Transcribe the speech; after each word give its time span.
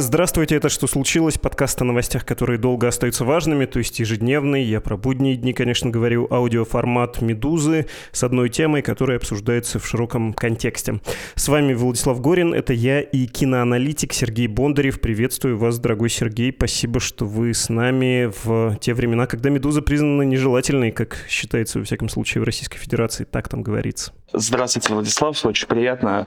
Здравствуйте, 0.00 0.54
это 0.54 0.70
«Что 0.70 0.86
случилось?» 0.86 1.36
Подкаст 1.36 1.82
о 1.82 1.84
новостях, 1.84 2.24
которые 2.24 2.58
долго 2.58 2.88
остаются 2.88 3.26
важными, 3.26 3.66
то 3.66 3.80
есть 3.80 4.00
ежедневный. 4.00 4.64
Я 4.64 4.80
про 4.80 4.96
будние 4.96 5.36
дни, 5.36 5.52
конечно, 5.52 5.90
говорю. 5.90 6.26
Аудиоформат 6.30 7.20
«Медузы» 7.20 7.86
с 8.10 8.24
одной 8.24 8.48
темой, 8.48 8.80
которая 8.80 9.18
обсуждается 9.18 9.78
в 9.78 9.86
широком 9.86 10.32
контексте. 10.32 11.00
С 11.34 11.48
вами 11.48 11.74
Владислав 11.74 12.18
Горин, 12.18 12.54
это 12.54 12.72
я 12.72 13.02
и 13.02 13.26
киноаналитик 13.26 14.14
Сергей 14.14 14.46
Бондарев. 14.46 15.02
Приветствую 15.02 15.58
вас, 15.58 15.78
дорогой 15.78 16.08
Сергей. 16.08 16.50
Спасибо, 16.50 16.98
что 16.98 17.26
вы 17.26 17.52
с 17.52 17.68
нами 17.68 18.32
в 18.42 18.78
те 18.80 18.94
времена, 18.94 19.26
когда 19.26 19.50
«Медуза» 19.50 19.82
признана 19.82 20.22
нежелательной, 20.22 20.92
как 20.92 21.26
считается, 21.28 21.78
во 21.78 21.84
всяком 21.84 22.08
случае, 22.08 22.40
в 22.40 22.44
Российской 22.44 22.78
Федерации. 22.78 23.24
Так 23.24 23.50
там 23.50 23.62
говорится. 23.62 24.14
Здравствуйте, 24.32 24.92
Владислав. 24.92 25.44
Очень 25.44 25.66
приятно. 25.66 26.26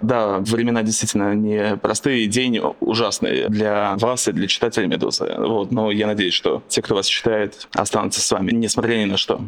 Да, 0.00 0.38
времена 0.38 0.82
действительно 0.82 1.34
непростые, 1.34 2.26
день 2.26 2.60
ужасный 2.80 3.48
для 3.48 3.96
вас 3.96 4.28
и 4.28 4.32
для 4.32 4.48
читателей 4.48 4.88
«Медузы». 4.88 5.32
Вот, 5.38 5.70
но 5.70 5.90
я 5.90 6.06
надеюсь, 6.06 6.34
что 6.34 6.62
те, 6.68 6.82
кто 6.82 6.94
вас 6.94 7.06
читает, 7.06 7.68
останутся 7.74 8.20
с 8.20 8.30
вами, 8.30 8.52
несмотря 8.52 8.96
ни 8.96 9.04
на 9.04 9.16
что. 9.16 9.40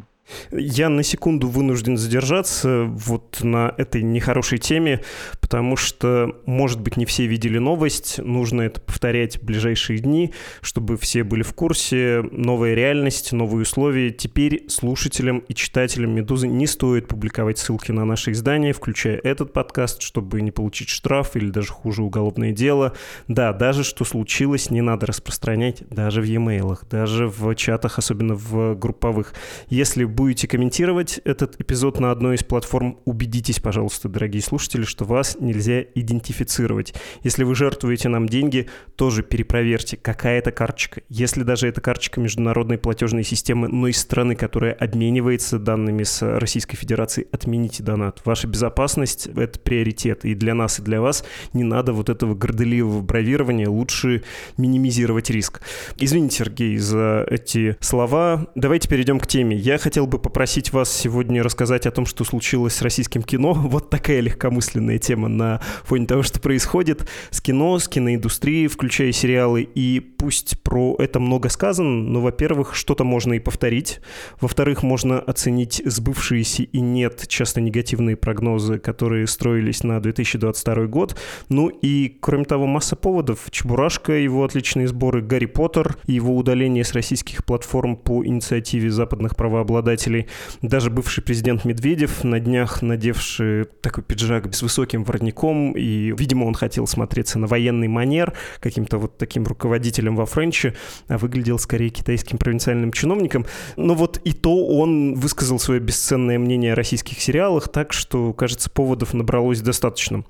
Я 0.51 0.89
на 0.89 1.03
секунду 1.03 1.49
вынужден 1.49 1.97
задержаться 1.97 2.85
вот 2.89 3.39
на 3.43 3.75
этой 3.77 4.03
нехорошей 4.03 4.59
теме, 4.59 5.03
потому 5.41 5.77
что, 5.77 6.41
может 6.47 6.81
быть, 6.81 6.97
не 6.97 7.07
все 7.07 7.27
видели 7.27 7.59
новость, 7.59 8.19
нужно 8.19 8.63
это 8.63 8.81
повторять 8.81 9.39
в 9.39 9.45
ближайшие 9.45 9.99
дни, 9.99 10.33
чтобы 10.61 10.97
все 10.97 11.23
были 11.25 11.43
в 11.43 11.55
курсе. 11.55 12.23
Новая 12.33 12.75
реальность, 12.75 13.33
новые 13.33 13.63
условия. 13.63 14.11
Теперь 14.11 14.65
слушателям 14.69 15.39
и 15.41 15.55
читателям 15.55 16.15
«Медузы» 16.15 16.49
не 16.49 16.67
стоит 16.67 17.09
публиковать 17.09 17.59
ссылки 17.59 17.93
на 17.93 18.05
наши 18.05 18.33
издания, 18.33 18.73
включая 18.73 19.19
этот 19.19 19.53
подкаст, 19.53 20.03
чтобы 20.03 20.41
не 20.41 20.51
получить 20.51 20.89
штраф 20.89 21.37
или 21.37 21.51
даже 21.51 21.69
хуже 21.69 22.03
уголовное 22.03 22.53
дело. 22.53 22.95
Да, 23.29 23.53
даже 23.53 23.85
что 23.85 24.05
случилось, 24.05 24.71
не 24.71 24.81
надо 24.81 25.07
распространять 25.07 25.83
даже 25.89 26.21
в 26.21 26.25
e-mail, 26.25 26.79
даже 26.91 27.29
в 27.29 27.55
чатах, 27.55 27.99
особенно 27.99 28.35
в 28.35 28.75
групповых. 28.75 29.35
Если 29.69 30.05
будете 30.17 30.49
комментировать 30.49 31.21
этот 31.25 31.61
эпизод 31.61 32.01
на 32.01 32.11
одной 32.11 32.37
из 32.37 32.43
платформ, 32.43 32.99
убедитесь, 33.05 33.61
пожалуйста, 33.61 34.09
дорогие 34.09 34.43
слушатели, 34.43 34.85
что 34.85 35.05
вас 35.05 35.37
нельзя 35.39 35.83
идентифицировать. 35.83 36.95
Если 37.23 37.45
вы 37.45 37.55
жертвуете 37.55 38.09
нам 38.09 38.27
деньги, 38.27 38.69
тоже 38.97 39.23
перепроверьте, 39.23 39.99
какая 39.99 40.39
это 40.39 40.51
карточка. 40.51 41.03
Если 41.11 41.43
даже 41.43 41.69
это 41.69 41.81
карточка 41.81 42.19
международной 42.21 42.79
платежной 42.79 43.25
системы, 43.25 43.69
но 43.69 43.89
из 43.89 43.99
страны, 43.99 44.35
которая 44.35 44.73
обменивается 44.73 45.59
данными 45.59 46.03
с 46.03 46.23
Российской 46.23 46.77
Федерацией, 46.77 47.29
отмените 47.31 47.83
донат. 47.83 48.23
Ваша 48.25 48.49
безопасность— 48.49 49.27
это 49.37 49.61
приоритет. 49.61 50.25
И 50.25 50.35
для 50.35 50.55
нас, 50.55 50.79
и 50.79 50.83
для 50.83 51.03
вас 51.03 51.25
не 51.53 51.63
надо 51.63 51.93
вот 51.93 52.09
этого 52.09 52.35
горделивого 52.35 53.03
бравирования. 53.03 53.69
Лучше 53.69 54.23
минимизировать 54.57 55.29
риск. 55.29 55.61
Извините, 55.99 56.39
Сергей, 56.39 56.79
за 56.79 57.27
эти 57.29 57.77
слова. 57.81 58.47
Давайте 58.55 58.89
перейдем 58.89 59.21
к 59.21 59.27
теме. 59.27 59.57
Я 59.57 59.77
хотел 59.77 60.06
хотел 60.07 60.19
бы 60.19 60.23
попросить 60.23 60.73
вас 60.73 60.93
сегодня 60.93 61.43
рассказать 61.43 61.85
о 61.87 61.91
том, 61.91 62.07
что 62.07 62.23
случилось 62.25 62.75
с 62.75 62.83
российским 62.83 63.23
кино. 63.23 63.55
Вот 63.77 63.91
такая 63.91 64.21
легкомысленная 64.21 64.99
тема 64.99 65.29
на 65.29 65.61
фоне 65.85 66.07
того, 66.07 66.23
что 66.23 66.41
происходит 66.41 67.09
с 67.31 67.41
кино, 67.41 67.79
с 67.79 67.89
киноиндустрией, 67.89 68.69
включая 68.69 69.13
сериалы. 69.13 69.63
И 69.63 70.01
пусть 70.01 70.61
про 70.63 70.95
это 70.99 71.19
много 71.19 71.49
сказано, 71.49 71.89
но, 71.89 72.21
во-первых, 72.21 72.75
что-то 72.75 73.05
можно 73.05 73.35
и 73.35 73.41
повторить. 73.41 74.01
Во-вторых, 74.41 74.83
можно 74.83 75.19
оценить 75.19 75.83
сбывшиеся 75.85 76.63
и 76.63 76.81
нет 76.81 77.25
часто 77.27 77.61
негативные 77.61 78.17
прогнозы, 78.17 78.79
которые 78.79 79.27
строились 79.27 79.83
на 79.83 80.01
2022 80.01 80.87
год. 80.87 81.17
Ну 81.49 81.69
и, 81.69 82.17
кроме 82.21 82.45
того, 82.45 82.67
масса 82.67 82.95
поводов. 82.97 83.49
Чебурашка, 83.51 84.13
его 84.13 84.45
отличные 84.45 84.87
сборы, 84.87 85.21
Гарри 85.21 85.47
Поттер, 85.47 85.97
его 86.07 86.37
удаление 86.37 86.85
с 86.85 86.93
российских 86.93 87.45
платформ 87.45 87.97
по 87.97 88.25
инициативе 88.25 88.91
западных 88.91 89.35
правообладателей 89.37 89.96
обладателей. 89.97 90.27
Даже 90.63 90.91
бывший 90.91 91.23
президент 91.23 91.65
Медведев 91.65 92.25
на 92.25 92.39
днях 92.41 92.83
надевший 92.83 93.65
такой 93.81 94.05
пиджак 94.05 94.55
с 94.55 94.63
высоким 94.63 95.05
воротником, 95.05 95.73
и, 95.73 96.13
видимо, 96.17 96.45
он 96.45 96.55
хотел 96.55 96.87
смотреться 96.87 97.39
на 97.39 97.47
военный 97.47 97.89
манер, 97.89 98.35
каким-то 98.61 98.99
вот 98.99 99.19
таким 99.19 99.45
руководителем 99.45 100.17
во 100.17 100.27
Френче, 100.27 100.75
а 101.09 101.19
выглядел 101.19 101.59
скорее 101.59 101.91
китайским 101.91 102.39
провинциальным 102.39 102.93
чиновником. 102.93 103.47
Но 103.77 103.95
вот 103.95 104.21
и 104.25 104.33
то 104.33 104.67
он 104.67 105.15
высказал 105.15 105.59
свое 105.59 105.81
бесценное 105.81 106.39
мнение 106.39 106.73
о 106.73 106.77
российских 106.77 107.21
сериалах, 107.21 107.69
так 107.69 107.93
что, 107.93 108.33
кажется, 108.33 108.71
поводов 108.71 109.15
набралось 109.15 109.61
достаточно. 109.61 110.25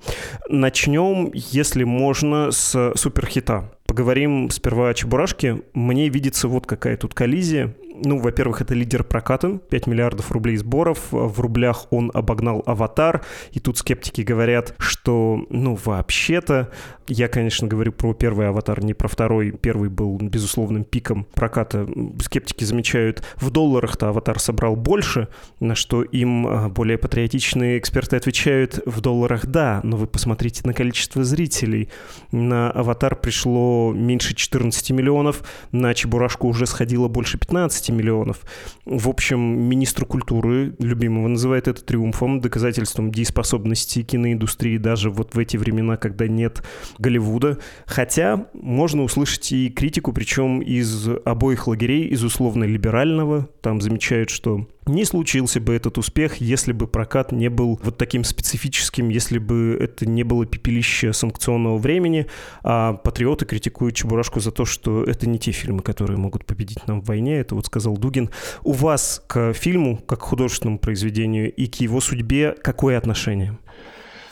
Начнем, 0.49 1.31
если 1.33 1.83
можно, 1.83 2.51
с 2.51 2.93
суперхита. 2.95 3.71
Поговорим 3.87 4.49
сперва 4.49 4.89
о 4.89 4.93
Чебурашке. 4.93 5.61
Мне 5.73 6.09
видится 6.09 6.49
вот 6.49 6.65
какая 6.65 6.97
тут 6.97 7.13
коллизия. 7.13 7.73
Ну, 8.03 8.19
во-первых, 8.19 8.61
это 8.61 8.73
лидер 8.73 9.03
проката, 9.03 9.57
5 9.57 9.87
миллиардов 9.87 10.31
рублей 10.31 10.57
сборов, 10.57 11.07
в 11.11 11.39
рублях 11.39 11.87
он 11.91 12.11
обогнал 12.13 12.63
«Аватар», 12.65 13.23
и 13.51 13.59
тут 13.59 13.77
скептики 13.77 14.21
говорят, 14.21 14.75
что, 14.77 15.45
ну, 15.49 15.77
вообще-то, 15.83 16.69
я, 17.07 17.27
конечно, 17.27 17.67
говорю 17.67 17.91
про 17.91 18.13
первый 18.13 18.49
«Аватар», 18.49 18.83
не 18.83 18.93
про 18.93 19.07
второй, 19.07 19.51
первый 19.51 19.89
был 19.89 20.17
безусловным 20.17 20.83
пиком 20.83 21.25
проката. 21.33 21.87
Скептики 22.21 22.63
замечают, 22.63 23.23
в 23.37 23.49
долларах-то 23.49 24.09
«Аватар» 24.09 24.39
собрал 24.39 24.75
больше, 24.75 25.27
на 25.59 25.75
что 25.75 26.03
им 26.03 26.47
а, 26.47 26.69
более 26.69 26.97
патриотичные 26.97 27.79
эксперты 27.79 28.15
отвечают, 28.15 28.81
в 28.85 29.01
долларах 29.01 29.45
да, 29.45 29.79
но 29.83 29.97
вы 29.97 30.07
посмотрите 30.07 30.61
на 30.65 30.73
количество 30.73 31.23
зрителей. 31.23 31.89
На 32.31 32.71
«Аватар» 32.71 33.15
пришло 33.15 33.93
меньше 33.95 34.35
14 34.35 34.91
миллионов, 34.91 35.43
на 35.71 35.93
«Чебурашку» 35.93 36.47
уже 36.47 36.65
сходило 36.65 37.07
больше 37.07 37.37
15 37.37 37.86
15 37.87 37.89
миллионов. 37.89 38.45
В 38.85 39.09
общем, 39.09 39.39
министру 39.39 40.05
культуры, 40.05 40.75
любимого, 40.79 41.27
называет 41.27 41.67
это 41.67 41.83
триумфом, 41.83 42.41
доказательством 42.41 43.11
дееспособности 43.11 44.03
киноиндустрии 44.03 44.77
даже 44.77 45.09
вот 45.09 45.35
в 45.35 45.39
эти 45.39 45.57
времена, 45.57 45.97
когда 45.97 46.27
нет 46.27 46.63
Голливуда. 46.97 47.57
Хотя 47.85 48.47
можно 48.53 49.03
услышать 49.03 49.51
и 49.51 49.69
критику, 49.69 50.13
причем 50.13 50.61
из 50.61 51.07
обоих 51.25 51.67
лагерей, 51.67 52.07
из 52.07 52.23
условно-либерального. 52.23 53.49
Там 53.61 53.81
замечают, 53.81 54.29
что 54.29 54.67
не 54.87 55.05
случился 55.05 55.59
бы 55.59 55.73
этот 55.73 55.97
успех, 55.97 56.37
если 56.37 56.71
бы 56.71 56.87
прокат 56.87 57.31
не 57.31 57.49
был 57.49 57.79
вот 57.83 57.97
таким 57.97 58.23
специфическим, 58.23 59.09
если 59.09 59.37
бы 59.37 59.77
это 59.79 60.05
не 60.05 60.23
было 60.23 60.45
пепелище 60.45 61.13
санкционного 61.13 61.77
времени, 61.77 62.27
а 62.63 62.93
патриоты 62.93 63.45
критикуют 63.45 63.95
Чебурашку 63.95 64.39
за 64.39 64.51
то, 64.51 64.65
что 64.65 65.03
это 65.03 65.27
не 65.27 65.39
те 65.39 65.51
фильмы, 65.51 65.81
которые 65.81 66.17
могут 66.17 66.45
победить 66.45 66.87
нам 66.87 67.01
в 67.01 67.05
войне, 67.05 67.39
это 67.39 67.55
вот 67.55 67.65
сказал 67.65 67.97
Дугин. 67.97 68.29
У 68.63 68.73
вас 68.73 69.23
к 69.27 69.53
фильму, 69.53 69.97
как 69.97 70.19
к 70.19 70.23
художественному 70.23 70.79
произведению 70.79 71.53
и 71.53 71.67
к 71.67 71.75
его 71.75 72.01
судьбе 72.01 72.55
какое 72.61 72.97
отношение? 72.97 73.57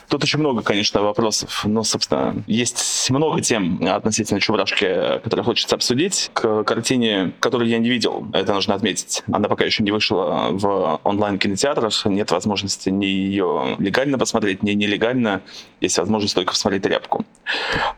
Тут 0.09 0.23
очень 0.23 0.39
много, 0.39 0.61
конечно, 0.61 1.01
вопросов, 1.01 1.63
но, 1.65 1.83
собственно, 1.83 2.43
есть 2.47 3.09
много 3.09 3.41
тем 3.41 3.79
относительно 3.85 4.39
Чебурашки, 4.39 5.19
которые 5.23 5.43
хочется 5.43 5.75
обсудить. 5.75 6.31
К 6.33 6.63
картине, 6.63 7.33
которую 7.39 7.69
я 7.69 7.77
не 7.79 7.89
видел, 7.89 8.27
это 8.33 8.53
нужно 8.53 8.75
отметить, 8.75 9.23
она 9.31 9.47
пока 9.49 9.65
еще 9.65 9.83
не 9.83 9.91
вышла 9.91 10.49
в 10.51 10.99
онлайн-кинотеатрах, 11.03 12.05
нет 12.05 12.31
возможности 12.31 12.89
ни 12.89 13.05
ее 13.05 13.75
легально 13.79 14.17
посмотреть, 14.17 14.63
ни 14.63 14.71
нелегально, 14.71 15.41
есть 15.81 15.97
возможность 15.97 16.35
только 16.35 16.51
посмотреть 16.53 16.83
тряпку. 16.83 17.25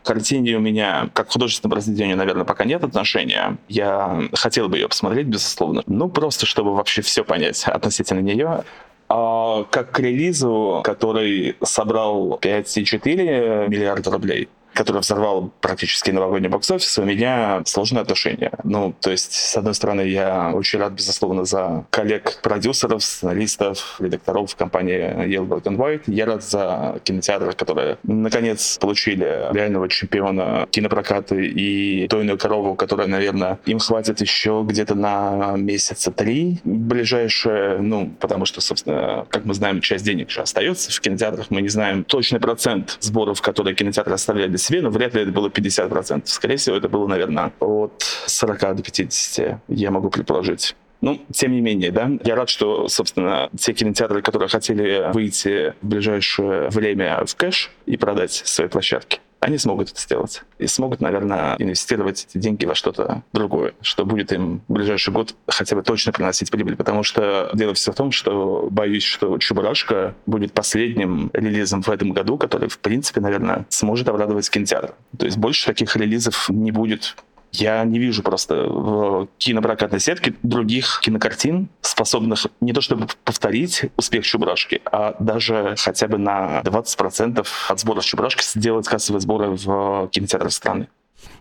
К 0.04 0.08
картине 0.08 0.58
у 0.58 0.60
меня, 0.60 1.10
как 1.14 1.32
художественному 1.32 1.74
произведению, 1.74 2.18
наверное, 2.18 2.46
пока 2.46 2.66
нет 2.66 2.84
отношения. 2.84 3.58
Я 3.68 4.30
хотел 4.34 4.70
бы 4.70 4.78
ее 4.78 4.88
посмотреть, 4.88 5.28
безусловно. 5.28 5.84
Ну, 5.88 6.10
просто 6.10 6.46
чтобы 6.46 6.76
вообще 6.76 7.02
все 7.02 7.24
понять 7.24 7.64
относительно 7.66 8.20
нее. 8.20 8.64
А 9.10 9.64
как 9.72 9.92
к 9.92 10.00
релизу, 10.00 10.82
который 10.84 11.56
собрал 11.64 12.38
5,4 12.42 13.70
миллиарда 13.70 14.12
рублей, 14.12 14.50
который 14.78 15.02
взорвал 15.02 15.52
практически 15.60 16.12
новогодний 16.12 16.50
бокс-офис, 16.50 17.00
у 17.00 17.04
меня 17.04 17.64
сложные 17.66 18.04
отношения. 18.04 18.52
Ну, 18.64 18.94
то 19.02 19.10
есть, 19.10 19.34
с 19.34 19.58
одной 19.58 19.74
стороны, 19.74 20.02
я 20.02 20.52
очень 20.54 20.78
рад, 20.78 20.94
безусловно, 20.94 21.46
за 21.46 21.86
коллег-продюсеров, 21.90 23.04
сценаристов, 23.04 23.98
редакторов 24.00 24.56
компании 24.56 25.00
Yellow 25.26 25.48
Black 25.48 25.64
and 25.64 25.78
White. 25.78 26.04
Я 26.06 26.28
рад 26.28 26.44
за 26.44 27.00
кинотеатры, 27.04 27.54
которые, 27.54 27.98
наконец, 28.04 28.78
получили 28.78 29.52
реального 29.52 29.90
чемпиона 29.90 30.68
кинопроката 30.70 31.36
и 31.36 32.08
тойную 32.08 32.38
корову, 32.38 32.76
которая, 32.76 33.08
наверное, 33.08 33.60
им 33.66 33.80
хватит 33.80 34.22
еще 34.22 34.64
где-то 34.64 34.94
на 34.94 35.56
месяца 35.58 36.12
три 36.12 36.60
ближайшие, 36.64 37.80
ну, 37.80 38.12
потому 38.20 38.46
что, 38.46 38.62
собственно, 38.62 39.26
как 39.30 39.46
мы 39.46 39.56
знаем, 39.56 39.82
часть 39.82 40.06
денег 40.06 40.30
же 40.30 40.42
остается 40.42 40.92
в 40.92 41.00
кинотеатрах, 41.00 41.48
мы 41.50 41.62
не 41.64 41.70
знаем 41.70 42.04
точный 42.04 42.40
процент 42.40 42.98
сборов, 43.00 43.42
которые 43.42 43.76
кинотеатры 43.76 44.14
оставляли 44.14 44.56
себе, 44.68 44.82
но 44.82 44.90
вряд 44.90 45.14
ли 45.14 45.22
это 45.22 45.32
было 45.32 45.48
50%. 45.48 46.24
Скорее 46.26 46.58
всего, 46.58 46.76
это 46.76 46.90
было, 46.90 47.08
наверное, 47.08 47.52
от 47.60 48.04
40 48.26 48.76
до 48.76 48.84
50, 48.84 49.62
я 49.68 49.92
могу 49.92 50.10
предположить. 50.10 50.76
Ну, 51.00 51.22
тем 51.32 51.52
не 51.52 51.62
менее, 51.62 51.92
да, 51.92 52.10
я 52.24 52.36
рад, 52.36 52.50
что, 52.50 52.88
собственно, 52.88 53.50
те 53.58 53.74
кинотеатры, 53.74 54.22
которые 54.22 54.50
хотели 54.50 55.12
выйти 55.14 55.76
в 55.82 55.88
ближайшее 55.88 56.70
время 56.70 57.24
в 57.26 57.36
кэш 57.36 57.72
и 57.86 57.98
продать 57.98 58.32
свои 58.32 58.68
площадки, 58.68 59.20
они 59.40 59.58
смогут 59.58 59.92
это 59.92 60.02
сделать. 60.02 60.44
И 60.58 60.68
смогут, 60.68 61.02
наверное, 61.02 61.56
инвестировать 61.60 62.28
эти 62.30 62.38
деньги 62.38 62.66
во 62.66 62.76
что-то 62.76 63.24
другое, 63.34 63.74
что 63.82 64.06
будет 64.06 64.32
им 64.32 64.62
в 64.68 64.74
ближайший 64.74 65.14
год 65.14 65.36
хотя 65.48 65.76
бы 65.76 65.84
точно 65.84 66.12
приносить 66.12 66.52
прибыль. 66.52 66.76
Потому 66.76 67.04
что 67.04 67.50
дело 67.54 67.74
все 67.74 67.92
в 67.92 67.96
том, 67.96 68.12
что 68.12 68.68
боюсь, 68.72 69.04
что 69.04 69.38
«Чебурашка» 69.38 70.16
будет 70.26 70.54
последним 70.54 71.30
релизом 71.34 71.82
в 71.82 71.90
этом 71.90 72.12
году, 72.12 72.38
который, 72.38 72.70
в 72.70 72.80
принципе, 72.80 73.22
наверное, 73.22 73.66
сможет 73.70 74.10
обрадовать 74.10 74.50
кинотеатр. 74.50 74.94
То 75.18 75.26
есть 75.26 75.38
больше 75.38 75.66
таких 75.66 75.96
релизов 75.96 76.50
не 76.50 76.72
будет 76.72 77.16
я 77.62 77.84
не 77.84 78.00
вижу 78.00 78.24
просто 78.24 78.56
в 78.68 79.28
кинопрокатной 79.38 80.00
сетке 80.00 80.36
других 80.44 81.00
кинокартин, 81.02 81.70
способных 81.82 82.48
не 82.62 82.74
то 82.74 82.82
чтобы 82.82 83.08
повторить 83.24 83.86
успех 83.98 84.26
Чебурашки, 84.26 84.82
а 84.86 85.16
даже 85.20 85.76
хотя 85.78 86.08
бы 86.08 86.18
на 86.18 86.62
20% 86.62 87.48
от 87.70 87.80
сборов 87.80 88.06
Чебурашки 88.06 88.44
сделать 88.44 88.88
кассовые 88.88 89.22
сборы 89.22 89.50
в 89.50 90.10
кинотеатрах 90.12 90.52
страны. 90.52 90.88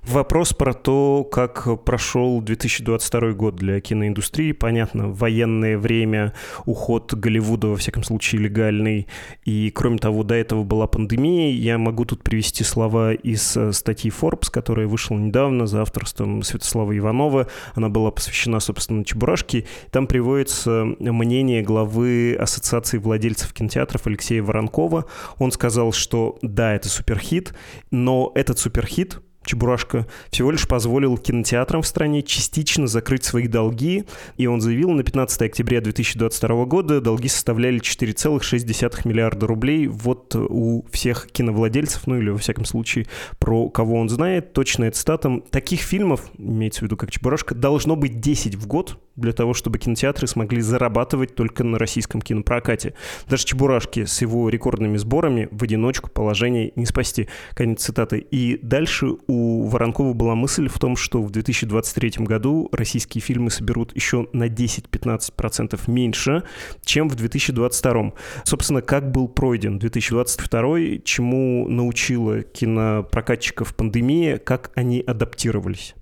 Вопрос 0.07 0.53
про 0.53 0.73
то, 0.73 1.25
как 1.25 1.85
прошел 1.85 2.41
2022 2.41 3.33
год 3.33 3.57
для 3.57 3.81
киноиндустрии. 3.81 4.53
Понятно, 4.53 5.09
военное 5.09 5.77
время, 5.77 6.33
уход 6.65 7.13
Голливуда, 7.13 7.69
во 7.69 7.77
всяком 7.77 8.05
случае, 8.05 8.43
легальный. 8.43 9.09
И, 9.45 9.71
кроме 9.75 9.99
того, 9.99 10.23
до 10.23 10.37
этого 10.37 10.63
была 10.63 10.87
пандемия. 10.87 11.53
Я 11.53 11.77
могу 11.79 12.05
тут 12.05 12.23
привести 12.23 12.63
слова 12.63 13.15
из 13.15 13.57
э, 13.57 13.73
статьи 13.73 14.13
Forbes, 14.13 14.49
которая 14.49 14.87
вышла 14.87 15.17
недавно 15.17 15.67
за 15.67 15.83
авторством 15.83 16.43
Святослава 16.45 16.97
Иванова. 16.97 17.49
Она 17.75 17.89
была 17.89 18.13
посвящена, 18.13 18.61
собственно, 18.61 19.05
Чебурашке. 19.05 19.67
Там 19.91 20.07
приводится 20.07 20.85
мнение 21.01 21.63
главы 21.63 22.37
Ассоциации 22.39 22.99
владельцев 22.99 23.53
кинотеатров 23.53 24.07
Алексея 24.07 24.43
Воронкова. 24.43 25.07
Он 25.39 25.51
сказал, 25.51 25.93
что 25.93 26.39
да, 26.43 26.75
это 26.75 26.89
суперхит, 26.89 27.55
но 27.91 28.31
этот 28.37 28.61
суперхит 28.61 29.19
Чебурашка 29.47 30.07
всего 30.31 30.51
лишь 30.51 30.69
позволил 30.69 31.17
кинотеатрам 31.17 31.83
в 31.83 31.87
стране 31.87 32.23
частично 32.23 32.87
закрыть 32.87 33.25
свои 33.25 33.47
долги, 33.47 34.05
и 34.37 34.47
он 34.47 34.61
заявил, 34.61 34.91
на 34.91 35.03
15 35.03 35.43
октября 35.43 35.81
2022 35.81 36.65
года 36.67 37.01
долги 37.01 37.29
составляли 37.29 37.81
4,6 37.81 39.09
миллиарда 39.09 39.47
рублей. 39.47 39.87
Вот 39.87 40.35
у 40.35 40.85
всех 40.91 41.29
киновладельцев, 41.31 42.07
ну 42.07 42.19
или 42.19 42.31
во 42.31 42.39
всяком 42.39 42.65
случае 42.65 43.07
про 43.39 43.71
кого 43.71 43.99
он 43.99 44.09
знает, 44.09 44.53
точно 44.53 44.91
цитата. 44.91 45.41
Таких 45.51 45.81
фильмов, 45.81 46.23
имеется 46.37 46.81
в 46.81 46.83
виду 46.83 46.97
как 46.97 47.11
Чебурашка, 47.11 47.55
должно 47.55 47.97
быть 47.97 48.21
10 48.21 48.57
в 48.57 48.67
год, 48.67 48.99
для 49.17 49.33
того, 49.33 49.55
чтобы 49.55 49.79
кинотеатры 49.79 50.27
смогли 50.27 50.61
зарабатывать 50.61 51.35
только 51.35 51.65
на 51.65 51.79
российском 51.79 52.21
кинопрокате. 52.21 52.95
Даже 53.29 53.45
Чебурашки 53.45 54.05
с 54.05 54.21
его 54.21 54.49
рекордными 54.49 54.97
сборами 54.97 55.49
в 55.51 55.63
одиночку 55.63 56.11
положение 56.11 56.73
не 56.77 56.87
спасти. 56.87 57.29
Конец 57.55 57.83
цитаты. 57.83 58.19
И 58.19 58.59
дальше 58.63 59.09
у 59.27 59.67
Воронкова 59.67 60.13
была 60.13 60.35
мысль 60.35 60.69
в 60.69 60.79
том, 60.79 60.97
что 60.97 61.23
в 61.23 61.31
2023 61.31 62.25
году 62.25 62.69
российские 62.73 63.23
фильмы 63.23 63.51
соберут 63.51 63.95
еще 63.95 64.29
на 64.33 64.49
10-15% 64.49 65.81
меньше, 65.87 66.43
чем 66.85 67.09
в 67.09 67.15
2022. 67.15 68.13
Собственно, 68.45 68.83
как 68.83 69.11
был 69.11 69.29
пройден 69.29 69.79
2022, 69.79 70.99
чему 71.05 71.69
научила 71.69 72.43
кинопрокатчиков 72.43 73.75
пандемия, 73.75 74.39
как 74.39 74.71
они 74.75 75.01
адаптировались? 75.01 75.95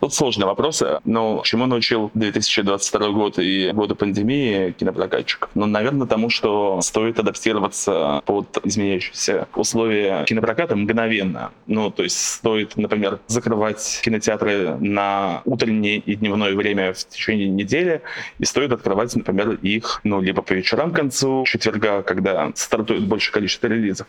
Тут 0.00 0.12
сложные 0.12 0.46
вопросы, 0.46 1.00
но 1.04 1.40
чему 1.44 1.64
научил 1.64 2.10
2022 2.12 3.08
год 3.10 3.38
и 3.38 3.70
годы 3.72 3.94
пандемии 3.94 4.72
кинопрокатчиков? 4.72 5.48
Ну, 5.54 5.64
наверное, 5.64 6.06
тому, 6.06 6.28
что 6.28 6.80
стоит 6.82 7.18
адаптироваться 7.18 8.22
под 8.26 8.58
изменяющиеся 8.62 9.48
условия 9.54 10.24
кинопроката 10.24 10.76
мгновенно. 10.76 11.50
Ну, 11.66 11.90
то 11.90 12.02
есть 12.02 12.18
стоит, 12.18 12.76
например, 12.76 13.20
закрывать 13.26 14.00
кинотеатры 14.04 14.76
на 14.76 15.40
утреннее 15.46 15.96
и 15.96 16.14
дневное 16.14 16.54
время 16.54 16.92
в 16.92 16.98
течение 16.98 17.48
недели, 17.48 18.02
и 18.38 18.44
стоит 18.44 18.72
открывать, 18.72 19.16
например, 19.16 19.52
их, 19.62 20.00
ну, 20.04 20.20
либо 20.20 20.42
по 20.42 20.52
вечерам 20.52 20.92
к 20.92 20.96
концу 20.96 21.44
четверга, 21.46 22.02
когда 22.02 22.52
стартует 22.54 23.06
большее 23.06 23.32
количество 23.32 23.68
релизов, 23.68 24.06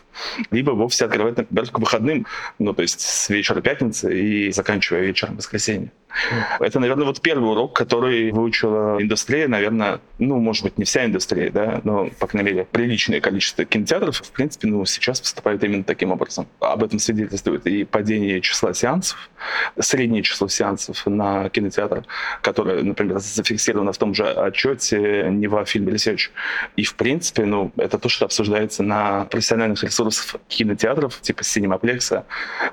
либо 0.50 0.72
вовсе 0.72 1.06
открывать, 1.06 1.38
например, 1.38 1.70
к 1.70 1.78
выходным, 1.78 2.26
ну, 2.58 2.74
то 2.74 2.82
есть 2.82 3.00
с 3.00 3.30
вечера 3.30 3.62
пятницы 3.62 4.14
и 4.18 4.52
заканчивая 4.52 5.00
вечером 5.00 5.36
воскресенья. 5.36 5.77
Amazing. 5.78 5.97
Это, 6.60 6.80
наверное, 6.80 7.06
вот 7.06 7.20
первый 7.20 7.50
урок, 7.50 7.76
который 7.76 8.32
выучила 8.32 9.00
индустрия, 9.00 9.48
наверное, 9.48 10.00
ну, 10.18 10.38
может 10.38 10.64
быть, 10.64 10.78
не 10.78 10.84
вся 10.84 11.04
индустрия, 11.04 11.50
да, 11.50 11.80
но, 11.84 12.08
по 12.18 12.26
крайней 12.26 12.50
мере, 12.50 12.64
приличное 12.64 13.20
количество 13.20 13.64
кинотеатров, 13.64 14.16
в 14.16 14.30
принципе, 14.32 14.68
ну, 14.68 14.84
сейчас 14.84 15.20
поступают 15.20 15.62
именно 15.64 15.84
таким 15.84 16.10
образом. 16.10 16.46
Об 16.60 16.82
этом 16.82 16.98
свидетельствует 16.98 17.66
и 17.66 17.84
падение 17.84 18.40
числа 18.40 18.74
сеансов, 18.74 19.30
среднее 19.78 20.22
число 20.22 20.48
сеансов 20.48 21.06
на 21.06 21.48
кинотеатр, 21.50 22.04
которое, 22.42 22.82
например, 22.82 23.18
зафиксировано 23.18 23.92
в 23.92 23.98
том 23.98 24.14
же 24.14 24.26
отчете 24.26 25.28
Нева 25.30 25.62
Film 25.62 25.86
Research. 25.86 26.30
И, 26.76 26.84
в 26.84 26.94
принципе, 26.94 27.44
ну, 27.44 27.70
это 27.76 27.98
то, 27.98 28.08
что 28.08 28.24
обсуждается 28.24 28.82
на 28.82 29.26
профессиональных 29.26 29.82
ресурсах 29.84 30.40
кинотеатров, 30.48 31.20
типа 31.20 31.42
Cineplex, 31.42 32.24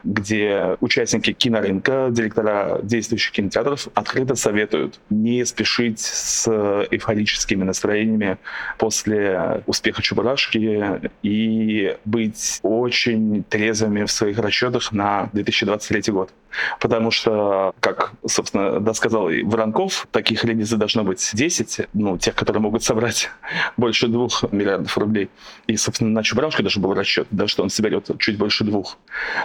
где 0.03 0.77
участники 0.79 1.33
кинорынка, 1.33 2.07
директора 2.11 2.79
действующих 2.81 3.31
кинотеатров 3.35 3.87
открыто 3.93 4.35
советуют 4.35 4.99
не 5.09 5.45
спешить 5.45 5.99
с 5.99 6.47
эйфорическими 6.89 7.63
настроениями 7.63 8.37
после 8.77 9.63
успеха 9.65 10.01
Чебурашки 10.01 11.01
и 11.21 11.97
быть 12.05 12.59
очень 12.63 13.43
трезвыми 13.43 14.05
в 14.05 14.11
своих 14.11 14.39
расчетах 14.39 14.91
на 14.91 15.29
2023 15.33 16.13
год. 16.13 16.31
Потому 16.79 17.11
что, 17.11 17.73
как, 17.79 18.13
собственно, 18.25 18.79
да, 18.79 18.93
сказал 18.93 19.29
и 19.29 19.43
Воронков, 19.43 20.07
таких 20.11 20.43
релизов 20.43 20.79
должно 20.79 21.03
быть 21.03 21.31
10, 21.33 21.87
ну, 21.93 22.17
тех, 22.17 22.35
которые 22.35 22.61
могут 22.61 22.83
собрать 22.83 23.29
больше 23.77 24.07
двух 24.07 24.49
миллиардов 24.51 24.97
рублей. 24.97 25.29
И, 25.67 25.75
собственно, 25.75 26.11
на 26.11 26.23
Чебурашке 26.23 26.63
даже 26.63 26.79
был 26.79 26.93
расчет, 26.93 27.27
да, 27.31 27.47
что 27.47 27.63
он 27.63 27.69
соберет 27.69 28.09
чуть 28.19 28.37
больше 28.37 28.63
двух. 28.63 28.97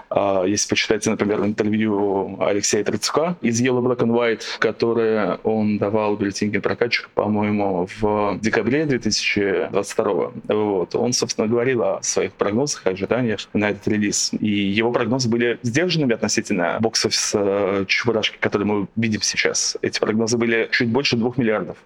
А, 0.08 0.44
если 0.44 0.68
почитаете, 0.68 1.10
например, 1.10 1.40
интервью 1.40 2.36
Алексея 2.40 2.84
Трицука 2.84 3.36
из 3.40 3.60
Yellow 3.70 3.82
Black 3.82 3.98
and 3.98 4.10
White, 4.10 4.42
которое 4.58 5.38
он 5.44 5.78
давал 5.78 6.16
бюллетень 6.16 6.60
прокатчика, 6.60 7.08
по-моему, 7.14 7.88
в 8.00 8.38
декабре 8.40 8.84
2022 8.84 10.32
вот, 10.48 10.94
он, 10.94 11.12
собственно, 11.12 11.46
говорил 11.46 11.82
о 11.82 12.02
своих 12.02 12.32
прогнозах, 12.32 12.86
ожиданиях 12.86 13.40
на 13.52 13.70
этот 13.70 13.86
релиз. 13.88 14.32
И 14.38 14.48
его 14.48 14.92
прогнозы 14.92 15.28
были 15.28 15.58
сдержанными 15.62 16.14
относительно 16.14 16.78
бокс-офиса 16.80 17.38
э, 17.42 17.84
Чебурашки, 17.86 18.36
который 18.40 18.66
мы 18.66 18.88
видим 18.96 19.22
сейчас. 19.22 19.76
Эти 19.82 20.00
прогнозы 20.00 20.36
были 20.36 20.68
чуть 20.72 20.88
больше 20.88 21.16
двух 21.16 21.38
миллиардов. 21.38 21.76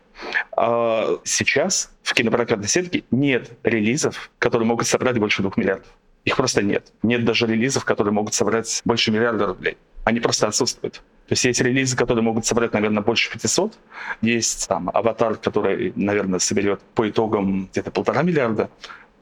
А 0.56 1.18
сейчас 1.24 1.90
в 2.02 2.14
кинопрокатной 2.14 2.68
сетке 2.68 3.04
нет 3.10 3.50
релизов, 3.62 4.30
которые 4.38 4.66
могут 4.66 4.86
собрать 4.86 5.18
больше 5.18 5.42
двух 5.42 5.56
миллиардов. 5.56 5.88
Их 6.24 6.36
просто 6.36 6.62
нет. 6.62 6.92
Нет 7.02 7.24
даже 7.24 7.46
релизов, 7.46 7.84
которые 7.84 8.14
могут 8.14 8.32
собрать 8.34 8.80
больше 8.84 9.10
миллиарда 9.10 9.46
рублей. 9.46 9.76
Они 10.04 10.20
просто 10.20 10.46
отсутствуют. 10.46 10.94
То 11.26 11.32
есть 11.32 11.44
есть 11.44 11.60
релизы, 11.60 11.96
которые 11.96 12.22
могут 12.22 12.44
собрать, 12.44 12.74
наверное, 12.74 13.02
больше 13.02 13.30
500. 13.30 13.72
Есть 14.20 14.68
там 14.68 14.90
«Аватар», 14.92 15.36
который, 15.36 15.92
наверное, 15.96 16.38
соберет 16.38 16.80
по 16.94 17.08
итогам 17.08 17.68
где-то 17.72 17.90
полтора 17.90 18.22
миллиарда. 18.22 18.68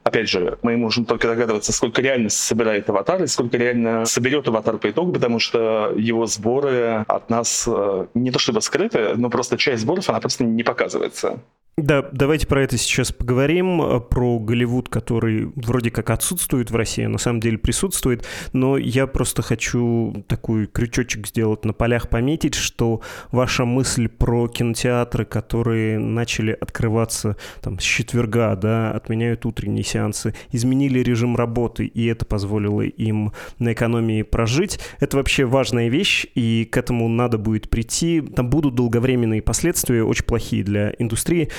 Опять 0.03 0.29
же, 0.29 0.57
мы 0.63 0.75
можем 0.75 1.05
только 1.05 1.29
догадываться, 1.29 1.71
сколько 1.71 2.01
реально 2.01 2.27
собирает 2.27 2.89
аватар 2.89 3.23
и 3.23 3.27
сколько 3.27 3.55
реально 3.55 4.03
соберет 4.03 4.45
аватар 4.49 4.77
по 4.77 4.89
итогу, 4.89 5.13
потому 5.13 5.39
что 5.39 5.93
его 5.95 6.25
сборы 6.25 7.05
от 7.07 7.29
нас 7.29 7.63
э, 7.67 8.07
не 8.13 8.29
то 8.31 8.37
чтобы 8.37 8.61
скрыты, 8.61 9.13
но 9.15 9.29
просто 9.29 9.57
часть 9.57 9.83
сборов, 9.83 10.09
она 10.09 10.19
просто 10.19 10.43
не 10.43 10.63
показывается. 10.63 11.39
Да, 11.75 12.07
давайте 12.11 12.45
про 12.45 12.61
это 12.61 12.77
сейчас 12.77 13.11
поговорим, 13.11 13.81
э, 13.81 13.99
про 13.99 14.37
Голливуд, 14.37 14.89
который 14.89 15.51
вроде 15.55 15.89
как 15.89 16.11
отсутствует 16.11 16.69
в 16.69 16.75
России, 16.75 17.05
а 17.05 17.09
на 17.09 17.17
самом 17.17 17.39
деле 17.39 17.57
присутствует, 17.57 18.27
но 18.53 18.77
я 18.77 19.07
просто 19.07 19.41
хочу 19.41 20.23
такой 20.27 20.67
крючочек 20.67 21.25
сделать 21.25 21.65
на 21.65 21.73
полях, 21.73 22.09
пометить, 22.09 22.53
что 22.53 23.01
ваша 23.31 23.65
мысль 23.65 24.07
про 24.07 24.47
кинотеатры, 24.47 25.25
которые 25.25 25.97
начали 25.97 26.51
открываться 26.51 27.37
там 27.63 27.79
с 27.79 27.83
четверга, 27.83 28.55
да, 28.55 28.91
отменяют 28.91 29.43
утренние 29.47 29.83
сеансы, 29.83 30.35
изменили 30.51 30.99
режим 30.99 31.35
работы, 31.35 31.87
и 31.87 32.05
это 32.05 32.23
позволило 32.23 32.81
им 32.81 33.33
на 33.57 33.73
экономии 33.73 34.21
прожить, 34.21 34.79
это 34.99 35.17
вообще 35.17 35.45
важная 35.45 35.87
вещь, 35.87 36.27
и 36.35 36.69
к 36.71 36.77
этому 36.77 37.07
надо 37.07 37.39
будет 37.39 37.71
прийти. 37.71 38.21
Там 38.21 38.51
будут 38.51 38.75
долговременные 38.75 39.41
последствия, 39.41 40.03
очень 40.03 40.25
плохие 40.25 40.63
для 40.63 40.93
индустрии, 40.99 41.49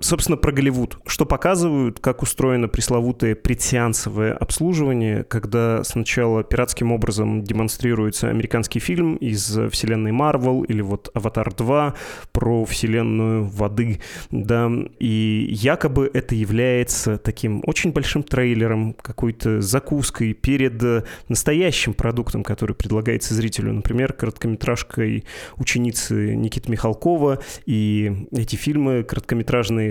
собственно, 0.00 0.36
про 0.36 0.52
Голливуд. 0.52 0.98
Что 1.06 1.26
показывают, 1.26 2.00
как 2.00 2.22
устроено 2.22 2.68
пресловутое 2.68 3.34
предсеансовое 3.34 4.34
обслуживание, 4.34 5.24
когда 5.24 5.84
сначала 5.84 6.42
пиратским 6.42 6.92
образом 6.92 7.42
демонстрируется 7.42 8.28
американский 8.28 8.80
фильм 8.80 9.16
из 9.16 9.58
вселенной 9.70 10.12
Марвел 10.12 10.62
или 10.62 10.80
вот 10.80 11.10
«Аватар 11.14 11.48
2» 11.48 11.94
про 12.32 12.64
вселенную 12.64 13.44
воды, 13.44 14.00
да, 14.30 14.70
и 14.98 15.46
якобы 15.50 16.10
это 16.12 16.34
является 16.34 17.18
таким 17.18 17.62
очень 17.66 17.92
большим 17.92 18.22
трейлером, 18.22 18.94
какой-то 18.94 19.60
закуской 19.60 20.32
перед 20.32 20.82
настоящим 21.28 21.94
продуктом, 21.94 22.42
который 22.42 22.74
предлагается 22.74 23.34
зрителю, 23.34 23.72
например, 23.72 24.12
короткометражкой 24.12 25.24
ученицы 25.56 26.34
Никиты 26.34 26.70
Михалкова, 26.70 27.40
и 27.66 28.26
эти 28.32 28.56
фильмы 28.56 29.02
короткометражные 29.02 29.29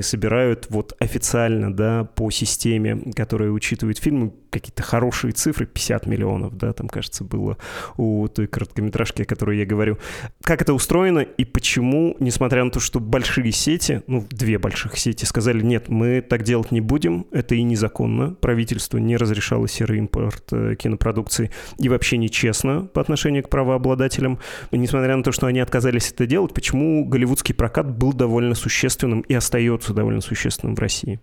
собирают 0.02 0.68
вот 0.70 0.94
официально, 1.00 1.74
да, 1.74 2.04
по 2.16 2.32
системе, 2.32 3.02
которая 3.16 3.50
учитывает 3.50 3.98
фильмы, 3.98 4.34
какие-то 4.50 4.84
хорошие 4.84 5.32
цифры, 5.32 5.66
50 5.66 6.08
миллионов, 6.08 6.58
да, 6.58 6.74
там, 6.74 6.88
кажется, 6.88 7.24
было 7.24 7.58
у 7.98 8.28
той 8.28 8.48
короткометражки, 8.48 9.22
о 9.22 9.26
которой 9.26 9.58
я 9.58 9.66
говорю. 9.66 9.98
Как 10.42 10.62
это 10.62 10.74
устроено 10.74 11.20
и 11.20 11.46
почему, 11.46 12.16
несмотря 12.20 12.64
на 12.64 12.72
то, 12.72 12.80
что 12.80 13.00
большие 13.00 13.52
сети, 13.52 14.02
ну, 14.08 14.26
две 14.30 14.58
больших 14.58 14.98
сети 14.98 15.26
сказали, 15.26 15.62
нет, 15.62 15.90
мы 15.90 16.22
так 16.22 16.44
делать 16.44 16.72
не 16.72 16.82
будем, 16.82 17.28
это 17.32 17.56
и 17.56 17.64
незаконно, 17.64 18.34
правительство 18.34 18.98
не 18.98 19.18
разрешало 19.18 19.68
серый 19.68 20.00
импорт 20.00 20.44
э, 20.52 20.76
кинопродукции 20.78 21.52
и 21.78 21.90
вообще 21.90 22.18
нечестно 22.18 22.82
по 22.82 23.02
отношению 23.02 23.44
к 23.44 23.50
правообладателям. 23.50 24.40
Несмотря 24.72 25.16
на 25.16 25.24
то, 25.24 25.32
что 25.32 25.48
они 25.48 25.60
отказались 25.60 26.12
это 26.12 26.26
делать, 26.26 26.54
почему 26.54 27.06
голливудский 27.06 27.54
прокат 27.54 27.90
был 27.90 28.14
довольно 28.14 28.56
существенным 28.56 29.22
и 29.30 29.34
остается 29.34 29.94
довольно 29.94 30.20
существенным 30.20 30.76
в 30.76 30.80
России? 30.80 31.22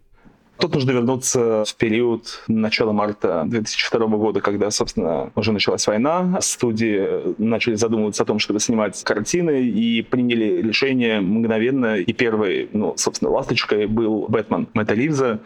Тут 0.59 0.75
нужно 0.75 0.93
вернуться 0.93 1.65
в 1.67 1.75
период 1.75 2.43
начала 2.49 2.93
марта 2.93 3.45
2002 3.47 4.07
года, 4.17 4.41
когда, 4.41 4.71
собственно, 4.71 5.31
уже 5.35 5.53
началась 5.53 5.87
война. 5.87 6.39
Студии 6.41 7.35
начали 7.41 7.75
задумываться 7.75 8.23
о 8.23 8.27
том, 8.27 8.39
чтобы 8.39 8.61
снимать 8.61 9.03
картины, 9.05 9.63
и 9.63 10.03
приняли 10.03 10.63
решение 10.63 11.21
мгновенно. 11.21 11.97
И 11.97 12.13
первой, 12.13 12.69
ну, 12.73 12.95
собственно, 12.97 13.31
ласточкой 13.31 13.87
был 13.87 14.27
«Бэтмен» 14.29 14.69
Мэтта 14.75 14.95
Ливза, 14.95 15.41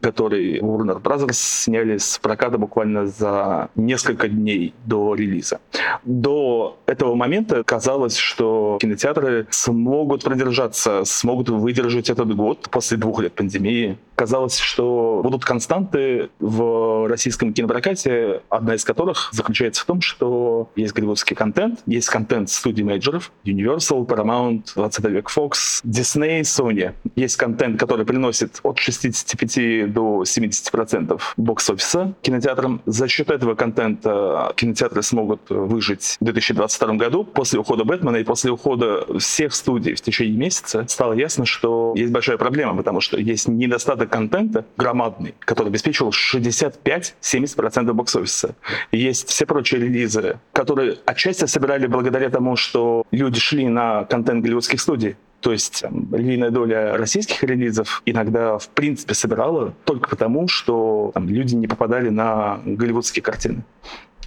который 0.00 0.60
Warner 0.60 1.02
Brothers 1.02 1.32
сняли 1.32 1.98
с 1.98 2.18
проката 2.18 2.56
буквально 2.56 3.06
за 3.06 3.70
несколько 3.74 4.28
дней 4.28 4.72
до 4.86 5.14
релиза. 5.14 5.60
До 6.04 6.78
этого 6.86 7.14
момента 7.14 7.64
казалось, 7.64 8.16
что 8.16 8.78
кинотеатры 8.80 9.46
смогут 9.50 10.22
продержаться, 10.22 11.04
смогут 11.04 11.48
выдержать 11.48 12.08
этот 12.10 12.34
год 12.36 12.68
после 12.70 12.96
двух 12.96 13.20
лет 13.20 13.32
пандемии. 13.32 13.98
Казалось, 14.14 14.58
что 14.58 15.20
будут 15.22 15.44
константы 15.44 16.30
в 16.38 17.08
российском 17.08 17.52
кинопрокате, 17.52 18.42
одна 18.48 18.74
из 18.74 18.84
которых 18.84 19.30
заключается 19.32 19.82
в 19.82 19.86
том, 19.86 20.00
что 20.00 20.68
есть 20.76 20.92
голливудский 20.92 21.34
контент, 21.34 21.80
есть 21.86 22.08
контент 22.08 22.50
студий 22.50 22.84
мейджоров, 22.84 23.32
Universal, 23.44 24.06
Paramount, 24.06 24.74
20 24.74 25.04
век 25.06 25.30
Fox, 25.34 25.82
Disney, 25.84 26.42
Sony. 26.42 26.92
Есть 27.16 27.36
контент, 27.36 27.78
который 27.78 28.06
приносит 28.06 28.60
от 28.62 28.78
65 28.78 29.92
до 29.92 30.22
70% 30.22 31.20
бокс-офиса 31.36 32.14
кинотеатрам. 32.22 32.82
За 32.86 33.08
счет 33.08 33.30
этого 33.30 33.54
контента 33.54 34.52
кинотеатры 34.56 35.02
смогут 35.02 35.40
выжить 35.48 36.16
в 36.20 36.24
2022 36.24 36.94
году. 36.94 37.24
После 37.24 37.58
ухода 37.58 37.84
Бэтмена 37.84 38.16
и 38.16 38.24
после 38.24 38.50
ухода 38.50 39.06
всех 39.18 39.54
студий 39.54 39.94
в 39.94 40.00
течение 40.00 40.36
месяца 40.36 40.86
стало 40.88 41.14
ясно, 41.14 41.46
что 41.46 41.94
есть 41.96 42.12
большая 42.12 42.38
проблема, 42.38 42.76
потому 42.76 43.00
что 43.00 43.18
есть 43.18 43.48
недостаток 43.48 44.03
контента 44.06 44.44
контента 44.44 44.64
громадный, 44.76 45.34
который 45.40 45.68
обеспечивал 45.68 46.10
65-70% 46.10 47.92
бокс-офиса. 47.92 48.54
Есть 48.92 49.28
все 49.28 49.46
прочие 49.46 49.80
релизы, 49.80 50.38
которые 50.52 50.98
отчасти 51.06 51.46
собирали 51.46 51.86
благодаря 51.86 52.30
тому, 52.30 52.56
что 52.56 53.04
люди 53.10 53.40
шли 53.40 53.68
на 53.68 54.04
контент 54.04 54.42
голливудских 54.42 54.80
студий. 54.80 55.16
То 55.40 55.52
есть 55.52 55.82
там, 55.82 56.08
львиная 56.14 56.50
доля 56.50 56.96
российских 56.96 57.42
релизов 57.42 58.02
иногда, 58.06 58.58
в 58.58 58.68
принципе, 58.68 59.14
собирала 59.14 59.74
только 59.84 60.08
потому, 60.08 60.48
что 60.48 61.10
там, 61.12 61.28
люди 61.28 61.54
не 61.54 61.66
попадали 61.66 62.08
на 62.08 62.60
голливудские 62.64 63.22
картины. 63.22 63.62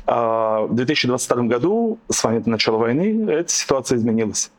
А 0.05 0.62
в 0.62 0.75
2022 0.75 1.43
году, 1.43 1.98
с 2.10 2.24
момента 2.24 2.50
начала 2.50 2.77
войны, 2.77 3.29
эта 3.31 3.51
ситуация 3.51 3.98
изменилась. 3.98 4.51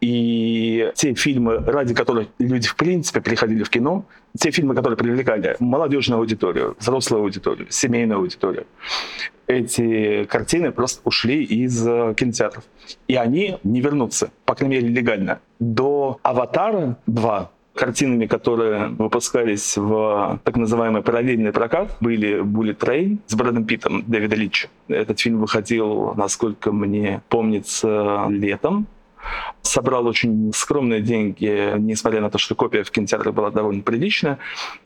И 0.00 0.90
те 0.94 1.14
фильмы, 1.14 1.58
ради 1.58 1.94
которых 1.94 2.28
люди 2.38 2.68
в 2.68 2.76
принципе 2.76 3.20
приходили 3.20 3.62
в 3.62 3.70
кино, 3.70 4.04
те 4.38 4.50
фильмы, 4.50 4.74
которые 4.74 4.96
привлекали 4.96 5.56
молодежную 5.58 6.20
аудиторию, 6.20 6.76
взрослую 6.78 7.22
аудиторию, 7.22 7.66
семейную 7.70 8.18
аудиторию, 8.18 8.66
эти 9.46 10.24
картины 10.24 10.70
просто 10.70 11.00
ушли 11.04 11.42
из 11.42 11.86
э, 11.86 12.14
кинотеатров. 12.16 12.64
И 13.08 13.16
они 13.16 13.58
не 13.64 13.80
вернутся, 13.80 14.30
по 14.44 14.54
крайней 14.54 14.76
мере, 14.76 14.88
легально. 14.88 15.40
До 15.58 16.18
«Аватара 16.22 16.96
2» 17.08 17.48
картинами, 17.74 18.26
которые 18.26 18.88
выпускались 18.88 19.76
в 19.76 20.40
так 20.44 20.56
называемый 20.56 21.02
параллельный 21.02 21.52
прокат, 21.52 21.96
были 22.00 22.42
Bullet 22.42 22.76
Train 22.76 23.18
с 23.26 23.34
Брэдом 23.34 23.64
Питтом 23.64 24.04
Дэвида 24.06 24.36
Литча. 24.36 24.68
Этот 24.88 25.18
фильм 25.18 25.40
выходил, 25.40 26.14
насколько 26.14 26.72
мне 26.72 27.22
помнится, 27.28 28.26
летом 28.28 28.86
собрал 29.62 30.06
очень 30.06 30.52
скромные 30.54 31.00
деньги, 31.00 31.74
несмотря 31.78 32.20
на 32.20 32.30
то, 32.30 32.38
что 32.38 32.54
копия 32.54 32.82
в 32.82 32.90
кинотеатре 32.90 33.32
была 33.32 33.50
довольно 33.50 33.82
приличная. 33.82 34.38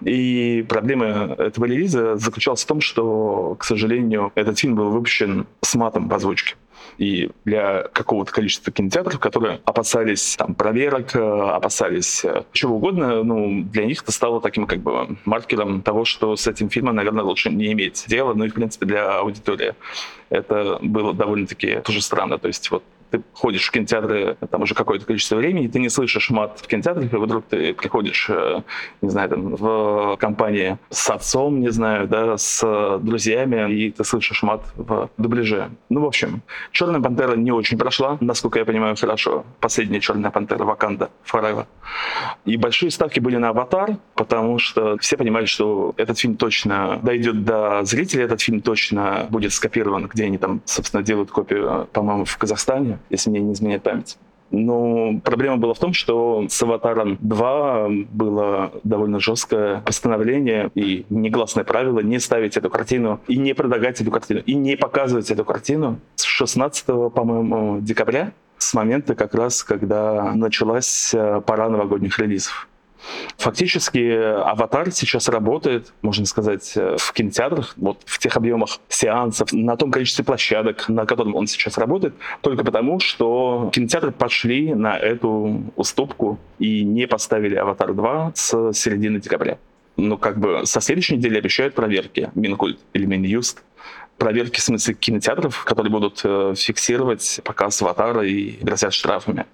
И 0.03 0.65
проблема 0.69 1.35
этого 1.39 1.65
релиза 1.67 2.17
заключалась 2.17 2.65
в 2.65 2.67
том, 2.67 2.81
что, 2.81 3.57
к 3.59 3.65
сожалению, 3.65 4.33
этот 4.35 4.59
фильм 4.59 4.75
был 4.75 4.91
выпущен 4.91 5.47
с 5.63 5.75
матом 5.75 6.09
в 6.09 6.15
озвучке 6.15 6.57
и 6.99 7.31
для 7.45 7.83
какого-то 7.93 8.33
количества 8.33 8.73
кинотеатров, 8.73 9.19
которые 9.19 9.61
опасались 9.65 10.37
там, 10.37 10.55
проверок, 10.55 11.15
опасались 11.15 12.25
э, 12.25 12.45
чего 12.53 12.77
угодно, 12.77 13.23
ну, 13.23 13.63
для 13.65 13.87
них 13.87 14.03
это 14.03 14.13
стало 14.13 14.41
таким 14.41 14.67
как 14.67 14.81
бы 14.81 15.17
маркером 15.25 15.83
того, 15.83 16.05
что 16.05 16.37
с 16.37 16.47
этим 16.47 16.69
фильмом, 16.69 16.97
наверное, 16.97 17.25
лучше 17.25 17.51
не 17.51 17.73
иметь 17.73 18.05
дела, 18.07 18.35
ну 18.35 18.45
и, 18.45 18.49
в 18.49 18.55
принципе, 18.55 18.87
для 18.87 19.19
аудитории. 19.19 19.75
Это 20.31 20.79
было 20.81 21.15
довольно-таки 21.15 21.81
тоже 21.85 22.03
странно. 22.03 22.39
То 22.39 22.49
есть 22.49 22.71
вот 22.71 22.83
ты 23.15 23.23
ходишь 23.33 23.69
в 23.69 23.71
кинотеатры 23.71 24.37
там 24.51 24.63
уже 24.63 24.75
какое-то 24.75 25.07
количество 25.07 25.37
времени, 25.37 25.69
ты 25.69 25.79
не 25.79 25.89
слышишь 25.89 26.31
мат 26.31 26.61
в 26.61 26.67
кинотеатре, 26.67 27.07
и 27.07 27.17
вдруг 27.17 27.45
ты 27.49 27.73
приходишь, 27.73 28.29
э, 28.29 28.63
не 29.03 29.09
знаю, 29.09 29.29
там, 29.29 29.55
в 29.55 30.17
компании 30.17 30.79
с 30.91 31.09
отцом, 31.11 31.61
не 31.61 31.71
знаю, 31.71 32.09
да, 32.09 32.37
с 32.37 32.99
друзьями, 32.99 33.73
и 33.73 33.91
ты 33.91 34.03
слышишь 34.05 34.43
мат 34.43 34.63
в 34.75 35.11
дубляже. 35.17 35.71
Ну, 35.91 36.01
в 36.01 36.07
общем, 36.07 36.43
«Черная 36.73 37.01
пантера» 37.01 37.37
не 37.37 37.53
очень 37.53 37.79
прошла, 37.79 38.19
насколько 38.21 38.59
я 38.59 38.65
понимаю, 38.65 38.97
хорошо. 38.97 39.45
Последняя 39.61 40.01
«Черная 40.01 40.31
пантера» 40.31 40.65
Ваканда 40.65 41.11
Forever. 41.31 41.67
И 42.45 42.57
большие 42.57 42.91
ставки 42.91 43.21
были 43.21 43.37
на 43.37 43.51
«Аватар», 43.51 43.99
потому 44.15 44.59
что 44.59 44.97
все 44.99 45.17
понимали, 45.17 45.45
что 45.45 45.95
этот 45.97 46.19
фильм 46.19 46.37
точно 46.37 46.99
дойдет 47.03 47.45
до 47.45 47.85
зрителей, 47.85 48.25
этот 48.25 48.41
фильм 48.41 48.61
точно 48.61 49.27
будет 49.31 49.53
скопирован, 49.53 50.07
где 50.07 50.25
они 50.25 50.39
там, 50.39 50.61
собственно, 50.65 51.03
делают 51.03 51.31
копию, 51.31 51.89
по-моему, 51.93 52.25
в 52.25 52.37
Казахстане 52.37 52.99
если 53.11 53.31
мне 53.31 53.41
не 53.41 53.53
изменяет 53.53 53.83
память. 53.83 54.19
Но 54.51 55.21
проблема 55.25 55.57
была 55.57 55.75
в 55.75 55.79
том, 55.79 55.93
что 55.93 56.47
с 56.49 56.63
«Аватаром 56.63 57.19
2» 57.23 58.09
было 58.13 58.73
довольно 58.85 59.19
жесткое 59.19 59.81
постановление 59.81 60.71
и 60.75 61.07
негласное 61.11 61.65
правило 61.65 62.01
не 62.01 62.21
ставить 62.21 62.57
эту 62.57 62.71
картину 62.71 63.21
и 63.27 63.37
не 63.37 63.55
предлагать 63.55 64.01
эту 64.01 64.11
картину, 64.11 64.41
и 64.47 64.55
не 64.55 64.77
показывать 64.77 65.31
эту 65.31 65.45
картину 65.45 65.99
с 66.15 66.25
16, 66.25 66.87
по-моему, 67.13 67.81
декабря, 67.81 68.33
с 68.59 68.75
момента 68.75 69.15
как 69.15 69.35
раз, 69.35 69.65
когда 69.65 70.33
началась 70.35 71.13
э, 71.13 71.41
пора 71.45 71.69
новогодних 71.69 72.19
релизов. 72.19 72.69
Фактически 73.39 73.99
«Аватар» 74.43 74.91
сейчас 74.91 75.29
работает, 75.29 75.93
можно 76.03 76.27
сказать, 76.27 76.73
э, 76.77 76.97
в 76.99 77.13
кинотеатрах, 77.13 77.75
вот 77.77 78.03
в 78.05 78.19
тех 78.19 78.37
объемах 78.37 78.79
сеансов, 78.89 79.53
на 79.53 79.77
том 79.77 79.91
количестве 79.91 80.25
площадок, 80.25 80.89
на 80.89 81.07
котором 81.07 81.35
он 81.35 81.47
сейчас 81.47 81.79
работает, 81.79 82.15
только 82.41 82.65
потому, 82.65 83.01
что 83.01 83.71
кинотеатры 83.73 84.13
пошли 84.13 84.75
на 84.75 84.97
эту 84.97 85.65
уступку 85.77 86.39
и 86.59 86.85
не 86.85 87.07
поставили 87.07 87.55
«Аватар 87.55 87.91
2» 87.91 88.33
с 88.35 88.73
середины 88.73 89.21
декабря. 89.21 89.59
Ну, 89.97 90.19
как 90.19 90.39
бы 90.39 90.63
со 90.65 90.81
следующей 90.81 91.17
недели 91.17 91.39
обещают 91.39 91.75
проверки 91.75 92.31
Минкульт 92.35 92.79
или 92.95 93.07
Минюст 93.07 93.63
проверки, 94.19 94.61
в 94.61 94.63
смысле, 94.63 94.95
кинотеатров, 94.95 95.65
которые 95.65 95.91
будут 95.91 96.21
э, 96.25 96.55
фиксировать 96.57 97.41
показ 97.45 97.81
«Аватара» 97.83 98.23
и 98.23 98.53
грозят 98.63 98.95
штрафами. 98.95 99.47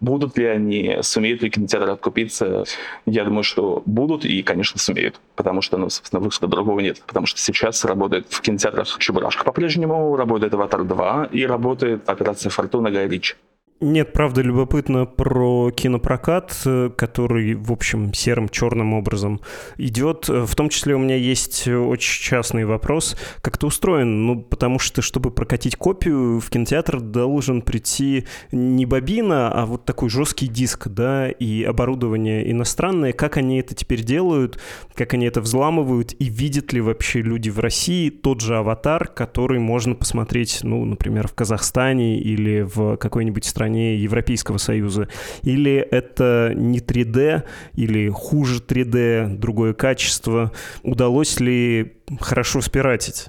Будут 0.00 0.38
ли 0.38 0.46
они, 0.46 0.98
сумеют 1.02 1.42
ли 1.42 1.50
кинотеатры 1.50 1.92
откупиться? 1.92 2.64
Я 3.04 3.24
думаю, 3.24 3.42
что 3.42 3.82
будут 3.84 4.24
и, 4.24 4.42
конечно, 4.42 4.78
сумеют, 4.78 5.20
потому 5.36 5.60
что, 5.60 5.76
ну, 5.76 5.90
собственно, 5.90 6.20
выхода 6.20 6.46
другого 6.46 6.80
нет. 6.80 7.02
Потому 7.06 7.26
что 7.26 7.38
сейчас 7.38 7.84
работает 7.84 8.26
в 8.30 8.40
кинотеатрах 8.40 8.98
«Чебурашка» 8.98 9.44
по-прежнему, 9.44 10.16
работает 10.16 10.54
«Аватар 10.54 10.80
2» 10.80 11.32
и 11.32 11.44
работает 11.44 12.08
«Операция 12.08 12.48
Фортуна» 12.48 12.90
Гай 12.90 13.08
Ричи. 13.08 13.34
Нет, 13.82 14.12
правда, 14.12 14.42
любопытно 14.42 15.06
про 15.06 15.70
кинопрокат, 15.70 16.54
э, 16.66 16.90
который, 16.94 17.54
в 17.54 17.72
общем, 17.72 18.12
серым, 18.12 18.50
черным 18.50 18.92
образом 18.92 19.40
идет. 19.78 20.28
В 20.28 20.54
том 20.54 20.68
числе 20.68 20.94
у 20.94 20.98
меня 20.98 21.16
есть 21.16 21.66
очень 21.66 22.22
частный 22.22 22.66
вопрос. 22.66 23.16
Как 23.40 23.56
это 23.56 23.66
устроен? 23.66 24.26
Ну, 24.26 24.42
потому 24.42 24.78
что, 24.78 25.00
чтобы 25.00 25.30
прокатить 25.30 25.76
копию, 25.76 26.40
в 26.40 26.50
кинотеатр 26.50 27.00
должен 27.00 27.62
прийти 27.62 28.26
не 28.52 28.84
бобина, 28.84 29.50
а 29.50 29.64
вот 29.64 29.86
такой 29.86 30.10
жесткий 30.10 30.48
диск, 30.48 30.88
да, 30.88 31.30
и 31.30 31.62
оборудование 31.62 32.50
иностранное. 32.50 33.14
Как 33.14 33.38
они 33.38 33.60
это 33.60 33.74
теперь 33.74 34.02
делают? 34.02 34.60
Как 34.92 35.14
они 35.14 35.24
это 35.24 35.40
взламывают? 35.40 36.14
И 36.18 36.28
видят 36.28 36.74
ли 36.74 36.82
вообще 36.82 37.22
люди 37.22 37.48
в 37.48 37.58
России 37.60 38.10
тот 38.10 38.42
же 38.42 38.58
аватар, 38.58 39.06
который 39.06 39.58
можно 39.58 39.94
посмотреть, 39.94 40.60
ну, 40.64 40.84
например, 40.84 41.28
в 41.28 41.32
Казахстане 41.32 42.20
или 42.20 42.60
в 42.60 42.98
какой-нибудь 42.98 43.46
стране 43.46 43.69
стране 43.70 43.96
Европейского 43.96 44.58
Союза? 44.58 45.08
Или 45.42 45.74
это 45.74 46.52
не 46.54 46.80
3D, 46.80 47.44
или 47.74 48.08
хуже 48.08 48.60
3D, 48.60 49.36
другое 49.38 49.72
качество? 49.74 50.52
Удалось 50.82 51.40
ли 51.40 51.92
хорошо 52.20 52.60
спиратить? 52.60 53.28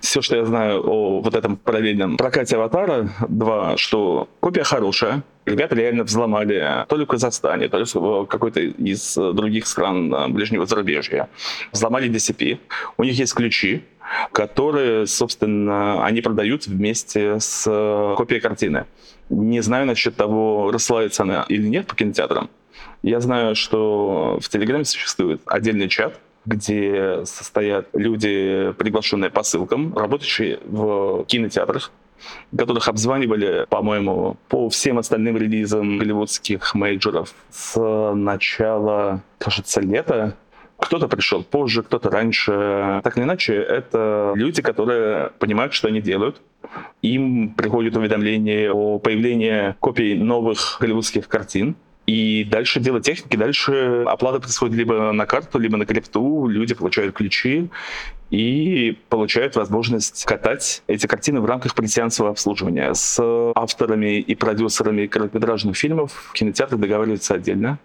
Все, 0.00 0.22
что 0.22 0.36
я 0.36 0.44
знаю 0.44 0.82
о 0.84 1.20
вот 1.20 1.34
этом 1.34 1.56
параллельном 1.56 2.16
прокате 2.16 2.56
«Аватара», 2.56 3.08
два, 3.28 3.76
что 3.76 4.28
копия 4.40 4.64
хорошая, 4.64 5.22
ребята 5.46 5.74
реально 5.74 6.04
взломали 6.04 6.84
то 6.88 6.96
ли 6.96 7.04
в 7.04 7.08
Казахстане, 7.08 7.68
то 7.68 7.78
ли 7.78 7.84
в 7.92 8.26
какой-то 8.26 8.60
из 8.60 9.14
других 9.14 9.66
стран 9.66 10.32
ближнего 10.32 10.66
зарубежья. 10.66 11.28
Взломали 11.72 12.10
DCP. 12.10 12.58
У 12.96 13.04
них 13.04 13.18
есть 13.18 13.34
ключи, 13.34 13.84
которые, 14.32 15.06
собственно, 15.06 16.04
они 16.04 16.20
продают 16.20 16.66
вместе 16.66 17.38
с 17.38 17.64
копией 18.16 18.40
картины. 18.40 18.86
Не 19.28 19.60
знаю 19.60 19.86
насчет 19.86 20.16
того, 20.16 20.70
рассылается 20.72 21.22
она 21.22 21.44
или 21.48 21.66
нет 21.66 21.86
по 21.86 21.94
кинотеатрам. 21.94 22.50
Я 23.02 23.20
знаю, 23.20 23.54
что 23.54 24.38
в 24.40 24.48
Телеграме 24.48 24.84
существует 24.84 25.40
отдельный 25.46 25.88
чат, 25.88 26.18
где 26.46 27.24
состоят 27.24 27.88
люди, 27.92 28.72
приглашенные 28.78 29.30
по 29.30 29.42
ссылкам, 29.42 29.96
работающие 29.96 30.58
в 30.64 31.24
кинотеатрах, 31.24 31.90
которых 32.56 32.88
обзванивали, 32.88 33.66
по-моему, 33.68 34.36
по 34.48 34.68
всем 34.68 34.98
остальным 34.98 35.36
релизам 35.36 35.98
голливудских 35.98 36.74
мейджоров 36.74 37.34
с 37.50 37.78
начала, 38.14 39.22
кажется, 39.38 39.80
лета. 39.80 40.36
Кто-то 40.78 41.08
пришел 41.08 41.42
позже, 41.42 41.82
кто-то 41.82 42.08
раньше. 42.08 43.00
Так 43.04 43.16
или 43.16 43.24
иначе, 43.24 43.54
это 43.54 44.32
люди, 44.34 44.62
которые 44.62 45.30
понимают, 45.38 45.74
что 45.74 45.88
они 45.88 46.00
делают, 46.00 46.40
им 47.02 47.50
приходит 47.50 47.96
уведомление 47.96 48.72
о 48.72 48.98
появлении 48.98 49.74
копий 49.80 50.14
новых 50.14 50.78
голливудских 50.80 51.28
картин, 51.28 51.76
и 52.10 52.44
дальше 52.44 52.80
дело 52.80 53.00
техники, 53.00 53.36
дальше 53.36 54.02
оплата 54.04 54.40
происходит 54.40 54.74
либо 54.74 55.12
на 55.12 55.26
карту, 55.26 55.60
либо 55.60 55.76
на 55.76 55.86
крипту, 55.86 56.48
люди 56.48 56.74
получают 56.74 57.14
ключи 57.14 57.70
и 58.30 58.98
получают 59.08 59.54
возможность 59.54 60.24
катать 60.24 60.82
эти 60.88 61.06
картины 61.06 61.40
в 61.40 61.44
рамках 61.44 61.76
предсеансового 61.76 62.32
обслуживания. 62.32 62.94
С 62.94 63.22
авторами 63.54 64.18
и 64.18 64.34
продюсерами 64.34 65.06
короткометражных 65.06 65.76
фильмов 65.76 66.32
кинотеатры 66.34 66.78
договариваются 66.78 67.34
отдельно 67.34 67.78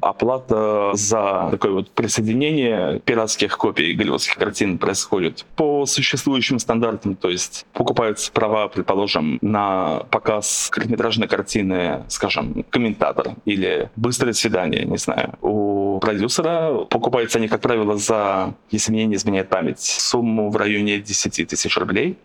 оплата 0.00 0.90
за 0.94 1.48
такое 1.50 1.72
вот 1.72 1.90
присоединение 1.90 3.00
пиратских 3.00 3.56
копий 3.56 3.92
голливудских 3.92 4.36
картин 4.36 4.78
происходит 4.78 5.44
по 5.56 5.86
существующим 5.86 6.58
стандартам, 6.58 7.14
то 7.14 7.28
есть 7.28 7.66
покупаются 7.72 8.30
права, 8.32 8.68
предположим, 8.68 9.38
на 9.42 10.02
показ 10.10 10.68
короткометражной 10.70 11.28
картины, 11.28 12.04
скажем, 12.08 12.64
комментатор 12.70 13.34
или 13.44 13.90
быстрое 13.96 14.32
свидание, 14.32 14.84
не 14.84 14.98
знаю, 14.98 15.34
у 15.40 15.98
продюсера. 16.00 16.84
Покупаются 16.90 17.38
они, 17.38 17.48
как 17.48 17.60
правило, 17.60 17.96
за, 17.96 18.54
если 18.70 18.92
мне 18.92 19.06
не 19.06 19.14
изменяет 19.16 19.48
память, 19.48 19.80
сумму 19.80 20.50
в 20.50 20.56
районе 20.56 20.98
10 20.98 21.48
тысяч 21.48 21.76
рублей. 21.76 22.18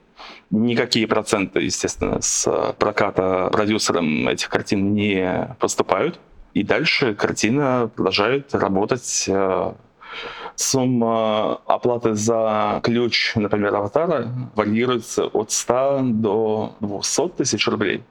Никакие 0.50 1.08
проценты, 1.08 1.60
естественно, 1.62 2.22
с 2.22 2.74
проката 2.80 3.50
продюсером 3.52 4.28
этих 4.28 4.50
картин 4.50 4.94
не 4.94 5.56
поступают. 5.60 6.20
И 6.54 6.64
дальше 6.64 7.14
картина 7.14 7.90
продолжает 7.96 8.54
работать. 8.56 9.26
Э, 9.28 9.74
сумма 10.56 11.62
оплаты 11.66 12.16
за 12.16 12.80
ключ, 12.84 13.34
например, 13.36 13.76
аватара 13.76 14.28
варьируется 14.56 15.26
от 15.26 15.52
100 15.52 16.00
до 16.04 16.76
200 16.80 17.30
тысяч 17.30 17.68
рублей. 17.68 18.04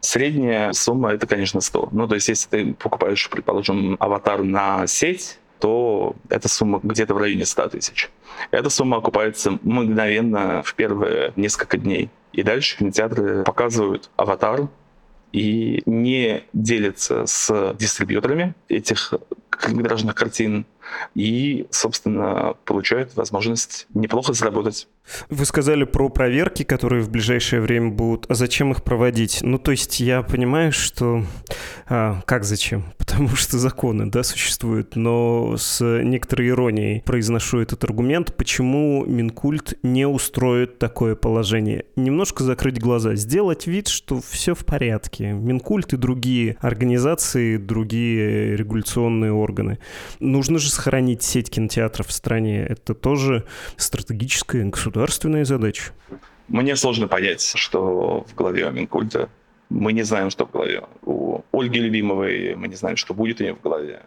Средняя 0.00 0.72
сумма 0.72 1.12
это, 1.12 1.26
конечно, 1.26 1.60
100. 1.60 1.88
Ну, 1.92 2.08
то 2.08 2.14
есть, 2.14 2.28
если 2.28 2.48
ты 2.48 2.74
покупаешь, 2.74 3.28
предположим, 3.30 3.96
аватар 3.98 4.42
на 4.42 4.86
сеть, 4.86 5.38
то 5.58 6.14
эта 6.28 6.48
сумма 6.48 6.80
где-то 6.82 7.14
в 7.14 7.18
районе 7.18 7.46
100 7.46 7.68
тысяч. 7.68 8.10
Эта 8.50 8.68
сумма 8.68 8.98
окупается 8.98 9.58
мгновенно 9.62 10.62
в 10.62 10.74
первые 10.74 11.32
несколько 11.36 11.78
дней. 11.78 12.10
И 12.32 12.42
дальше 12.42 12.78
кинотеатры 12.78 13.44
показывают 13.44 14.10
аватар, 14.16 14.68
и 15.32 15.82
не 15.86 16.44
делится 16.52 17.26
с 17.26 17.74
дистрибьюторами 17.78 18.54
этих 18.68 19.14
короткометражных 19.50 20.14
картин 20.14 20.66
и, 21.14 21.66
собственно, 21.70 22.54
получают 22.64 23.16
возможность 23.16 23.86
неплохо 23.94 24.32
заработать. 24.32 24.88
Вы 25.30 25.44
сказали 25.44 25.84
про 25.84 26.08
проверки, 26.08 26.62
которые 26.62 27.02
в 27.02 27.10
ближайшее 27.10 27.60
время 27.60 27.90
будут. 27.90 28.30
А 28.30 28.34
зачем 28.34 28.72
их 28.72 28.82
проводить? 28.82 29.38
Ну, 29.42 29.58
то 29.58 29.70
есть 29.70 30.00
я 30.00 30.22
понимаю, 30.22 30.72
что... 30.72 31.24
А, 31.88 32.22
как 32.26 32.44
зачем? 32.44 32.84
Потому 32.98 33.28
что 33.36 33.58
законы, 33.58 34.10
да, 34.10 34.22
существуют. 34.22 34.96
Но 34.96 35.56
с 35.56 35.82
некоторой 36.02 36.48
иронией 36.48 37.02
произношу 37.02 37.60
этот 37.60 37.84
аргумент. 37.84 38.34
Почему 38.36 39.04
Минкульт 39.06 39.78
не 39.82 40.06
устроит 40.06 40.78
такое 40.78 41.14
положение? 41.14 41.84
Немножко 41.96 42.44
закрыть 42.44 42.80
глаза, 42.80 43.14
сделать 43.14 43.66
вид, 43.66 43.88
что 43.88 44.20
все 44.20 44.54
в 44.54 44.64
порядке. 44.64 45.32
Минкульт 45.32 45.92
и 45.92 45.96
другие 45.96 46.56
организации, 46.60 47.56
другие 47.56 48.56
регуляционные 48.56 49.32
органы. 49.32 49.78
Нужно 50.20 50.58
же 50.58 50.70
сохранить 50.70 51.22
сеть 51.22 51.50
кинотеатров 51.50 52.08
в 52.08 52.12
стране. 52.12 52.64
Это 52.64 52.94
тоже 52.94 53.44
стратегическая 53.76 54.62
государственная 54.96 55.44
задача. 55.44 55.92
Мне 56.48 56.74
сложно 56.74 57.06
понять, 57.06 57.42
что 57.54 58.24
в 58.26 58.34
голове 58.34 58.66
у 58.66 58.70
Минкульта. 58.70 59.28
Мы 59.68 59.92
не 59.92 60.02
знаем, 60.04 60.30
что 60.30 60.46
в 60.46 60.50
голове 60.50 60.84
у 61.02 61.42
Ольги 61.56 61.80
Любимовой, 61.80 62.54
мы 62.54 62.68
не 62.68 62.74
знаем, 62.74 62.96
что 62.96 63.14
будет 63.14 63.40
у 63.40 63.44
нее 63.44 63.54
в 63.54 63.62
голове 63.62 64.02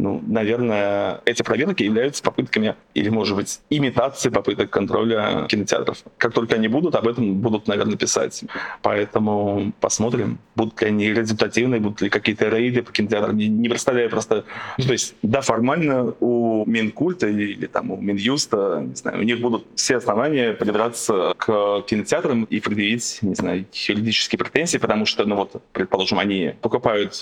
ну, 0.00 0.22
наверное, 0.26 1.20
эти 1.24 1.42
проверки 1.42 1.82
являются 1.82 2.22
попытками 2.22 2.74
или, 2.94 3.08
может 3.08 3.36
быть, 3.36 3.60
имитацией 3.70 4.32
попыток 4.32 4.70
контроля 4.70 5.46
кинотеатров. 5.48 5.98
Как 6.16 6.32
только 6.32 6.56
они 6.56 6.68
будут, 6.68 6.94
об 6.94 7.06
этом 7.06 7.34
будут, 7.34 7.68
наверное, 7.68 7.96
писать. 7.96 8.44
Поэтому 8.82 9.72
посмотрим, 9.80 10.38
будут 10.56 10.80
ли 10.80 10.88
они 10.88 11.12
результативны, 11.12 11.80
будут 11.80 12.00
ли 12.00 12.08
какие-то 12.08 12.48
рейды 12.48 12.82
по 12.82 12.92
кинотеатрам. 12.92 13.36
Не, 13.36 13.48
не 13.48 13.68
представляю 13.68 14.10
просто... 14.10 14.44
Ну, 14.78 14.84
то 14.84 14.92
есть, 14.92 15.14
да, 15.22 15.40
формально 15.40 16.14
у 16.20 16.64
Минкульта 16.66 17.28
или 17.28 17.66
там 17.66 17.90
у 17.90 17.96
Минюста, 17.96 18.82
не 18.86 18.94
знаю, 18.94 19.18
у 19.20 19.22
них 19.22 19.40
будут 19.40 19.66
все 19.74 19.96
основания 19.96 20.52
придраться 20.52 21.34
к 21.36 21.82
кинотеатрам 21.82 22.44
и 22.44 22.60
предъявить, 22.60 23.18
не 23.22 23.34
знаю, 23.34 23.66
юридические 23.72 24.38
претензии, 24.38 24.78
потому 24.78 25.06
что, 25.06 25.24
ну 25.24 25.36
вот, 25.36 25.62
предположим, 25.72 26.18
они 26.18 26.54
покупают 26.60 26.79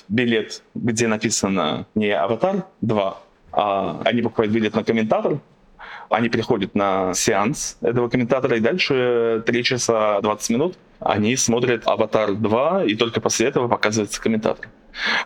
билет, 0.08 0.62
где 0.74 1.06
написано 1.08 1.86
не 1.94 2.10
«Аватар», 2.10 2.64
два. 2.80 3.20
А 3.52 4.02
они 4.04 4.22
покупают 4.22 4.52
билет 4.52 4.74
на 4.74 4.84
комментатор, 4.84 5.38
они 6.10 6.28
приходят 6.28 6.74
на 6.74 7.14
сеанс 7.14 7.76
этого 7.80 8.08
комментатора, 8.08 8.56
и 8.56 8.60
дальше 8.60 9.42
3 9.44 9.64
часа 9.64 10.20
20 10.20 10.50
минут 10.50 10.78
они 11.00 11.36
смотрят 11.36 11.82
«Аватар 11.86 12.30
2», 12.30 12.86
и 12.86 12.94
только 12.96 13.20
после 13.20 13.46
этого 13.48 13.68
показывается 13.68 14.20
комментатор. 14.20 14.68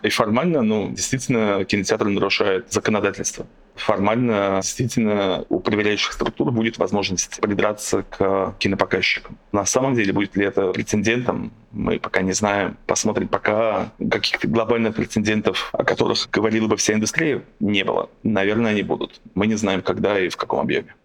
И 0.01 0.09
формально, 0.09 0.61
ну, 0.61 0.89
действительно, 0.89 1.63
кинотеатр 1.65 2.05
нарушает 2.05 2.71
законодательство. 2.71 3.45
Формально, 3.75 4.59
действительно, 4.61 5.45
у 5.49 5.59
проверяющих 5.59 6.13
структур 6.13 6.51
будет 6.51 6.77
возможность 6.77 7.41
придраться 7.41 8.03
к 8.03 8.55
кинопоказчикам. 8.59 9.37
На 9.51 9.65
самом 9.65 9.95
деле, 9.95 10.13
будет 10.13 10.35
ли 10.35 10.45
это 10.45 10.71
прецедентом, 10.71 11.51
мы 11.71 11.99
пока 11.99 12.21
не 12.21 12.33
знаем. 12.33 12.77
Посмотрим, 12.85 13.27
пока 13.27 13.91
каких-то 14.11 14.47
глобальных 14.47 14.95
прецедентов, 14.95 15.69
о 15.73 15.83
которых 15.83 16.29
говорила 16.31 16.67
бы 16.67 16.77
вся 16.77 16.93
индустрия, 16.93 17.43
не 17.59 17.83
было. 17.83 18.09
Наверное, 18.21 18.71
они 18.71 18.83
будут. 18.83 19.19
Мы 19.33 19.47
не 19.47 19.55
знаем, 19.55 19.81
когда 19.81 20.19
и 20.19 20.29
в 20.29 20.37
каком 20.37 20.59
объеме. 20.59 20.95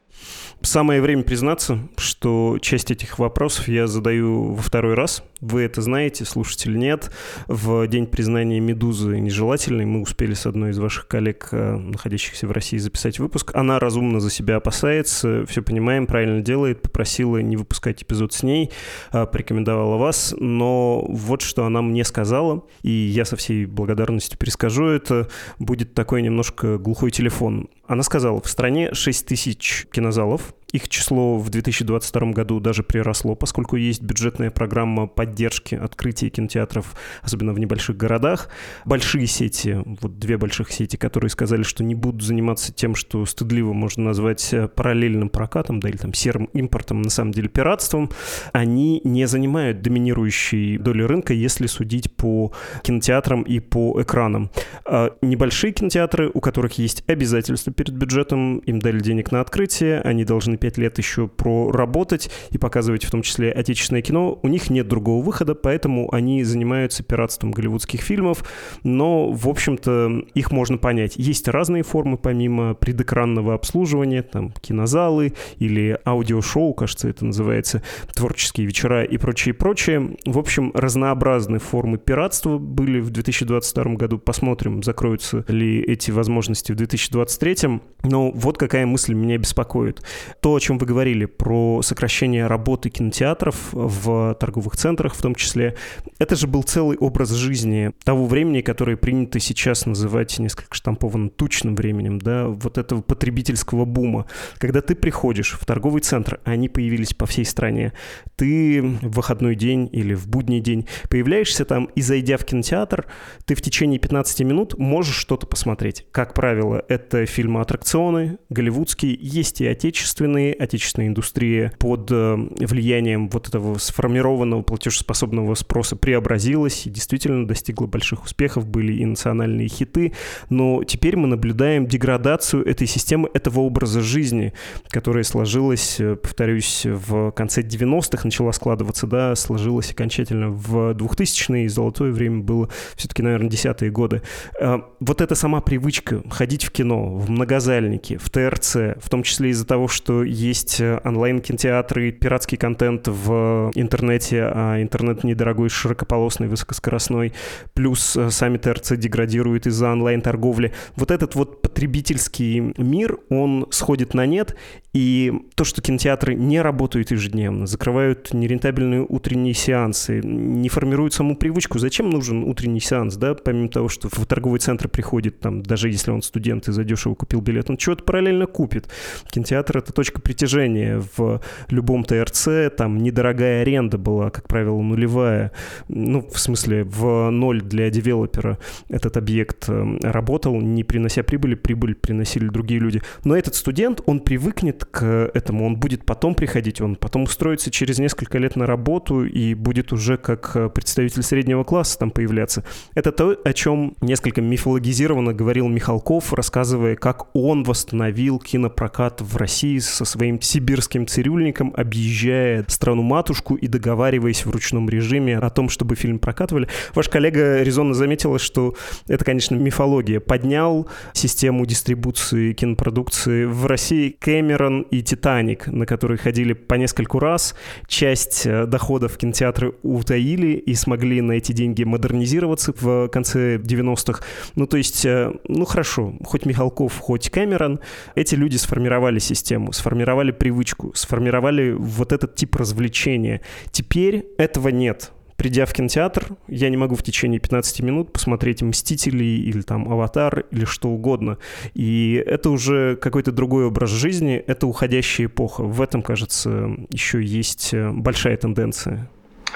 Самое 0.61 1.01
время 1.01 1.23
признаться, 1.23 1.79
что 1.97 2.59
часть 2.61 2.91
этих 2.91 3.21
вопросов 3.21 3.69
я 3.69 3.87
задаю 3.87 4.55
во 4.55 4.63
второй 4.63 4.95
раз. 4.95 5.23
Вы 5.41 5.63
это 5.63 5.83
знаете, 5.83 6.25
слушатель 6.25 6.77
нет. 6.77 7.13
В 7.47 7.87
день 7.87 8.09
признания 8.09 8.59
«Медузы» 8.59 9.21
нежелательной 9.21 9.85
мы 9.85 10.01
успели 10.01 10.35
с 10.35 10.47
одной 10.47 10.71
из 10.71 10.79
ваших 10.81 11.07
коллег, 11.07 11.51
э, 11.53 11.77
находящихся 11.77 12.49
в 12.49 12.51
России, 12.51 12.77
записать 12.77 13.21
выпуск. 13.21 13.53
Она 13.55 13.79
разумно 13.79 14.19
за 14.19 14.31
себя 14.31 14.57
опасается, 14.57 15.47
все 15.47 15.63
понимаем, 15.63 16.09
правильно 16.09 16.41
делает, 16.41 16.83
попросила 16.83 17.39
не 17.39 17.57
выпускать 17.57 18.03
эпизод 18.03 18.33
с 18.33 18.43
ней, 18.43 18.73
э, 19.13 19.27
порекомендовала 19.27 19.97
вас. 19.97 20.35
Но 20.37 21.07
вот 21.09 21.41
что 21.41 21.67
она 21.67 21.83
мне 21.83 22.03
сказала, 22.03 22.65
и 22.83 22.91
я 22.91 23.25
со 23.25 23.37
всей 23.37 23.65
благодарностью 23.65 24.37
перескажу 24.37 24.87
это, 24.87 25.29
будет 25.61 25.95
такой 25.95 26.21
немножко 26.23 26.79
глухой 26.79 27.13
телефон. 27.13 27.69
Она 27.87 28.03
сказала, 28.03 28.41
в 28.41 28.49
стране 28.49 28.93
6 28.93 29.25
тысяч 29.25 29.87
кинозалов, 29.91 30.48
auf. 30.49 30.68
Их 30.73 30.89
число 30.89 31.39
в 31.39 31.49
2022 31.49 32.33
году 32.33 32.61
даже 32.61 32.83
приросло, 32.83 33.35
поскольку 33.35 33.77
есть 33.77 34.03
бюджетная 34.03 34.51
программа 34.51 35.07
поддержки 35.07 35.75
открытия 35.75 36.29
кинотеатров, 36.29 36.95
особенно 37.23 37.55
в 37.55 37.59
небольших 37.59 37.97
городах. 37.97 38.51
Большие 38.85 39.27
сети, 39.27 39.79
вот 39.85 40.19
две 40.19 40.37
больших 40.37 40.71
сети, 40.71 40.97
которые 40.97 41.31
сказали, 41.31 41.63
что 41.63 41.83
не 41.83 41.95
будут 41.95 42.23
заниматься 42.23 42.73
тем, 42.73 42.95
что 42.95 43.25
стыдливо 43.25 43.73
можно 43.73 44.05
назвать 44.05 44.53
э, 44.53 44.69
параллельным 44.69 45.31
прокатом, 45.31 45.81
да, 45.81 45.89
или 45.89 45.97
там 45.97 46.13
серым 46.13 46.51
импортом, 46.53 47.01
на 47.01 47.11
самом 47.11 47.33
деле 47.33 47.49
пиратством, 47.49 48.11
они 48.53 49.01
не 49.05 49.27
занимают 49.27 49.81
доминирующей 49.81 50.77
доли 50.77 51.03
рынка, 51.03 51.33
если 51.33 51.67
судить 51.67 52.15
по 52.15 52.53
кинотеатрам 52.83 53.43
и 53.43 53.61
по 53.61 54.03
экранам. 54.03 54.51
А 54.85 55.17
небольшие 55.23 55.73
кинотеатры, 55.73 56.31
у 56.33 56.41
которых 56.41 56.77
есть 56.79 57.05
обязательства 57.07 57.73
перед 57.73 57.95
бюджетом, 57.95 58.59
им 58.59 58.81
дали 58.81 59.01
денег 59.01 59.33
на 59.33 59.41
открытие, 59.41 60.03
они 60.03 60.25
должны 60.25 60.58
пять 60.59 60.79
лет 60.79 60.99
еще 60.99 61.29
проработать 61.29 62.31
и 62.51 62.59
показывать 62.59 63.05
в 63.05 63.11
том 63.11 63.23
числе 63.23 63.51
отечественное 63.51 64.03
кино. 64.03 64.39
У 64.43 64.49
них 64.49 64.71
нет 64.71 64.89
другого 64.89 65.25
выхода, 65.25 65.55
поэтому 65.55 66.13
они 66.13 66.45
занимаются 66.45 67.03
пиратством 67.03 67.53
голливудских 67.53 68.01
фильмов, 68.01 68.45
но, 68.83 69.31
в 69.31 69.49
общем-то, 69.49 70.25
их 70.35 70.51
можно 70.53 70.79
понять. 70.79 71.15
Есть 71.17 71.49
разные 71.49 71.83
формы, 71.83 72.19
помимо 72.19 72.75
предэкранного 72.75 73.55
обслуживания, 73.55 74.23
там, 74.23 74.53
кинозалы 74.61 75.35
или 75.59 75.99
аудиошоу, 76.05 76.75
кажется, 76.75 77.09
это 77.09 77.25
называется, 77.25 77.83
творческие 78.15 78.67
вечера 78.67 79.05
и 79.05 79.17
прочее, 79.17 79.55
прочее. 79.55 80.17
В 80.25 80.39
общем, 80.39 80.73
разнообразные 80.75 81.61
формы 81.61 81.99
пиратства 81.99 82.59
были 82.59 83.01
в 83.01 83.11
2022 83.11 83.95
году. 83.95 84.19
Посмотрим, 84.19 84.83
закроются 84.83 85.45
ли 85.49 85.81
эти 85.81 86.11
возможности 86.11 86.73
в 86.73 86.77
2023. 86.77 87.81
Но 88.05 88.31
вот 88.31 88.59
какая 88.59 88.87
мысль 88.87 89.15
меня 89.15 89.39
беспокоит 89.39 90.03
то, 90.49 90.55
о 90.55 90.61
чем 90.61 90.79
вы 90.79 90.87
говорили, 90.87 91.27
про 91.27 91.83
сокращение 91.83 92.47
работы 92.47 92.89
кинотеатров 92.89 93.69
в 93.71 94.35
торговых 94.41 94.79
центрах 94.79 95.15
в 95.15 95.21
том 95.21 95.35
числе, 95.35 95.77
это 96.19 96.37
же 96.37 96.47
был 96.47 96.63
целый 96.63 96.97
образ 96.97 97.33
жизни 97.33 97.93
того 98.03 98.25
времени, 98.25 98.63
которое 98.63 98.97
принято 98.97 99.41
сейчас 99.41 99.85
называть 99.85 100.39
несколько 100.39 100.75
штампованно 100.75 101.29
тучным 101.29 101.77
временем, 101.77 102.19
да, 102.19 102.49
вот 102.49 102.79
этого 102.79 103.03
потребительского 103.03 103.85
бума. 103.85 104.25
Когда 104.57 104.81
ты 104.81 104.95
приходишь 104.95 105.53
в 105.53 105.67
торговый 105.67 106.01
центр, 106.01 106.41
а 106.47 106.53
они 106.53 106.71
появились 106.71 107.13
по 107.13 107.27
всей 107.27 107.45
стране, 107.45 107.93
ты 108.37 108.81
в 108.81 109.17
выходной 109.17 109.55
день 109.55 109.87
или 109.93 110.15
в 110.15 110.29
будний 110.29 110.61
день 110.61 110.87
появляешься 111.11 111.67
там 111.67 111.91
и, 111.95 112.01
зайдя 112.01 112.39
в 112.39 112.47
кинотеатр, 112.47 113.05
ты 113.45 113.55
в 113.55 113.61
течение 113.61 113.99
15 113.99 114.41
минут 114.47 114.79
можешь 114.79 115.17
что-то 115.17 115.47
посмотреть. 115.47 116.07
Как 116.11 116.33
правило, 116.33 116.83
это 116.89 117.27
фильмы-аттракционы, 117.27 118.39
голливудские, 118.49 119.15
есть 119.21 119.61
и 119.61 119.67
отечественные, 119.67 120.38
стороны, 120.39 120.53
отечественная 120.53 121.09
индустрия 121.09 121.73
под 121.79 122.11
э, 122.11 122.37
влиянием 122.61 123.29
вот 123.29 123.49
этого 123.49 123.79
сформированного 123.79 124.63
платежеспособного 124.63 125.55
спроса 125.55 125.97
преобразилась 125.97 126.87
и 126.87 126.91
действительно 126.91 127.47
достигла 127.47 127.87
больших 127.87 128.25
успехов, 128.25 128.67
были 128.67 128.93
и 128.93 129.05
национальные 129.05 129.69
хиты, 129.69 130.13
но 130.49 130.85
теперь 130.85 131.17
мы 131.17 131.27
наблюдаем 131.27 131.87
деградацию 131.87 132.65
этой 132.65 132.87
системы, 132.87 133.29
этого 133.35 133.61
образа 133.61 134.01
жизни, 134.01 134.53
которая 134.89 135.25
сложилась, 135.25 135.97
э, 135.99 136.17
повторюсь, 136.17 136.83
в 136.85 137.33
конце 137.33 137.63
90-х 137.63 138.23
начала 138.25 138.53
складываться, 138.53 139.07
да, 139.07 139.35
сложилась 139.35 139.91
окончательно 139.91 140.51
в 140.51 140.93
2000-е, 140.93 141.65
и 141.65 141.69
золотое 141.69 142.13
время 142.13 142.43
было 142.43 142.69
все-таки, 142.97 143.23
наверное, 143.23 143.51
десятые 143.51 143.91
годы. 143.91 144.23
Э, 144.61 144.79
вот 145.01 145.21
эта 145.21 145.35
сама 145.35 145.61
привычка 145.61 146.23
ходить 146.31 146.65
в 146.65 146.71
кино, 146.71 147.17
в 147.17 147.31
многозальники, 147.31 148.17
в 148.17 148.31
ТРЦ, 148.31 148.99
в 149.01 149.09
том 149.11 149.23
числе 149.23 149.51
из-за 149.51 149.67
того, 149.67 149.89
что 149.89 150.23
есть 150.29 150.81
э, 150.81 151.01
онлайн-кинотеатры, 151.05 152.13
пиратский 152.13 152.59
контент 152.59 153.09
в 153.09 153.71
интернете, 153.75 154.43
а 154.45 154.81
интернет 154.81 155.25
недорогой, 155.25 155.69
широкополосный, 155.69 156.49
высокоскоростной, 156.49 157.33
плюс 157.75 158.17
э, 158.17 158.31
сами 158.31 158.59
ТРЦ 158.59 158.93
деградируют 158.97 159.67
из-за 159.67 159.91
онлайн-торговли. 159.93 160.73
Вот 160.97 161.11
этот 161.11 161.35
вот 161.35 161.63
потребительский 161.79 162.75
мир, 162.77 163.19
он 163.31 163.69
сходит 163.71 164.13
на 164.13 164.27
нет, 164.27 164.57
и 164.93 165.33
то, 165.55 165.63
что 165.63 165.81
кинотеатры 165.81 166.35
не 166.35 166.61
работают 166.61 167.13
ежедневно, 167.13 167.69
закрывают 167.69 168.35
нерентабельные 168.35 169.07
утренние 169.09 169.55
сеансы, 169.55 170.21
не 170.25 170.69
формируют 170.69 171.15
саму 171.15 171.37
привычку, 171.37 171.79
зачем 171.79 172.11
нужен 172.11 172.43
утренний 172.43 172.81
сеанс, 172.81 173.15
да, 173.15 173.35
помимо 173.35 173.69
того, 173.69 173.89
что 173.89 174.09
в 174.11 174.27
торговый 174.27 174.59
центр 174.59 174.89
приходит, 174.89 175.39
там, 175.39 175.63
даже 175.63 175.89
если 175.89 176.11
он 176.11 176.23
студент 176.23 176.67
и 176.67 176.73
задешево 176.73 177.15
купил 177.15 177.43
билет, 177.43 177.71
он 177.71 177.77
чего-то 177.77 178.03
параллельно 178.03 178.47
купит. 178.47 178.89
Кинотеатр— 179.31 179.79
это 179.79 179.93
точка 179.93 180.21
притяжения 180.21 181.01
в 181.17 181.41
любом 181.69 182.03
ТРЦ, 182.03 182.75
там 182.77 182.99
недорогая 182.99 183.63
аренда 183.63 183.99
была, 183.99 184.31
как 184.31 184.49
правило, 184.49 184.81
нулевая, 184.81 185.53
ну, 185.87 186.27
в 186.29 186.41
смысле, 186.41 186.83
в 186.83 187.31
ноль 187.31 187.63
для 187.63 187.89
девелопера 187.91 188.59
этот 188.89 189.17
объект 189.17 189.69
э, 189.69 189.99
работал, 190.03 190.61
не 190.61 190.83
принося 190.83 191.23
прибыли, 191.23 191.55
прибыль 191.69 191.95
приносили 191.95 192.49
другие 192.49 192.81
люди. 192.81 193.03
Но 193.25 193.37
этот 193.37 193.55
студент, 193.55 194.01
он 194.07 194.21
привыкнет 194.21 194.87
к 194.87 195.31
этому, 195.35 195.67
он 195.67 195.77
будет 195.77 196.07
потом 196.07 196.35
приходить, 196.35 196.81
он 196.81 196.97
потом 196.97 197.25
устроится 197.25 197.71
через 197.71 197.99
несколько 197.99 198.39
лет 198.39 198.57
на 198.57 198.65
работу 198.65 199.27
и 199.27 199.53
будет 199.53 199.93
уже 199.93 200.17
как 200.17 200.53
э, 200.57 200.71
представитель 200.71 201.23
среднего 201.23 201.65
класса 201.65 201.99
там 201.99 202.11
появляться. 202.11 202.65
Это 202.95 203.13
то, 203.13 203.37
о 203.45 203.53
чем 203.53 203.97
несколько 204.01 204.41
мифологизированно 204.41 205.35
говорил 205.35 205.69
Михалков, 205.69 206.33
рассказывая, 206.33 206.97
как 206.97 207.37
он 207.37 207.65
восстановил 207.65 208.39
кинопрокат 208.39 209.21
в 209.21 209.37
России 209.37 209.79
со 209.79 210.07
своим 210.07 210.41
сибирским 210.41 211.07
цирюльником, 211.07 211.75
объезжая 211.77 212.65
страну-матушку 212.67 213.57
и 213.57 213.67
договариваясь 213.67 214.47
в 214.47 214.51
ручном 214.51 214.89
режиме 214.89 215.37
о 215.37 215.51
том, 215.51 215.69
чтобы 215.69 215.97
фильм 215.97 216.19
прокатывали. 216.19 216.67
Ваш 216.95 217.11
коллега 217.11 217.63
резонно 217.63 217.93
заметила, 217.93 218.39
что 218.39 218.75
это, 219.07 219.23
конечно, 219.23 219.55
мифология. 219.57 220.19
Поднял 220.21 220.89
систему 221.13 221.58
дистрибуции 221.67 222.53
кинопродукции 222.53 223.45
в 223.45 223.67
России 223.67 224.17
Кэмерон 224.19 224.49
Кэмерон 224.59 224.83
и 224.83 225.03
Титаник, 225.03 225.67
на 225.67 225.87
которые 225.87 226.19
ходили 226.19 226.53
по 226.53 226.75
нескольку 226.75 227.19
раз. 227.19 227.55
Часть 227.87 228.47
э, 228.47 228.67
доходов 228.67 229.17
кинотеатры 229.17 229.75
утаили 229.83 230.53
и 230.57 230.75
смогли 230.75 231.21
на 231.21 231.33
эти 231.33 231.53
деньги 231.53 231.85
модернизироваться 231.85 232.73
в 232.79 233.09
конце 233.09 233.57
90-х. 233.57 234.23
Ну, 234.57 234.67
то 234.67 234.77
есть, 234.77 235.05
э, 235.05 235.33
ну 235.49 235.65
хорошо, 235.65 236.15
хоть 236.25 236.47
Михалков, 236.47 236.99
хоть 236.99 237.31
Кэмерон, 237.31 237.81
эти 238.15 238.35
люди 238.35 238.57
сформировали 238.57 239.19
систему, 239.19 239.73
сформировали 239.73 240.31
привычку, 240.31 240.93
сформировали 240.95 241.73
вот 241.73 242.13
этот 242.13 242.35
тип 242.35 242.57
развлечения. 242.57 243.41
Теперь 243.71 244.27
этого 244.39 244.69
нет 244.69 245.13
придя 245.39 245.67
в 245.67 245.73
кинотеатр, 245.73 246.37
я 246.49 246.69
не 246.69 246.77
могу 246.77 246.97
в 246.97 247.03
течение 247.03 247.39
15 247.39 247.81
минут 247.81 248.13
посмотреть 248.13 248.61
«Мстителей» 248.61 249.39
или 249.39 249.63
там 249.63 249.91
«Аватар» 249.91 250.41
или 250.51 250.65
что 250.65 250.91
угодно. 250.91 251.39
И 251.75 252.23
это 252.27 252.51
уже 252.51 252.97
какой-то 252.97 253.31
другой 253.31 253.67
образ 253.67 253.91
жизни, 253.91 254.35
это 254.35 254.67
уходящая 254.67 255.29
эпоха. 255.29 255.63
В 255.63 255.81
этом, 255.81 256.03
кажется, 256.03 256.71
еще 256.91 257.23
есть 257.23 257.73
э, 257.73 257.91
большая 257.93 258.37
тенденция. 258.37 259.09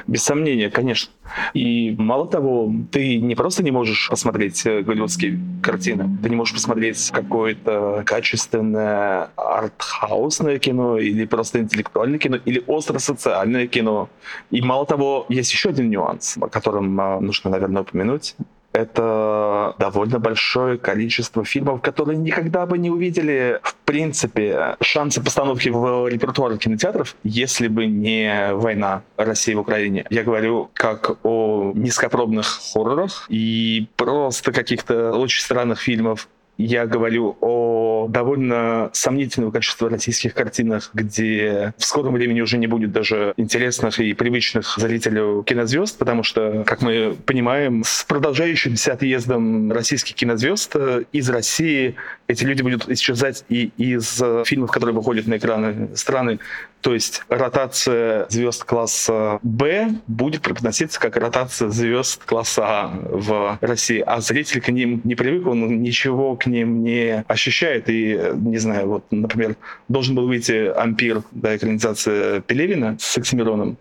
Без 0.07 0.23
сомнения, 0.23 0.71
конечно. 0.71 1.13
И 1.55 1.95
мало 1.99 2.27
того, 2.27 2.73
ты 2.91 3.17
не 3.19 3.35
просто 3.35 3.63
не 3.63 3.71
можешь 3.71 4.09
посмотреть 4.11 4.67
э, 4.67 4.83
голливудские 4.83 5.39
картины, 5.63 6.19
ты 6.23 6.29
не 6.29 6.37
можешь 6.37 6.55
посмотреть 6.55 7.11
какое-то 7.11 8.03
качественное 8.05 9.31
артхаусное 9.37 10.59
кино 10.59 10.99
или 10.99 11.25
просто 11.25 11.61
интеллектуальное 11.61 12.19
кино 12.19 12.39
или 12.45 12.63
остро-социальное 12.67 13.67
кино. 13.67 14.09
И 14.51 14.61
мало 14.63 14.87
того, 14.87 15.27
есть 15.29 15.53
еще 15.53 15.71
один 15.71 15.91
нюанс, 15.91 16.37
о 16.41 16.49
котором 16.49 17.01
а, 17.01 17.21
нужно, 17.21 17.51
наверное, 17.51 17.83
упомянуть 17.83 18.35
это 18.73 19.75
довольно 19.79 20.19
большое 20.19 20.79
количество 20.79 21.45
фильмов, 21.45 21.83
которые 21.83 22.19
никогда 22.19 22.67
бы 22.67 22.79
не 22.79 22.91
увидели, 22.91 23.61
в 23.63 23.75
принципе, 23.85 24.77
шансы 24.81 25.23
постановки 25.23 25.69
в 25.69 26.09
репертуар 26.09 26.57
кинотеатров, 26.57 27.17
если 27.23 27.69
бы 27.69 27.87
не 27.87 28.53
война 28.55 29.03
России 29.17 29.55
в 29.55 29.61
Украине. 29.61 30.07
Я 30.11 30.23
говорю 30.23 30.71
как 30.73 31.19
о 31.23 31.73
низкопробных 31.75 32.47
хоррорах 32.73 33.27
и 33.29 33.87
просто 33.97 34.53
каких-то 34.53 35.13
очень 35.13 35.43
странных 35.43 35.81
фильмов. 35.81 36.29
Я 36.59 36.87
говорю 36.87 37.37
о 37.41 38.07
довольно 38.09 38.91
сомнительного 38.93 39.51
качества 39.51 39.89
российских 39.89 40.35
картинах, 40.35 40.91
где 40.93 41.73
в 41.79 41.85
скором 41.85 42.15
времени 42.15 42.41
уже 42.41 42.59
не 42.59 42.67
будет 42.67 42.93
даже 42.93 43.33
интересных 43.37 43.99
и 43.99 44.13
привычных 44.13 44.77
зрителю 44.77 45.45
кинозвезд, 45.45 45.99
потому 45.99 46.23
что, 46.23 46.63
как 46.67 46.83
мы 46.83 47.17
понимаем, 47.27 47.83
с 47.85 48.05
продолжающимся 48.05 48.93
отъездом 48.93 49.73
российских 49.73 50.15
кинозвезд 50.15 50.77
э, 50.77 51.05
из 51.13 51.31
России 51.31 51.97
эти 52.29 52.45
люди 52.45 52.63
будут 52.63 52.89
исчезать 52.89 53.45
и 53.49 53.73
из 53.79 54.21
э, 54.23 54.45
фильмов, 54.47 54.71
которые 54.71 54.95
выходят 54.95 55.27
на 55.27 55.39
экраны 55.39 55.97
страны. 55.97 56.39
То 56.83 56.95
есть 56.95 57.23
ротация 57.29 58.27
звезд 58.29 58.65
класса 58.65 59.39
Б 59.43 59.95
будет 60.09 60.43
преподноситься 60.43 60.99
как 60.99 61.17
ротация 61.17 61.69
звезд 61.69 62.25
класса 62.25 62.63
А 62.67 62.93
в 62.93 63.59
России, 63.61 64.03
а 64.05 64.21
зритель 64.21 64.61
к 64.61 64.69
ним 64.69 65.01
не 65.05 65.15
привык, 65.15 65.47
он 65.47 65.81
ничего 65.81 66.35
к 66.35 66.47
ним 66.47 66.83
не 66.83 67.25
ощущает. 67.29 67.89
И, 67.89 68.21
не 68.35 68.59
знаю, 68.59 68.89
вот, 68.89 69.05
например, 69.13 69.55
должен 69.89 70.17
был 70.17 70.27
выйти 70.27 70.73
«Ампир», 70.77 71.23
да, 71.31 71.57
экранизация 71.57 72.41
Пелевина 72.41 72.97
с 72.99 73.17
Оксимироном 73.17 73.77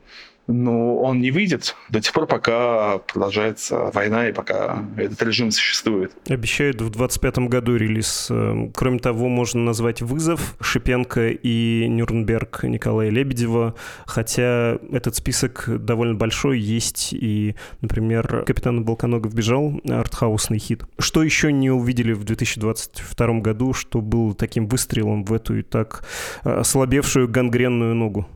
но 0.52 0.98
он 0.98 1.22
не 1.22 1.32
выйдет 1.32 1.76
до 1.90 2.02
тех 2.02 2.14
пор, 2.14 2.28
пока 2.28 3.00
продолжается 3.00 3.92
война 3.94 4.30
и 4.30 4.34
пока 4.34 4.84
этот 4.98 5.22
режим 5.24 5.52
существует. 5.52 6.12
Обещают 6.28 6.82
в 6.82 6.90
25 6.90 7.40
году 7.50 7.76
релиз. 7.76 8.28
Эм, 8.30 8.72
кроме 8.72 9.00
того, 9.00 9.28
можно 9.28 9.62
назвать 9.62 10.02
«Вызов» 10.02 10.56
Шипенко 10.62 11.30
и 11.30 11.88
Нюрнберг 11.88 12.64
Николая 12.64 13.10
Лебедева, 13.10 13.76
хотя 14.06 14.78
этот 14.92 15.16
список 15.16 15.66
довольно 15.68 16.16
большой, 16.16 16.60
есть 16.60 17.14
и, 17.14 17.56
например, 17.82 18.44
«Капитан 18.46 18.84
Балконогов 18.84 19.34
бежал», 19.34 19.80
артхаусный 19.90 20.60
хит. 20.60 20.84
Что 21.00 21.24
еще 21.24 21.52
не 21.52 21.70
увидели 21.72 22.14
в 22.14 22.24
2022 22.24 23.40
году, 23.40 23.74
что 23.74 24.02
было 24.02 24.34
таким 24.34 24.68
выстрелом 24.68 25.24
в 25.24 25.34
эту 25.34 25.58
и 25.58 25.62
так 25.62 26.06
э, 26.44 26.52
ослабевшую 26.52 27.28
гангренную 27.28 27.96
ногу? 27.96 28.28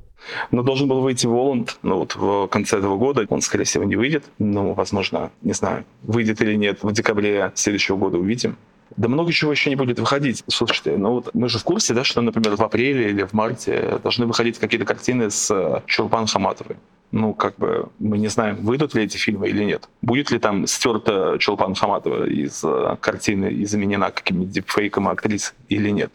Но 0.52 0.64
должен 0.64 0.88
был 0.88 1.02
выйти 1.02 1.28
Воланд, 1.28 1.78
ну 1.82 2.00
вот 2.00 2.16
в 2.16 2.48
конце 2.48 2.78
этого 2.78 2.98
года. 2.98 3.26
Он, 3.30 3.42
скорее 3.42 3.66
всего, 3.66 3.84
не 3.84 3.96
выйдет. 3.96 4.26
Но, 4.40 4.74
возможно, 4.74 5.32
не 5.42 5.54
знаю, 5.54 5.86
выйдет 6.04 6.42
или 6.42 6.56
нет. 6.56 6.80
В 6.82 6.92
декабре 6.92 7.52
следующего 7.56 7.98
года 7.98 8.18
увидим. 8.18 8.58
Да 8.98 9.10
много 9.10 9.32
чего 9.34 9.52
еще 9.52 9.70
не 9.70 9.76
будет 9.76 10.00
выходить. 10.00 10.44
Слушайте, 10.48 10.96
ну 10.98 11.16
вот 11.16 11.34
мы 11.34 11.50
же 11.50 11.60
в 11.60 11.64
курсе, 11.64 11.94
да, 11.94 12.04
что, 12.04 12.22
например, 12.22 12.56
в 12.56 12.62
апреле 12.62 13.10
или 13.10 13.24
в 13.24 13.34
марте 13.34 14.00
должны 14.04 14.26
выходить 14.26 14.60
какие-то 14.60 14.86
картины 14.86 15.30
с 15.30 15.84
Чулпан 15.86 16.28
Хаматовой. 16.28 16.78
Ну, 17.12 17.34
как 17.34 17.56
бы 17.58 17.90
мы 18.00 18.18
не 18.18 18.28
знаем, 18.28 18.58
выйдут 18.58 18.94
ли 18.94 19.04
эти 19.04 19.18
фильмы 19.18 19.50
или 19.50 19.64
нет. 19.64 19.90
Будет 20.02 20.32
ли 20.32 20.40
там 20.40 20.68
стерта 20.68 21.38
Чулпан 21.40 21.76
Хаматова 21.76 22.28
из 22.28 22.64
э, 22.64 22.98
картины 23.00 23.46
и 23.46 23.66
заменена 23.66 24.12
каким-нибудь 24.12 24.52
дипфейком 24.52 25.08
актрис 25.08 25.54
или 25.70 25.90
нет. 25.90 26.12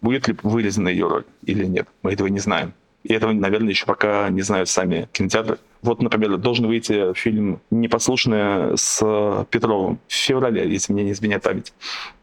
Будет 0.00 0.28
ли 0.28 0.36
вырезана 0.42 0.88
ее 0.88 1.08
роль 1.08 1.24
или 1.44 1.64
нет. 1.64 1.88
Мы 2.02 2.12
этого 2.12 2.28
не 2.28 2.38
знаем. 2.38 2.72
И 3.04 3.12
этого, 3.12 3.32
наверное, 3.32 3.68
еще 3.68 3.84
пока 3.86 4.28
не 4.30 4.42
знают 4.42 4.68
сами 4.68 5.08
кинотеатры. 5.12 5.58
Вот, 5.82 6.00
например, 6.00 6.38
должен 6.38 6.66
выйти 6.66 7.12
фильм 7.12 7.60
«Непослушная» 7.70 8.76
с 8.76 9.46
Петровым 9.50 9.98
в 10.08 10.12
феврале, 10.12 10.70
если 10.70 10.94
мне 10.94 11.04
не 11.04 11.12
изменяет 11.12 11.42
память. 11.42 11.74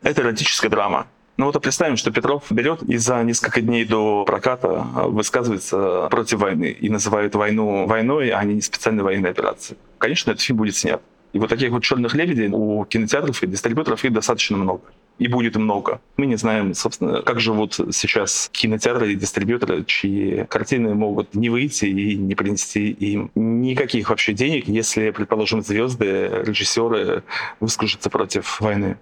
Это 0.02 0.22
эротическая 0.22 0.72
драма. 0.72 1.06
Ну 1.38 1.46
вот 1.46 1.56
а 1.56 1.60
представим, 1.60 1.98
что 1.98 2.12
Петров 2.12 2.44
берет 2.50 2.84
и 2.84 2.98
за 2.98 3.24
несколько 3.24 3.62
дней 3.62 3.86
до 3.86 4.26
проката 4.26 4.86
высказывается 5.08 6.08
против 6.10 6.40
войны 6.40 6.76
и 6.78 6.90
называет 6.90 7.36
войну 7.36 7.86
войной, 7.86 8.30
а 8.30 8.44
не 8.44 8.60
специальной 8.62 9.04
военной 9.04 9.30
операцией. 9.30 9.78
Конечно, 9.98 10.32
этот 10.32 10.42
фильм 10.42 10.58
будет 10.58 10.76
снят. 10.76 11.02
И 11.34 11.40
вот 11.40 11.50
таких 11.50 11.72
вот 11.72 11.84
черных 11.84 12.16
лебедей 12.16 12.50
у 12.52 12.84
кинотеатров 12.86 13.42
и 13.44 13.48
дистрибьюторов 13.48 14.04
их 14.04 14.14
достаточно 14.14 14.58
много 14.58 14.82
и 15.20 15.28
будет 15.28 15.56
много. 15.56 16.02
Мы 16.18 16.26
не 16.26 16.36
знаем, 16.36 16.74
собственно, 16.74 17.22
как 17.22 17.40
живут 17.40 17.76
сейчас 17.92 18.50
кинотеатры 18.52 19.14
и 19.14 19.16
дистрибьюторы, 19.16 19.84
чьи 19.86 20.46
картины 20.46 20.94
могут 20.96 21.36
не 21.36 21.50
выйти 21.50 21.86
и 21.86 22.16
не 22.16 22.36
принести 22.36 22.90
им 22.90 23.32
никаких 23.36 24.10
вообще 24.10 24.34
денег, 24.34 24.68
если, 24.68 25.12
предположим, 25.12 25.62
звезды, 25.62 26.30
режиссеры 26.46 27.24
выскажутся 27.60 28.10
против 28.10 28.60
войны. 28.62 28.98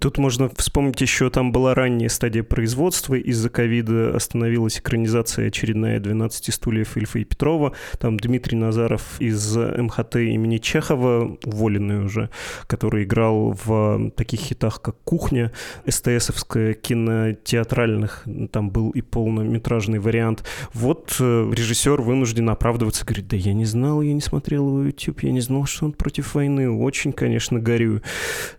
Тут 0.00 0.18
можно 0.18 0.50
вспомнить 0.56 1.00
еще, 1.00 1.30
там 1.30 1.52
была 1.52 1.74
ранняя 1.74 2.08
стадия 2.08 2.42
производства, 2.42 3.14
из-за 3.14 3.48
ковида 3.50 4.14
остановилась 4.14 4.78
экранизация 4.78 5.48
очередная 5.48 6.00
«12 6.00 6.52
стульев» 6.52 6.96
Ильфа 6.96 7.18
и 7.18 7.24
Петрова, 7.24 7.72
там 7.98 8.18
Дмитрий 8.18 8.56
Назаров 8.56 9.20
из 9.20 9.56
МХТ 9.56 10.16
имени 10.16 10.58
Чехова, 10.58 11.38
уволенный 11.44 12.04
уже, 12.04 12.30
который 12.66 13.04
играл 13.04 13.56
в 13.64 14.10
таких 14.16 14.40
хитах, 14.40 14.82
как 14.82 14.96
«Кухня», 15.04 15.52
СТСовская 15.86 16.74
кинотеатральных, 16.74 18.24
там 18.52 18.70
был 18.70 18.90
и 18.90 19.00
полнометражный 19.00 19.98
вариант. 19.98 20.44
Вот 20.74 21.16
э, 21.20 21.52
режиссер 21.54 22.00
вынужден 22.02 22.50
оправдываться, 22.50 23.04
говорит, 23.04 23.28
да 23.28 23.36
я 23.36 23.54
не 23.54 23.64
знал, 23.64 24.02
я 24.02 24.12
не 24.12 24.20
смотрел 24.20 24.68
его 24.68 24.82
YouTube, 24.84 25.22
я 25.22 25.32
не 25.32 25.40
знал, 25.40 25.64
что 25.66 25.86
он 25.86 25.92
против 25.92 26.34
войны, 26.34 26.70
очень, 26.70 27.12
конечно, 27.12 27.58
горю. 27.58 28.02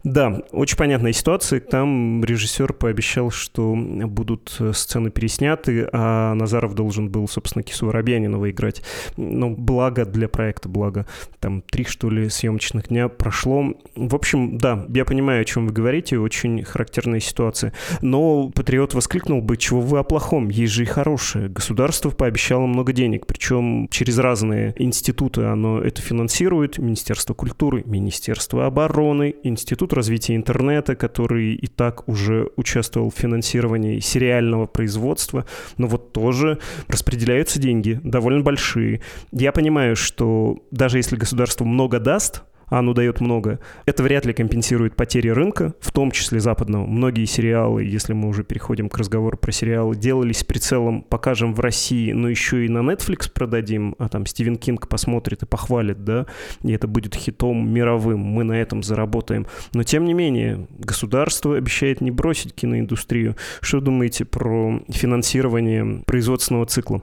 Да, 0.04 0.42
очень 0.52 0.78
понятная 0.80 1.12
ситуация. 1.12 1.60
Там 1.60 2.24
режиссер 2.24 2.72
пообещал, 2.72 3.32
что 3.32 3.76
будут 3.76 4.56
э, 4.62 4.72
сцены 4.74 5.12
пересняты, 5.12 5.90
а 5.92 6.34
Назаров 6.36 6.74
должен 6.74 7.10
был, 7.10 7.28
собственно, 7.28 7.64
Кису 7.64 7.88
Воробьянинова 7.88 8.50
играть. 8.50 8.82
Ну, 9.18 9.54
благо 9.58 10.06
для 10.06 10.30
проекта, 10.30 10.70
благо. 10.70 11.06
Там 11.42 11.62
три, 11.64 11.84
что 11.84 12.10
ли, 12.10 12.30
съемочных 12.30 12.88
дня 12.88 13.10
прошло. 13.10 13.74
В 13.98 14.16
общем, 14.16 14.58
да, 14.58 14.86
я 14.88 15.04
понимаю, 15.04 15.42
о 15.42 15.44
чем 15.44 15.68
вы 15.68 15.74
говорите, 15.74 16.18
очень 16.18 16.64
характерная 16.64 17.20
ситуация. 17.20 17.74
Но 18.02 18.50
Патриот 18.50 18.94
воскликнул 18.94 19.42
бы, 19.42 19.58
чего 19.58 19.82
вы 19.82 20.00
о 20.00 20.04
плохом, 20.04 20.48
есть 20.48 20.72
же 20.72 20.84
и 20.84 20.86
хорошее. 20.86 21.50
Государство 21.50 22.10
пообещало 22.10 22.68
много 22.68 22.94
денег, 22.94 23.28
причем 23.28 23.90
через 23.90 24.18
разные 24.18 24.74
институты 24.78 25.44
оно 25.44 25.82
это 25.82 26.02
финансирует. 26.02 26.78
Министерство 26.78 27.34
культуры, 27.34 27.84
Министерство 27.86 28.66
обороны, 28.66 29.36
Институт 29.44 29.92
развития 29.92 30.38
интернета, 30.38 30.69
интернета, 30.70 30.96
который 30.96 31.54
и 31.54 31.68
так 31.68 32.08
уже 32.08 32.50
участвовал 32.56 33.10
в 33.10 33.16
финансировании 33.16 34.00
сериального 34.00 34.68
производства, 34.68 35.46
но 35.78 35.88
вот 35.88 36.14
тоже 36.14 36.60
распределяются 36.88 37.60
деньги, 37.60 38.00
довольно 38.04 38.42
большие. 38.42 39.02
Я 39.32 39.52
понимаю, 39.52 39.96
что 39.96 40.58
даже 40.72 40.98
если 40.98 41.16
государство 41.16 41.66
много 41.66 42.00
даст, 42.00 42.44
а 42.70 42.80
оно 42.80 42.94
дает 42.94 43.22
много, 43.22 43.60
это 43.86 44.04
вряд 44.04 44.26
ли 44.26 44.34
компенсирует 44.34 44.96
потери 44.96 45.30
рынка, 45.30 45.74
в 45.80 45.92
том 45.92 46.12
числе 46.12 46.40
западного. 46.40 46.86
Многие 46.86 47.26
сериалы, 47.26 47.84
если 47.84 48.14
мы 48.14 48.30
уже 48.30 48.44
переходим 48.44 48.90
к 48.90 48.98
разговору 48.98 49.38
про 49.38 49.52
сериалы, 49.52 49.96
делались 49.96 50.40
с 50.40 50.44
прицелом 50.44 51.02
«покажем 51.02 51.54
в 51.54 51.60
России, 51.60 52.12
но 52.12 52.30
еще 52.30 52.66
и 52.66 52.70
на 52.70 52.80
Netflix 52.80 53.32
продадим», 53.32 53.96
а 53.98 54.10
там 54.10 54.26
Стивен 54.26 54.56
Кинг 54.56 54.88
посмотрит 54.88 55.44
и 55.44 55.46
похвалит, 55.46 56.04
да, 56.04 56.26
и 56.64 56.72
это 56.72 56.88
будет 56.88 57.16
хитом 57.16 57.70
мировым, 57.70 58.20
мы 58.20 58.44
на 58.44 58.54
этом 58.54 58.84
заработаем. 58.84 59.48
Но 59.74 59.84
тем 59.84 60.06
не 60.06 60.14
менее, 60.14 60.68
государство 60.78 61.58
обещает 61.58 62.02
не 62.02 62.12
бросить 62.12 62.54
киноиндустрию. 62.54 63.36
Что 63.62 63.80
думаете 63.82 64.26
про 64.26 64.82
финансирование 64.90 66.04
производственного 66.06 66.66
цикла? 66.66 67.02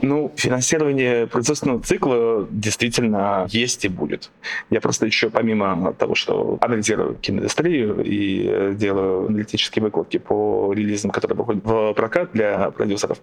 Ну, 0.00 0.32
финансирование 0.36 1.26
производственного 1.26 1.82
цикла 1.82 2.46
действительно 2.50 3.46
есть 3.50 3.84
и 3.84 3.88
будет. 3.88 4.30
Я 4.70 4.80
просто 4.80 5.06
еще 5.06 5.28
помимо 5.28 5.92
того, 5.94 6.14
что 6.14 6.58
анализирую 6.60 7.16
киноиндустрию 7.16 8.02
и 8.04 8.74
делаю 8.74 9.26
аналитические 9.26 9.82
выкладки 9.82 10.18
по 10.18 10.72
релизам, 10.72 11.10
которые 11.10 11.36
выходят 11.36 11.64
в 11.64 11.94
прокат 11.94 12.30
для 12.32 12.70
продюсеров, 12.70 13.18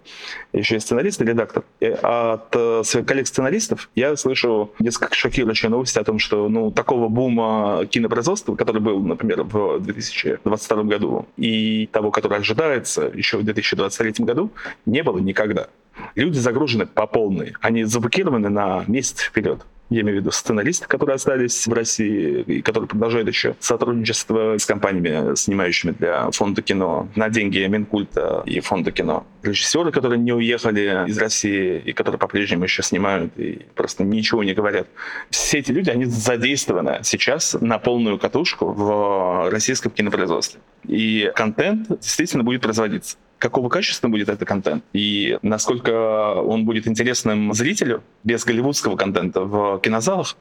еще 0.52 0.76
и 0.76 0.80
сценарист 0.80 1.22
и 1.22 1.26
редактор. 1.26 1.64
И 1.80 1.88
от 1.88 2.54
своих 2.86 3.06
коллег-сценаристов 3.06 3.90
я 3.96 4.16
слышу 4.18 4.72
несколько 4.80 5.16
шокирующие 5.16 5.70
новости 5.70 5.98
о 5.98 6.04
том, 6.04 6.20
что 6.20 6.50
ну, 6.50 6.72
такого 6.72 7.08
бума 7.08 7.86
кинопроизводства, 7.90 8.56
который 8.56 8.82
был, 8.82 9.00
например, 9.00 9.44
в 9.44 9.80
2022 9.80 10.84
году, 10.84 11.26
и 11.38 11.88
того, 11.92 12.12
который 12.12 12.40
ожидается 12.40 13.10
еще 13.14 13.38
в 13.38 13.44
2023 13.44 14.26
году, 14.26 14.52
не 14.86 15.04
было 15.04 15.20
никогда 15.20 15.68
люди 16.16 16.38
загружены 16.38 16.86
по 16.86 17.08
полной. 17.08 17.54
Они 17.62 17.84
заблокированы 17.84 18.50
на 18.50 18.84
месяц 18.88 19.22
вперед. 19.22 19.66
Я 19.90 20.02
имею 20.02 20.18
в 20.18 20.22
виду 20.22 20.32
сценаристы, 20.32 20.88
которые 20.88 21.16
остались 21.16 21.68
в 21.68 21.74
России 21.74 22.42
и 22.42 22.62
которые 22.62 22.88
продолжают 22.88 23.28
еще 23.28 23.56
сотрудничество 23.60 24.58
с 24.58 24.66
компаниями, 24.66 25.36
снимающими 25.36 25.92
для 25.92 26.32
фонда 26.32 26.64
кино 26.64 27.08
на 27.16 27.30
деньги 27.30 27.60
Минкульта 27.60 28.42
и 28.48 28.60
фонда 28.62 28.92
кино. 28.92 29.28
Режиссеры, 29.44 29.92
которые 29.92 30.20
не 30.20 30.34
уехали 30.34 31.08
из 31.08 31.18
России 31.20 31.80
и 31.86 31.94
которые 31.94 32.18
по-прежнему 32.18 32.64
еще 32.64 32.82
снимают 32.82 33.38
и 33.38 33.68
просто 33.76 34.04
ничего 34.04 34.44
не 34.44 34.56
говорят. 34.56 34.88
Все 35.30 35.60
эти 35.60 35.72
люди, 35.72 35.92
они 35.92 36.06
задействованы 36.06 37.02
сейчас 37.04 37.56
на 37.62 37.78
полную 37.78 38.18
катушку 38.18 38.72
в 38.72 39.52
российском 39.52 39.92
кинопроизводстве. 39.92 40.62
И 40.88 41.32
контент 41.36 41.90
действительно 42.00 42.44
будет 42.44 42.62
производиться 42.62 43.18
какого 43.40 43.70
качества 43.70 44.08
будет 44.08 44.30
этот 44.30 44.48
контент 44.48 44.84
и 44.94 45.38
насколько 45.42 46.36
он 46.36 46.66
будет 46.66 46.88
интересным 46.88 47.54
зрителю 47.54 48.04
без 48.24 48.44
голливудского 48.46 48.96
контента 48.96 49.42
в 49.42 49.80
кинозалах, 49.80 50.36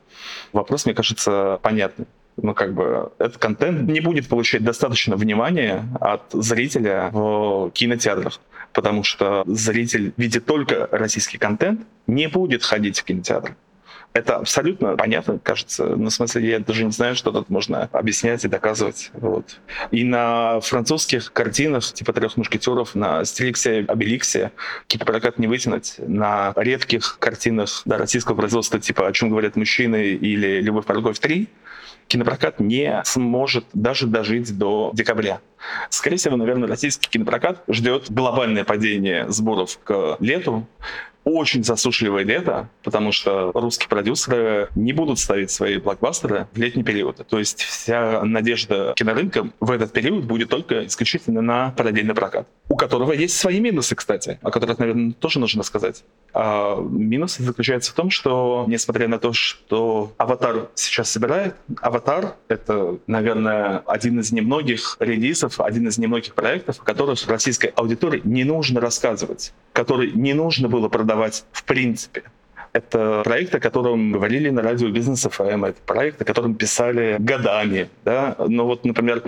вопрос, 0.53 0.87
мне 0.87 0.95
кажется, 0.95 1.59
понятный. 1.63 2.07
ну, 2.37 2.55
как 2.55 2.75
бы, 2.75 3.13
этот 3.19 3.39
контент 3.39 3.83
не 3.89 4.01
будет 4.01 4.29
получать 4.29 4.65
достаточно 4.65 5.17
внимания 5.17 5.85
от 6.01 6.23
зрителя 6.33 7.11
в 7.13 7.71
кинотеатрах, 7.71 8.41
потому 8.73 9.03
что 9.03 9.45
зритель, 9.47 10.13
видя 10.17 10.41
только 10.41 10.89
российский 10.91 11.39
контент, 11.39 11.81
не 12.07 12.27
будет 12.29 12.63
ходить 12.63 12.99
в 13.01 13.05
кинотеатр. 13.05 13.57
Это 14.15 14.37
абсолютно 14.37 14.97
понятно, 14.97 15.41
кажется. 15.41 15.87
Ну, 15.97 16.09
в 16.09 16.13
смысле, 16.13 16.49
я 16.49 16.61
даже 16.61 16.85
не 16.85 16.93
знаю, 16.93 17.17
что 17.17 17.33
тут 17.33 17.51
можно 17.51 17.89
объяснять 17.91 18.45
и 18.45 18.49
доказывать. 18.49 19.11
Вот. 19.15 19.59
И 19.91 20.05
на 20.05 20.61
французских 20.61 21.33
картинах, 21.33 21.83
типа 21.83 22.13
«Трех 22.13 22.37
мушкетеров», 22.37 22.95
на 22.95 23.25
«Стериксе», 23.25 23.85
«Обеликсе» 23.89 24.53
кинопрокат 24.87 25.41
не 25.41 25.49
вытянуть. 25.49 25.97
На 25.99 26.53
редких 26.55 27.19
картинах 27.19 27.83
да, 27.87 27.99
российского 27.99 28.37
производства, 28.37 28.79
типа 28.79 29.09
«О 29.09 29.13
чем 29.13 29.31
говорят 29.31 29.57
мужчины» 29.57 30.11
или 30.11 30.61
«Любовь, 30.61 30.87
морковь 30.87 31.19
3», 31.19 31.49
кинопрокат 32.07 32.61
не 32.61 33.03
сможет 33.05 33.65
даже 33.73 34.07
дожить 34.07 34.57
до 34.57 34.93
декабря. 34.95 35.41
Скорее 35.91 36.19
всего, 36.19 36.37
наверное, 36.37 36.69
российский 36.69 37.09
кинопрокат 37.09 37.65
ждет 37.69 38.13
глобальное 38.13 38.63
падение 38.63 39.29
сборов 39.29 39.79
к 39.83 40.19
лету, 40.21 40.69
очень 41.25 41.65
засушливое 41.65 42.25
лето, 42.25 42.69
потому 42.83 43.13
что 43.13 43.51
русские 43.55 43.89
продюсеры 43.89 44.69
не 44.75 44.93
будут 44.93 45.19
ставить 45.19 45.51
свои 45.51 45.79
блокбастеры 45.79 46.49
в 46.53 46.59
летний 46.59 46.85
период. 46.85 47.27
То 47.27 47.39
есть 47.39 47.63
вся 47.63 48.23
надежда 48.25 48.93
кинорынка 48.97 49.51
в 49.61 49.71
этот 49.71 49.93
период 49.93 50.25
будет 50.25 50.51
только 50.51 50.87
исключительно 50.87 51.41
на 51.41 51.71
параллельный 51.71 52.15
прокат, 52.15 52.47
у 52.69 52.77
которого 52.77 53.13
есть 53.13 53.37
свои 53.37 53.61
минусы, 53.61 53.95
кстати, 53.95 54.39
о 54.43 54.51
которых, 54.51 54.79
наверное, 54.79 55.13
тоже 55.13 55.41
нужно 55.41 55.63
сказать. 55.63 56.05
А 56.33 56.77
минус 56.81 57.37
заключается 57.39 57.93
в 57.93 57.95
том, 57.95 58.11
что, 58.11 58.65
несмотря 58.69 59.09
на 59.09 59.19
то, 59.19 59.33
что 59.33 60.13
«Аватар» 60.19 60.69
сейчас 60.75 61.11
собирает, 61.11 61.55
«Аватар»— 61.81 62.35
это, 62.49 62.99
наверное, 63.07 63.79
один 63.87 64.21
из 64.21 64.33
немногих 64.33 64.97
релизов, 65.01 65.61
один 65.61 65.89
из 65.89 65.97
немногих 65.99 66.35
проектов, 66.35 66.81
о 66.81 66.85
которых 66.85 67.27
российской 67.29 67.69
аудитории 67.69 68.21
не 68.25 68.45
нужно 68.45 68.81
рассказывать, 68.81 69.53
который 69.73 70.13
не 70.13 70.35
нужно 70.35 70.69
было 70.69 70.89
продавать 70.89 71.14
в 71.53 71.65
принципе. 71.65 72.23
Это 72.73 73.23
проект, 73.25 73.55
о 73.55 73.61
котором 73.61 74.13
говорили 74.13 74.51
на 74.51 74.61
радио 74.63 74.89
Бизнес 74.89 75.23
ФМ, 75.23 75.65
это 75.65 75.81
проект, 75.87 76.21
о 76.21 76.25
котором 76.25 76.55
писали 76.57 77.17
годами. 77.21 77.89
Да? 78.05 78.35
Но 78.39 78.67
вот, 78.67 78.85
например, 78.85 79.23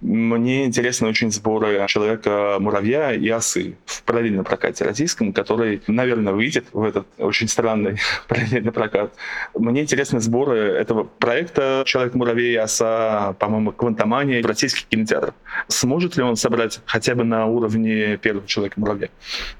мне 0.00 0.64
интересны 0.64 1.08
очень 1.08 1.30
сборы 1.30 1.84
Человека-муравья 1.86 3.12
и 3.12 3.28
осы 3.28 3.76
в 3.84 4.02
параллельном 4.04 4.44
прокате 4.44 4.84
российском, 4.84 5.32
который, 5.32 5.82
наверное, 5.86 6.32
выйдет 6.32 6.66
в 6.72 6.82
этот 6.82 7.06
очень 7.18 7.48
странный 7.48 7.98
параллельный 8.28 8.72
прокат. 8.72 9.12
Мне 9.54 9.82
интересны 9.82 10.20
сборы 10.20 10.58
этого 10.58 11.04
проекта 11.04 11.82
Человек-муравей 11.84 12.54
и 12.54 12.56
оса, 12.56 13.34
по-моему, 13.38 13.72
Квантомания 13.72 14.42
в 14.42 14.46
российских 14.46 14.86
кинотеатрах. 14.86 15.34
Сможет 15.68 16.16
ли 16.16 16.22
он 16.22 16.36
собрать 16.36 16.80
хотя 16.86 17.14
бы 17.14 17.24
на 17.24 17.46
уровне 17.46 18.16
первого 18.16 18.46
Человека-муравья? 18.46 19.08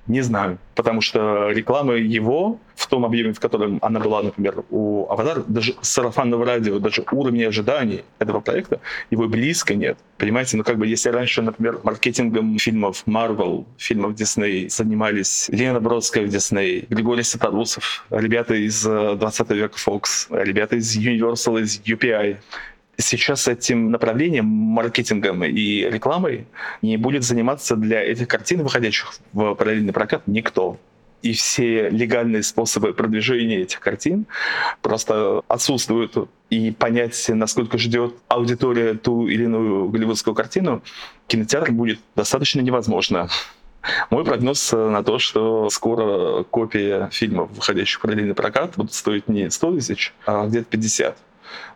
Не 0.06 0.22
знаю, 0.22 0.58
потому 0.74 1.02
что 1.02 1.50
реклама 1.50 1.94
его 1.94 2.58
в 2.74 2.86
том 2.86 3.04
объеме, 3.04 3.32
в 3.32 3.40
котором 3.40 3.78
она 3.82 4.00
была, 4.00 4.22
например, 4.22 4.64
у 4.70 5.06
«Аватар», 5.10 5.42
даже 5.46 5.74
сарафанного 5.80 6.44
радио, 6.44 6.78
даже 6.78 7.04
уровня 7.12 7.48
ожиданий 7.48 8.04
этого 8.18 8.40
проекта, 8.40 8.80
его 9.10 9.28
близко 9.28 9.74
нет. 9.74 9.98
Понимаете, 10.18 10.56
ну 10.56 10.64
как 10.64 10.78
бы 10.78 10.86
если 10.86 11.10
раньше, 11.10 11.42
например, 11.42 11.80
маркетингом 11.82 12.58
фильмов 12.58 13.02
Marvel, 13.06 13.64
фильмов 13.78 14.12
Disney 14.12 14.68
занимались 14.68 15.48
Лена 15.48 15.80
Бродская 15.80 16.24
в 16.26 16.28
Disney, 16.28 16.86
Григорий 16.88 17.22
Сатарусов, 17.22 18.06
ребята 18.10 18.54
из 18.54 18.82
20 18.84 19.50
э, 19.50 19.54
века 19.54 19.76
Fox, 19.76 20.26
ребята 20.30 20.76
из 20.76 20.96
Universal, 20.96 21.62
из 21.62 21.80
UPI, 21.80 22.36
сейчас 23.00 23.48
этим 23.48 23.90
направлением, 23.90 24.46
маркетингом 24.46 25.44
и 25.44 25.82
рекламой 25.82 26.46
не 26.82 26.96
будет 26.96 27.24
заниматься 27.24 27.76
для 27.76 28.02
этих 28.02 28.28
картин, 28.28 28.62
выходящих 28.62 29.14
в 29.32 29.54
параллельный 29.54 29.92
прокат, 29.92 30.22
никто 30.26 30.78
и 31.22 31.32
все 31.32 31.88
легальные 31.90 32.42
способы 32.42 32.92
продвижения 32.92 33.60
этих 33.62 33.80
картин 33.80 34.26
просто 34.82 35.42
отсутствуют. 35.48 36.16
И 36.50 36.72
понять, 36.72 37.26
насколько 37.28 37.78
ждет 37.78 38.16
аудитория 38.26 38.94
ту 38.94 39.28
или 39.28 39.44
иную 39.44 39.88
голливудскую 39.88 40.34
картину, 40.34 40.82
кинотеатр 41.28 41.70
будет 41.70 42.00
достаточно 42.16 42.60
невозможно. 42.60 43.28
Мой 44.10 44.24
прогноз 44.24 44.72
на 44.72 45.02
то, 45.04 45.18
что 45.18 45.70
скоро 45.70 46.42
копия 46.42 47.08
фильмов, 47.12 47.50
выходящих 47.52 47.98
в 47.98 48.02
параллельный 48.02 48.34
прокат, 48.34 48.74
будут 48.76 48.94
стоить 48.94 49.28
не 49.28 49.48
100 49.48 49.76
тысяч, 49.76 50.12
а 50.26 50.46
где-то 50.46 50.66
50 50.66 51.16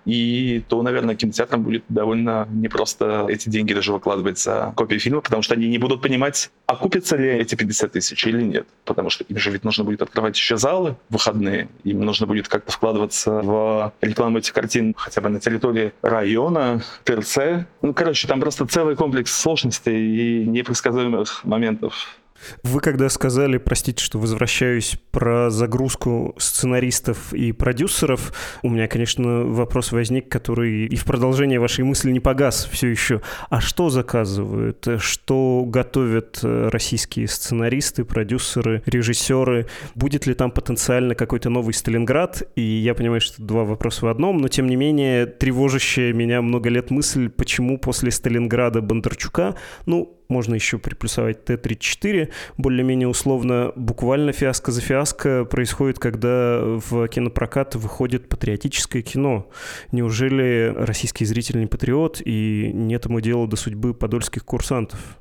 и 0.05 0.63
то, 0.69 0.83
наверное, 0.83 1.15
кинотеатрам 1.15 1.63
будет 1.63 1.85
довольно 1.89 2.47
непросто 2.51 3.27
эти 3.29 3.49
деньги 3.49 3.73
даже 3.73 3.93
выкладывать 3.93 4.39
за 4.39 4.73
копии 4.77 4.99
фильма, 4.99 5.21
потому 5.21 5.43
что 5.43 5.55
они 5.55 5.69
не 5.69 5.79
будут 5.79 6.03
понимать, 6.03 6.51
окупятся 6.67 7.17
ли 7.17 7.29
эти 7.29 7.55
50 7.55 7.93
тысяч 7.93 8.27
или 8.27 8.43
нет. 8.43 8.67
Потому 8.85 9.11
что 9.11 9.25
им 9.25 9.39
же 9.39 9.51
ведь 9.51 9.65
нужно 9.65 9.85
будет 9.85 10.03
открывать 10.03 10.37
еще 10.37 10.57
залы 10.57 10.97
в 11.09 11.15
выходные, 11.15 11.69
им 11.85 12.01
нужно 12.01 12.27
будет 12.27 12.49
как-то 12.49 12.73
вкладываться 12.73 13.31
в 13.31 13.93
рекламу 14.01 14.39
этих 14.39 14.53
картин 14.53 14.95
хотя 14.97 15.21
бы 15.21 15.29
на 15.29 15.41
территории 15.41 15.93
района, 16.03 16.83
ТРЦ. 17.05 17.67
Ну, 17.83 17.95
короче, 17.95 18.29
там 18.29 18.41
просто 18.41 18.67
целый 18.67 18.97
комплекс 18.97 19.33
сложностей 19.33 20.43
и 20.43 20.47
непредсказуемых 20.47 21.45
моментов. 21.45 22.19
Вы 22.63 22.81
когда 22.81 23.09
сказали, 23.09 23.59
простите, 23.59 24.03
что 24.03 24.19
возвращаюсь, 24.19 24.97
про 25.11 25.51
загрузку 25.51 26.35
сценаристов 26.39 27.33
и 27.33 27.53
продюсеров, 27.53 28.33
у 28.63 28.71
меня, 28.71 28.89
конечно, 28.89 29.45
вопрос 29.45 29.93
возник, 29.93 30.29
который 30.29 30.87
и 30.87 30.97
в 30.97 31.05
продолжение 31.05 31.61
вашей 31.61 31.85
мысли 31.85 32.11
не 32.11 32.21
погас 32.21 32.69
все 32.71 32.89
еще. 32.89 33.23
А 33.51 33.61
что 33.61 33.91
заказывают? 33.91 34.87
Что 34.99 35.65
готовят 35.67 36.41
э, 36.43 36.69
российские 36.71 37.29
сценаристы, 37.29 38.05
продюсеры, 38.05 38.83
режиссеры? 38.87 39.67
Будет 39.95 40.27
ли 40.27 40.35
там 40.35 40.51
потенциально 40.51 41.15
какой-то 41.15 41.51
новый 41.51 41.75
Сталинград? 41.75 42.43
И 42.57 42.63
я 42.63 42.95
понимаю, 42.95 43.21
что 43.21 43.43
два 43.43 43.65
вопроса 43.65 44.07
в 44.07 44.09
одном, 44.09 44.39
но 44.39 44.49
тем 44.49 44.67
не 44.67 44.77
менее 44.77 45.27
тревожащая 45.27 46.13
меня 46.13 46.43
много 46.43 46.69
лет 46.69 46.91
мысль, 46.91 47.29
почему 47.29 47.79
после 47.79 48.11
Сталинграда 48.11 48.81
Бондарчука, 48.81 49.57
ну, 49.87 50.14
можно 50.29 50.55
еще 50.55 50.79
приплюсовать 50.79 51.45
Т-34, 51.45 52.31
более-менее 52.57 53.09
условно, 53.09 53.73
буквально 53.77 54.33
фиаско 54.33 54.73
за 54.73 54.81
фиаско 54.81 55.45
происходит, 55.45 55.99
когда 55.99 56.61
в 56.63 57.09
кинопрокат 57.09 57.75
выходит 57.75 58.29
патриотическое 58.29 59.03
кино. 59.03 59.51
Неужели 59.93 60.73
российский 60.77 61.25
зритель 61.25 61.61
не 61.61 61.67
патриот 61.67 62.21
и 62.25 62.71
нет 62.73 63.07
ему 63.07 63.21
дела 63.21 63.47
до 63.47 63.57
судьбы 63.57 63.95
подольских 63.95 64.45
курсантов? 64.45 65.19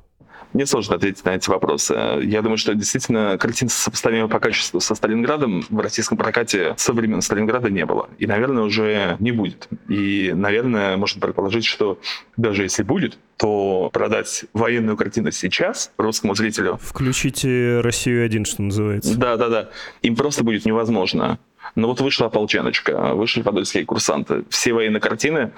Мне 0.54 0.66
сложно 0.66 0.94
ответить 0.94 1.24
на 1.24 1.30
эти 1.30 1.50
вопросы. 1.50 1.94
Я 2.22 2.40
думаю, 2.40 2.58
что 2.58 2.74
действительно 2.76 3.36
картин 3.38 3.68
сопоставима 3.68 4.28
по 4.28 4.38
качеству 4.38 4.78
со 4.78 4.94
Сталинградом 4.94 5.64
в 5.68 5.80
российском 5.80 6.16
прокате 6.16 6.74
со 6.76 6.92
времен 6.92 7.20
Сталинграда 7.22 7.70
не 7.70 7.84
было. 7.84 8.08
И, 8.18 8.26
наверное, 8.26 8.62
уже 8.62 9.16
не 9.18 9.32
будет. 9.32 9.68
И, 9.88 10.30
наверное, 10.32 10.96
можно 10.96 11.20
предположить, 11.20 11.64
что 11.64 11.98
даже 12.36 12.62
если 12.62 12.84
будет, 12.84 13.18
то 13.36 13.90
продать 13.92 14.44
военную 14.52 14.96
картину 14.96 15.32
сейчас 15.32 15.90
русскому 15.98 16.36
зрителю... 16.36 16.78
Включите 16.80 17.80
«Россию-1», 17.80 18.44
что 18.44 18.62
называется. 18.62 19.18
Да-да-да. 19.18 19.70
Им 20.02 20.14
просто 20.14 20.44
будет 20.44 20.64
невозможно. 20.66 21.40
Но 21.74 21.88
вот 21.88 22.00
вышла 22.00 22.26
«Ополченочка», 22.26 23.14
вышли 23.14 23.42
«Подольские 23.42 23.84
курсанты». 23.84 24.44
Все 24.50 24.72
военные 24.72 25.00
картины 25.00 25.50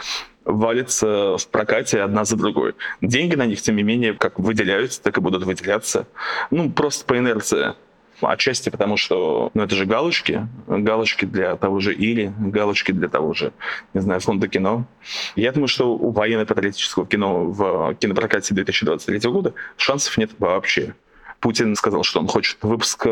валятся 0.47 1.37
в 1.37 1.47
прокате 1.49 2.01
одна 2.01 2.25
за 2.25 2.37
другой. 2.37 2.75
Деньги 3.03 3.35
на 3.35 3.47
них, 3.47 3.61
тем 3.61 3.77
не 3.77 3.83
менее, 3.83 4.15
как 4.15 4.39
выделяются, 4.39 5.03
так 5.03 5.19
и 5.19 5.21
будут 5.21 5.45
выделяться. 5.45 6.07
Ну, 6.51 6.71
просто 6.71 7.05
по 7.05 7.19
инерции. 7.19 7.75
Отчасти 8.23 8.71
потому, 8.71 8.97
что 8.97 9.51
ну, 9.53 9.63
это 9.65 9.75
же 9.75 9.85
галочки. 9.85 10.49
Галочки 10.67 11.27
для 11.27 11.57
того 11.57 11.81
же 11.81 11.93
Или, 11.93 12.33
галочки 12.39 12.93
для 12.93 13.09
того 13.09 13.35
же, 13.35 13.53
не 13.93 14.01
знаю, 14.01 14.21
фонда 14.21 14.49
кино. 14.49 14.87
Я 15.35 15.53
думаю, 15.53 15.69
что 15.69 15.95
у 15.95 16.11
военно-патриотического 16.13 17.07
кино 17.07 17.45
в 17.45 17.95
кинопрокате 17.97 18.55
2023 18.55 19.31
года 19.31 19.53
шансов 19.77 20.17
нет 20.17 20.31
вообще. 20.39 20.95
Путин 21.41 21.77
сказал, 21.77 22.03
что 22.03 22.21
он 22.21 22.29
хочет 22.29 22.57
выпуск 22.63 23.07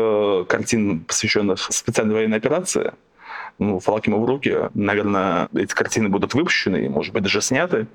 картин, 0.47 1.01
посвященных 1.01 1.59
специальной 1.71 2.15
военной 2.15 2.37
операции, 2.37 2.93
ну, 3.59 3.79
флаг 3.79 4.07
ему 4.07 4.21
в 4.21 4.25
руки. 4.25 4.53
Наверное, 4.73 5.47
эти 5.53 5.73
картины 5.73 6.09
будут 6.09 6.33
выпущены, 6.33 6.89
может 6.89 7.13
быть, 7.13 7.23
даже 7.23 7.41
сняты. 7.41 7.87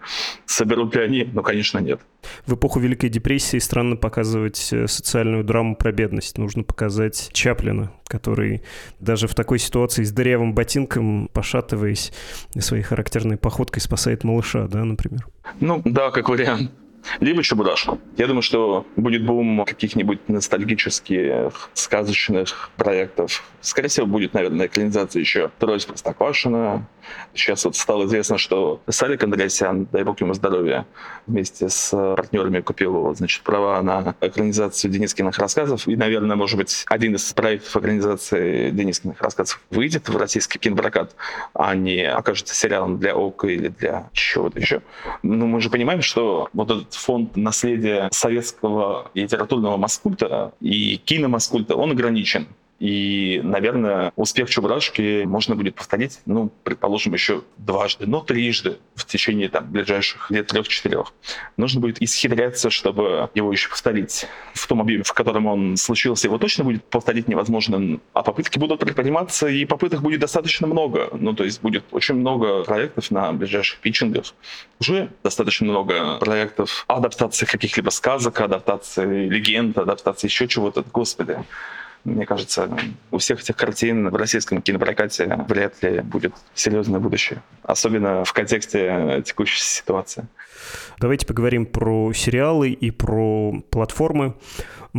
Соберут 0.47 0.95
ли 0.95 1.03
они? 1.03 1.29
Ну, 1.33 1.43
конечно, 1.43 1.79
нет. 1.79 2.01
В 2.47 2.55
эпоху 2.55 2.81
Великой 2.81 3.11
депрессии 3.11 3.59
странно 3.59 3.97
показывать 3.97 4.73
э, 4.73 4.87
социальную 4.87 5.45
драму 5.45 5.77
про 5.77 5.93
бедность. 5.93 6.39
Нужно 6.39 6.63
показать 6.63 7.31
Чаплина, 7.33 7.93
который 8.07 8.63
даже 9.01 9.29
в 9.29 9.35
такой 9.35 9.59
ситуации 9.59 10.05
с 10.05 10.13
дырявым 10.13 10.55
ботинком, 10.55 11.29
пошатываясь 11.33 12.13
своей 12.59 12.83
характерной 12.83 13.37
походкой, 13.37 13.83
спасает 13.83 14.25
малыша, 14.25 14.67
да, 14.67 14.85
например? 14.85 15.27
Ну, 15.61 15.83
да, 15.85 16.11
как 16.11 16.29
вариант. 16.29 16.71
Либо 17.21 17.43
Чебурашку. 17.43 17.99
Я 18.17 18.27
думаю, 18.27 18.43
что 18.43 18.87
будет 18.97 19.25
бум 19.25 19.65
каких-нибудь 19.65 20.29
ностальгических, 20.29 21.71
сказочных 21.75 22.71
проектов. 22.77 23.43
Скорее 23.61 23.89
всего, 23.89 24.07
будет, 24.07 24.35
наверное, 24.35 24.67
экранизация 24.67 25.21
еще 25.21 25.51
«Трое 25.59 25.81
Простоквашина». 25.81 26.87
Сейчас 27.35 27.65
вот 27.65 27.77
стало 27.77 28.05
известно, 28.05 28.39
что 28.39 28.81
Салик 28.89 29.23
Андреасян, 29.25 29.87
дай 29.91 30.05
бог 30.05 30.21
ему 30.21 30.35
здоровья, 30.35 30.87
вместе 31.27 31.69
с 31.69 31.91
партнерами 31.91 32.61
купил, 32.61 33.15
значит, 33.15 33.43
права 33.43 33.81
на 33.83 34.15
экранизацию 34.21 34.91
Денискиных 34.91 35.39
рассказов. 35.39 35.89
И, 35.89 35.97
наверное, 35.97 36.37
может 36.37 36.57
быть, 36.57 36.85
один 36.87 37.15
из 37.15 37.33
проектов 37.33 37.77
экранизации 37.77 38.71
Денискиных 38.71 39.21
рассказов 39.21 39.61
выйдет 39.71 40.09
в 40.09 40.17
российский 40.17 40.59
кинопрокат, 40.59 41.15
а 41.55 41.75
не 41.75 42.05
окажется 42.05 42.55
сериалом 42.55 42.99
для 42.99 43.17
ОК 43.17 43.45
или 43.45 43.69
для 43.69 44.09
чего-то 44.13 44.59
еще. 44.59 44.83
Но 45.23 45.47
мы 45.47 45.61
же 45.61 45.71
понимаем, 45.71 46.03
что 46.03 46.49
вот 46.53 46.71
этот 46.71 46.90
фонд 46.95 47.37
наследия 47.37 48.09
советского 48.13 49.11
литературного 49.15 49.77
маскульта 49.77 50.53
и 50.61 50.97
киномаскульта, 50.97 51.75
он 51.77 51.93
ограничен. 51.93 52.49
И, 52.81 53.43
наверное, 53.45 54.11
успех 54.17 54.49
Чебурашки 54.49 55.25
можно 55.25 55.55
будет 55.55 55.75
повторить, 55.75 56.21
ну, 56.25 56.51
предположим, 56.65 57.13
еще 57.13 57.43
дважды, 57.59 58.07
но 58.07 58.21
трижды 58.21 58.79
в 58.95 59.05
течение 59.05 59.51
там, 59.51 59.71
ближайших 59.71 60.31
лет 60.31 60.47
трех-четырех. 60.47 61.13
Нужно 61.59 61.83
будет 61.83 62.01
исхитряться, 62.01 62.71
чтобы 62.71 63.29
его 63.35 63.53
еще 63.53 63.69
повторить 63.69 64.27
в 64.55 64.67
том 64.67 64.81
объеме, 64.81 65.03
в 65.05 65.13
котором 65.13 65.45
он 65.45 65.77
случился. 65.77 66.27
Его 66.27 66.39
точно 66.39 66.65
будет 66.65 66.83
повторить 66.85 67.29
невозможно, 67.29 68.01
а 68.15 68.23
попытки 68.23 68.59
будут 68.59 68.81
предприниматься, 68.81 69.47
и 69.47 69.67
попыток 69.67 70.01
будет 70.01 70.21
достаточно 70.21 70.67
много. 70.67 71.11
Ну, 71.13 71.35
то 71.35 71.45
есть 71.45 71.61
будет 71.61 71.85
очень 71.91 72.15
много 72.15 72.65
проектов 72.65 73.11
на 73.11 73.31
ближайших 73.35 73.81
питчингах. 73.81 74.33
Уже 74.81 75.11
достаточно 75.23 75.67
много 75.67 76.17
проектов 76.17 76.87
адаптации 76.89 77.45
каких-либо 77.45 77.91
сказок, 77.91 78.41
адаптации 78.41 79.29
легенд, 79.29 79.77
адаптации 79.77 80.29
еще 80.29 80.49
чего-то. 80.49 80.83
Господи, 80.91 81.37
мне 82.05 82.25
кажется, 82.27 82.69
у 83.11 83.19
всех 83.19 83.41
этих 83.41 83.57
картин 83.57 84.09
в 84.09 84.17
российском 84.17 84.63
кинопрокате 84.63 85.45
вряд 85.49 85.83
ли 85.83 86.01
будет 86.01 86.33
серьезное 86.55 87.01
будущее. 87.01 87.43
Особенно 87.63 88.25
в 88.25 88.33
контексте 88.33 89.23
текущей 89.25 89.61
ситуации. 89.61 90.27
Давайте 90.99 91.27
поговорим 91.27 91.67
про 91.67 92.13
сериалы 92.13 92.71
и 92.71 92.91
про 92.91 93.63
платформы 93.71 94.35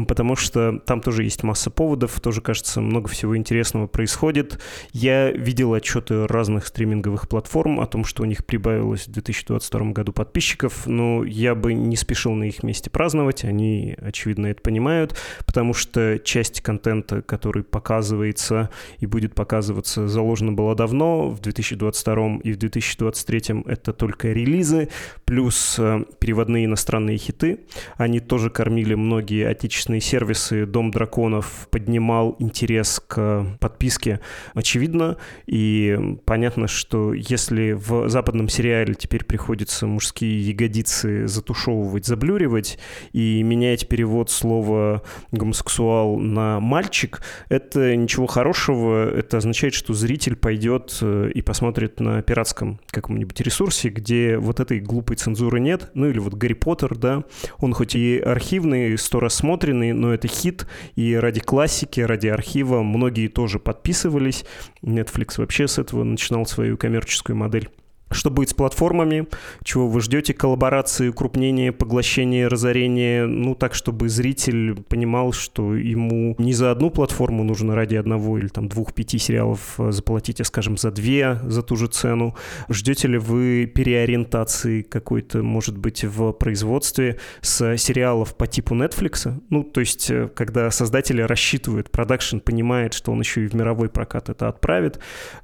потому 0.08 0.36
что 0.36 0.80
там 0.86 1.02
тоже 1.02 1.24
есть 1.24 1.44
масса 1.44 1.70
поводов, 1.70 2.20
тоже, 2.20 2.42
кажется, 2.42 2.82
много 2.82 3.10
всего 3.10 3.36
интересного 3.38 3.88
происходит. 3.88 4.60
Я 4.94 5.32
видел 5.32 5.74
отчеты 5.74 6.28
разных 6.28 6.68
стриминговых 6.68 7.28
платформ 7.28 7.80
о 7.80 7.88
том, 7.88 8.06
что 8.06 8.24
у 8.24 8.26
них 8.26 8.46
прибавилось 8.46 9.08
в 9.08 9.12
2022 9.12 9.92
году 9.92 10.14
подписчиков, 10.14 10.88
но 10.88 11.24
я 11.24 11.56
бы 11.56 11.74
не 11.74 11.96
спешил 11.96 12.34
на 12.34 12.46
их 12.46 12.64
месте 12.64 12.90
праздновать, 12.90 13.44
они, 13.44 13.96
очевидно, 14.02 14.48
это 14.48 14.62
понимают, 14.62 15.18
потому 15.46 15.74
что 15.74 16.20
часть 16.20 16.62
контента, 16.62 17.22
который 17.22 17.64
показывается 17.64 18.70
и 19.00 19.06
будет 19.06 19.36
показываться, 19.36 20.08
заложена 20.08 20.54
была 20.54 20.76
давно, 20.76 21.30
в 21.30 21.40
2022 21.40 22.40
и 22.44 22.54
в 22.54 22.58
2023 22.58 23.64
это 23.66 23.94
только 23.94 24.30
релизы, 24.30 24.90
плюс 25.26 25.51
э, 25.80 26.06
переводные 26.20 26.66
иностранные 26.66 27.18
хиты, 27.18 27.62
они 27.98 28.20
тоже 28.20 28.50
кормили 28.50 28.96
многие 28.96 29.48
отечественные 29.48 29.82
отечественные 29.82 30.02
сервисы 30.02 30.66
«Дом 30.66 30.92
драконов» 30.92 31.68
поднимал 31.72 32.36
интерес 32.40 33.02
к 33.08 33.58
подписке, 33.60 34.20
очевидно. 34.54 35.18
И 35.48 35.98
понятно, 36.26 36.68
что 36.68 37.14
если 37.14 37.72
в 37.72 38.10
западном 38.10 38.48
сериале 38.48 38.94
теперь 38.94 39.26
приходится 39.26 39.88
мужские 39.88 40.40
ягодицы 40.42 41.28
затушевывать, 41.28 42.06
заблюривать 42.06 42.78
и 43.12 43.42
менять 43.44 43.88
перевод 43.88 44.30
слова 44.30 45.02
«гомосексуал» 45.32 46.18
на 46.18 46.60
«мальчик», 46.60 47.22
это 47.50 47.96
ничего 47.96 48.28
хорошего. 48.28 49.10
Это 49.10 49.38
означает, 49.38 49.74
что 49.74 49.94
зритель 49.94 50.36
пойдет 50.36 50.98
э, 51.02 51.32
и 51.34 51.42
посмотрит 51.42 52.00
на 52.00 52.22
пиратском 52.22 52.80
каком-нибудь 52.92 53.42
ресурсе, 53.42 53.90
где 53.90 54.38
вот 54.38 54.60
этой 54.60 54.80
глупой 54.80 55.16
цензуры 55.16 55.41
нет. 55.60 55.92
Ну 55.94 56.08
или 56.10 56.20
вот 56.20 56.34
«Гарри 56.34 56.54
Поттер», 56.54 56.98
да, 56.98 57.24
он 57.60 57.74
хоть 57.74 57.96
и 57.96 58.20
архивный, 58.20 58.98
сто 58.98 59.20
ускоренный, 59.20 59.94
но 59.94 60.14
это 60.14 60.28
хит, 60.28 60.68
и 60.96 61.16
ради 61.16 61.40
классики, 61.40 62.02
ради 62.02 62.28
архива 62.28 62.82
многие 62.84 63.28
тоже 63.28 63.60
подписывались. 63.60 64.46
Netflix 64.84 65.36
вообще 65.38 65.68
с 65.68 65.78
этого 65.78 66.04
начинал 66.04 66.46
свою 66.46 66.78
коммерческую 66.78 67.36
модель. 67.36 67.70
Что 68.12 68.30
будет 68.30 68.50
с 68.50 68.54
платформами? 68.54 69.28
Чего 69.64 69.88
вы 69.88 70.02
ждете? 70.02 70.34
Коллаборации, 70.34 71.08
укрупнение, 71.08 71.72
поглощение, 71.72 72.48
разорение? 72.48 73.26
Ну, 73.26 73.56
так, 73.56 73.74
чтобы 73.74 74.10
зритель 74.10 74.76
понимал, 74.84 75.32
что 75.32 75.76
ему 75.76 76.36
не 76.38 76.54
за 76.54 76.72
одну 76.72 76.90
платформу 76.90 77.44
нужно 77.44 77.74
ради 77.74 77.96
одного 77.96 78.38
или 78.38 78.48
там 78.48 78.68
двух-пяти 78.68 79.18
сериалов 79.18 79.76
э, 79.80 79.92
заплатить, 79.92 80.42
а, 80.42 80.44
скажем, 80.44 80.78
за 80.78 80.92
две 80.92 81.40
за 81.44 81.62
ту 81.62 81.78
же 81.78 81.88
цену. 81.88 82.36
Ждете 82.70 83.08
ли 83.08 83.18
вы 83.18 83.66
переориентации 83.66 84.82
какой-то, 84.82 85.42
может 85.42 85.78
быть, 85.78 86.04
в 86.04 86.34
производстве 86.34 87.18
с 87.42 87.78
сериалов 87.78 88.36
по 88.36 88.46
типу 88.46 88.76
Netflix? 88.76 89.34
Ну, 89.50 89.64
то 89.64 89.80
есть, 89.80 90.12
э, 90.12 90.30
когда 90.36 90.70
создатели 90.70 91.22
рассчитывают, 91.22 91.90
продакшн 91.92 92.40
понимает, 92.40 92.94
что 92.94 93.14
он 93.14 93.22
еще 93.22 93.46
и 93.46 93.48
в 93.48 93.54
мировой 93.54 93.90
прокат 93.90 94.30
это 94.30 94.50
отправит, 94.50 95.00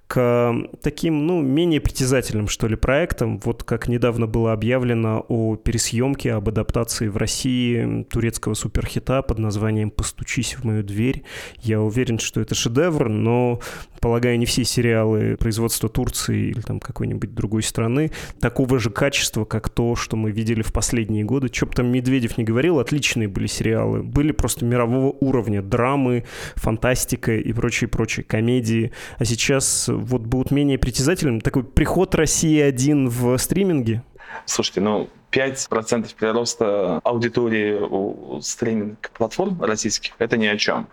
к 0.07 0.55
таким, 0.81 1.27
ну, 1.27 1.41
менее 1.41 1.81
притязательным, 1.81 2.47
что 2.47 2.67
ли, 2.67 2.77
проектам. 2.77 3.39
Вот 3.39 3.63
как 3.63 3.89
недавно 3.89 4.25
было 4.25 4.53
объявлено 4.53 5.25
о 5.27 5.57
пересъемке, 5.57 6.33
об 6.33 6.47
адаптации 6.47 7.09
в 7.09 7.17
России 7.17 8.03
турецкого 8.09 8.53
суперхита 8.53 9.21
под 9.21 9.39
названием 9.39 9.91
«Постучись 9.91 10.55
в 10.55 10.63
мою 10.63 10.81
дверь». 10.83 11.23
Я 11.61 11.81
уверен, 11.81 12.19
что 12.19 12.39
это 12.39 12.55
шедевр, 12.55 13.09
но, 13.09 13.59
полагаю, 13.99 14.39
не 14.39 14.45
все 14.45 14.63
сериалы 14.63 15.35
производства 15.35 15.89
Турции 15.89 16.51
или 16.51 16.61
там 16.61 16.79
какой-нибудь 16.79 17.33
другой 17.33 17.63
страны 17.63 18.11
такого 18.39 18.79
же 18.79 18.89
качества, 18.89 19.43
как 19.43 19.67
то, 19.67 19.95
что 19.95 20.15
мы 20.15 20.31
видели 20.31 20.61
в 20.61 20.71
последние 20.71 21.25
годы. 21.25 21.49
Что 21.51 21.65
бы 21.65 21.73
там 21.73 21.87
Медведев 21.87 22.37
не 22.37 22.45
говорил, 22.45 22.79
отличные 22.79 23.27
были 23.27 23.47
сериалы. 23.47 24.03
Были 24.03 24.31
просто 24.31 24.63
мирового 24.63 25.13
уровня. 25.19 25.61
Драмы, 25.61 26.23
фантастика 26.55 27.35
и 27.35 27.51
прочие-прочие 27.51 28.23
комедии. 28.23 28.93
А 29.17 29.25
сейчас 29.25 29.89
вот 30.03 30.21
будут 30.21 30.51
менее 30.51 30.77
притязательным. 30.77 31.41
Такой 31.41 31.63
приход 31.63 32.15
России-1 32.15 33.07
в 33.07 33.37
стриминге? 33.37 34.03
Слушайте, 34.45 34.81
ну, 34.81 35.09
5% 35.31 36.15
прироста 36.15 36.99
аудитории 37.03 37.77
у 37.79 38.39
стриминг-платформ 38.41 39.61
российских– 39.61 40.13
это 40.19 40.37
ни 40.37 40.45
о 40.45 40.57
чем. 40.57 40.87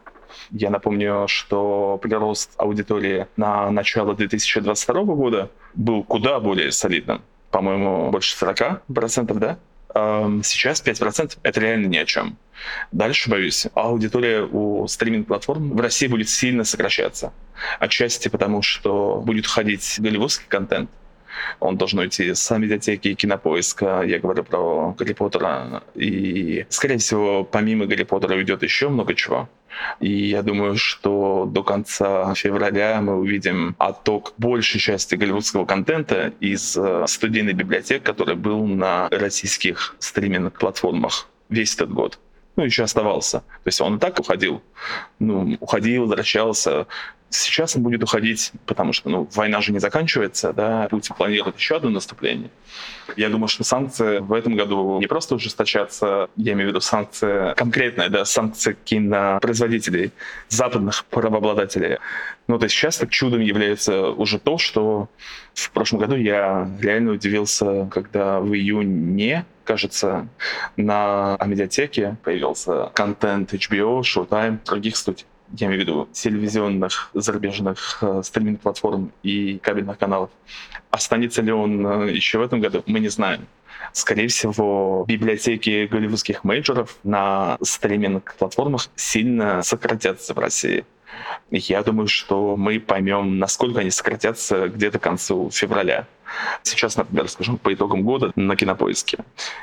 Я 0.51 0.71
напомню, 0.71 1.27
что 1.29 1.99
прирост 2.03 2.53
аудитории 2.57 3.27
на 3.37 3.71
начало 3.71 4.15
2022 4.15 5.03
года 5.05 5.51
был 5.75 6.03
куда 6.03 6.41
более 6.41 6.73
солидным. 6.73 7.23
По-моему, 7.51 8.11
больше 8.11 8.37
40%, 8.37 9.35
да? 9.39 9.59
Сейчас 9.95 10.82
5%— 10.84 11.38
это 11.45 11.61
реально 11.61 11.86
ни 11.86 11.97
о 11.97 12.05
чем. 12.05 12.36
Дальше, 12.90 13.30
боюсь, 13.30 13.68
аудитория 13.74 14.42
у 14.42 14.88
стриминг-платформ 14.88 15.70
в 15.76 15.80
России 15.80 16.09
будет 16.09 16.28
сильно 16.28 16.64
сокращаться. 16.64 17.32
Отчасти 17.78 18.28
потому, 18.28 18.62
что 18.62 19.22
будет 19.24 19.47
ходить 19.47 19.97
голливудский 19.99 20.47
контент, 20.49 20.90
он 21.61 21.76
должен 21.76 21.99
уйти 22.01 22.35
с 22.35 22.59
медиатеки 22.59 23.14
кинопоиска. 23.14 24.03
Я 24.03 24.18
говорю 24.18 24.45
про 24.45 24.95
Гарри 24.99 25.12
Поттера. 25.12 25.82
И, 25.95 26.66
скорее 26.68 26.99
всего, 26.99 27.45
помимо 27.45 27.87
Гарри 27.87 28.05
Поттера 28.05 28.35
уйдет 28.35 28.62
еще 28.62 28.89
много 28.89 29.14
чего. 29.14 29.49
И 30.01 30.28
я 30.28 30.43
думаю, 30.43 30.76
что 30.76 31.47
до 31.47 31.62
конца 31.64 32.32
февраля 32.35 33.01
мы 33.01 33.16
увидим 33.16 33.74
отток 33.78 34.32
большей 34.39 34.80
части 34.80 35.16
голливудского 35.16 35.64
контента 35.64 36.32
из 36.39 36.76
э, 36.76 37.05
студийной 37.09 37.55
библиотек, 37.55 38.05
который 38.05 38.37
был 38.37 38.66
на 38.66 39.09
российских 39.11 39.97
стриминг-платформах 39.99 41.28
весь 41.49 41.74
этот 41.74 41.93
год 41.93 42.18
ну, 42.57 42.64
еще 42.64 42.85
оставался. 42.85 43.41
То 43.41 43.66
есть 43.66 43.80
он 43.80 43.97
и 43.97 43.99
так 43.99 44.18
уходил. 44.20 44.62
Ну, 45.18 45.57
уходил, 45.61 46.03
возвращался. 46.03 46.87
Сейчас 47.35 47.74
он 47.74 47.82
будет 47.82 48.03
уходить, 48.03 48.53
потому 48.64 48.93
что 48.93 49.09
ну, 49.09 49.28
война 49.35 49.61
же 49.61 49.72
не 49.72 49.80
заканчивается, 49.80 50.53
да, 50.53 50.87
Путин 50.89 51.16
планирует 51.16 51.59
еще 51.59 51.76
одно 51.76 51.91
наступление. 51.91 52.49
Я 53.16 53.28
думаю, 53.28 53.49
что 53.49 53.64
санкции 53.64 54.18
в 54.18 54.32
этом 54.32 54.55
году 54.55 55.01
не 55.01 55.09
просто 55.09 55.35
ужесточатся, 55.35 56.28
я 56.37 56.53
имею 56.53 56.68
в 56.68 56.70
виду 56.70 56.80
санкции 56.80 57.55
конкретные, 57.55 58.09
да, 58.09 58.24
санкции 58.24 58.76
кинопроизводителей, 58.85 60.12
западных 60.49 61.05
правообладателей. 61.07 61.99
Ну, 62.47 62.59
то 62.59 62.64
есть 62.64 62.76
сейчас 62.76 63.03
чудом 63.11 63.41
является 63.41 64.11
уже 64.11 64.39
то, 64.39 64.57
что 64.57 65.09
в 65.55 65.70
прошлом 65.72 65.99
году 66.01 66.14
я 66.14 66.70
реально 66.80 67.12
удивился, 67.12 67.89
когда 67.91 68.39
в 68.39 68.55
июне, 68.55 69.45
кажется, 69.64 70.28
на 70.76 71.37
медиатеке 71.45 72.16
появился 72.22 72.91
контент 72.95 73.53
HBO, 73.55 74.03
Showtime, 74.03 74.64
других 74.64 74.97
студий. 74.97 75.26
Я 75.53 75.66
имею 75.66 75.80
в 75.80 75.82
виду 75.82 76.09
телевизионных 76.12 77.11
зарубежных 77.14 77.99
э, 78.03 78.22
стриминг-платформ 78.24 79.12
и 79.22 79.59
кабельных 79.59 79.99
каналов. 79.99 80.30
Останется 80.90 81.42
ли 81.42 81.53
он 81.53 81.86
э, 81.86 82.12
еще 82.12 82.38
в 82.38 82.42
этом 82.42 82.61
году, 82.61 82.82
мы 82.86 83.01
не 83.01 83.09
знаем. 83.09 83.47
Скорее 83.92 84.28
всего, 84.28 85.05
библиотеки 85.07 85.86
голливудских 85.86 86.45
мейджоров 86.45 86.97
на 87.05 87.59
стриминг-платформах 87.62 88.88
сильно 88.97 89.62
сократятся 89.62 90.34
в 90.34 90.38
России. 90.38 90.84
Я 91.51 91.82
думаю, 91.82 92.09
что 92.09 92.57
мы 92.57 92.80
поймем, 92.80 93.38
насколько 93.38 93.80
они 93.80 93.90
сократятся 93.90 94.68
где-то 94.68 94.99
к 94.99 95.03
концу 95.03 95.51
февраля. 95.51 96.07
Сейчас, 96.62 96.97
например, 96.97 97.29
скажем, 97.29 97.59
по 97.59 97.72
итогам 97.72 98.03
года 98.03 98.33
на 98.37 98.57
кинопоиске. 98.57 99.18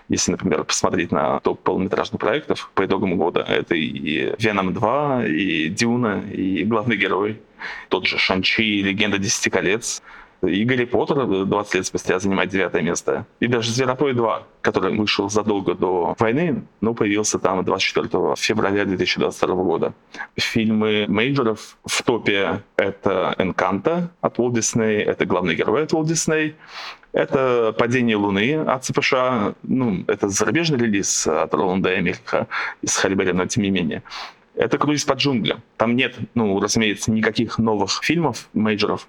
Если, 0.09 0.31
например, 0.31 0.63
посмотреть 0.63 1.11
на 1.11 1.39
топ 1.39 1.61
полнометражных 1.61 2.19
проектов 2.19 2.71
по 2.73 2.85
итогам 2.85 3.17
года, 3.17 3.41
это 3.41 3.75
и 3.75 4.33
Веном 4.39 4.73
2, 4.73 5.25
и 5.27 5.69
Дюна, 5.69 6.21
и 6.31 6.63
главный 6.63 6.97
герой, 6.97 7.41
тот 7.89 8.07
же 8.07 8.17
Шанчи, 8.17 8.81
Легенда 8.81 9.17
Десяти 9.17 9.49
колец. 9.49 10.01
И 10.43 10.63
Гарри 10.65 10.85
Поттер 10.85 11.45
20 11.45 11.75
лет 11.75 11.85
спустя 11.85 12.19
занимает 12.19 12.49
девятое 12.49 12.81
место. 12.81 13.27
И 13.39 13.47
даже 13.47 13.71
Зверопой 13.71 14.13
2, 14.13 14.43
который 14.61 14.95
вышел 14.97 15.29
задолго 15.29 15.75
до 15.75 16.15
войны, 16.17 16.63
но 16.81 16.93
появился 16.93 17.37
там 17.37 17.63
24 17.63 18.35
февраля 18.37 18.85
2022 18.85 19.55
года. 19.55 19.93
Фильмы 20.35 21.05
мейджоров 21.07 21.77
в 21.85 22.01
топе— 22.03 22.63
это 22.75 23.35
«Энканта» 23.37 24.09
от 24.21 24.37
Walt 24.37 24.53
Disney, 24.53 25.01
это 25.03 25.25
«Главный 25.25 25.55
герой» 25.55 25.83
от 25.83 25.93
Walt 25.93 26.05
Disney, 26.05 26.55
это 27.13 27.75
«Падение 27.77 28.15
Луны» 28.15 28.55
от 28.55 28.85
ЦПШ, 28.85 29.13
ну, 29.63 30.03
это 30.07 30.29
зарубежный 30.29 30.79
релиз 30.79 31.27
от 31.27 31.53
Роланда 31.53 31.99
Эммериха 31.99 32.47
с 32.81 32.95
Холли 32.95 33.13
Берри, 33.13 33.31
но 33.31 33.45
тем 33.45 33.63
не 33.63 33.69
менее. 33.69 34.01
Это 34.55 34.77
«Круиз 34.77 35.05
по 35.05 35.13
джунглям». 35.13 35.61
Там 35.77 35.95
нет, 35.95 36.15
ну, 36.33 36.59
разумеется, 36.59 37.11
никаких 37.11 37.57
новых 37.57 37.99
фильмов, 38.03 38.49
мейджоров, 38.53 39.07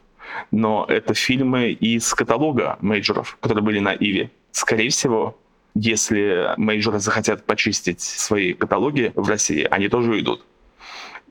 но 0.50 0.84
это 0.88 1.14
фильмы 1.14 1.70
из 1.70 2.12
каталога 2.14 2.78
мейджоров, 2.80 3.36
которые 3.40 3.64
были 3.64 3.78
на 3.78 3.94
Иви. 3.94 4.30
Скорее 4.52 4.90
всего, 4.90 5.38
если 5.74 6.54
мейджоры 6.56 6.98
захотят 6.98 7.44
почистить 7.44 8.00
свои 8.00 8.52
каталоги 8.52 9.12
в 9.14 9.28
России, 9.28 9.66
они 9.70 9.88
тоже 9.88 10.10
уйдут. 10.10 10.44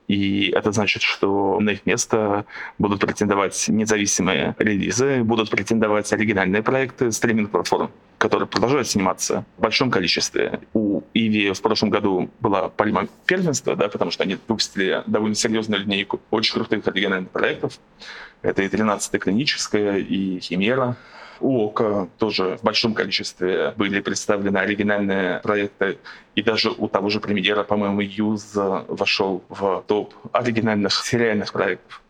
И 0.08 0.52
это 0.54 0.72
значит, 0.72 1.02
что 1.02 1.58
на 1.60 1.70
их 1.70 1.86
место 1.86 2.44
будут 2.78 3.00
претендовать 3.00 3.66
независимые 3.68 4.54
релизы, 4.58 5.22
будут 5.22 5.48
претендовать 5.50 6.12
оригинальные 6.12 6.62
проекты 6.62 7.12
стриминг-платформ, 7.12 7.90
которые 8.22 8.46
продолжают 8.46 8.86
сниматься 8.86 9.44
в 9.58 9.62
большом 9.62 9.90
количестве. 9.90 10.60
У 10.74 11.02
Иви 11.12 11.50
в 11.50 11.60
прошлом 11.60 11.90
году 11.90 12.30
была 12.38 12.68
пальма 12.68 13.08
первенства, 13.26 13.74
да, 13.74 13.88
потому 13.88 14.12
что 14.12 14.22
они 14.22 14.38
выпустили 14.46 15.02
довольно 15.08 15.34
серьезную 15.34 15.82
линейку 15.82 16.20
очень 16.30 16.54
крутых 16.54 16.86
оригинальных 16.86 17.30
проектов. 17.30 17.80
Это 18.42 18.62
и 18.62 18.68
13-я 18.68 19.18
клиническая, 19.18 19.96
и 19.98 20.38
Химера. 20.38 20.96
У 21.40 21.66
ОКа 21.66 22.08
тоже 22.18 22.58
в 22.58 22.62
большом 22.62 22.94
количестве 22.94 23.74
были 23.76 24.00
представлены 24.00 24.58
оригинальные 24.58 25.40
проекты. 25.40 25.98
И 26.36 26.42
даже 26.44 26.70
у 26.70 26.86
того 26.86 27.10
же 27.10 27.18
премьера, 27.18 27.64
по-моему, 27.64 28.02
Юз 28.02 28.52
вошел 28.54 29.42
в 29.48 29.82
топ 29.88 30.14
оригинальных 30.30 30.92
сериальных 30.92 31.52
проектов. 31.52 32.00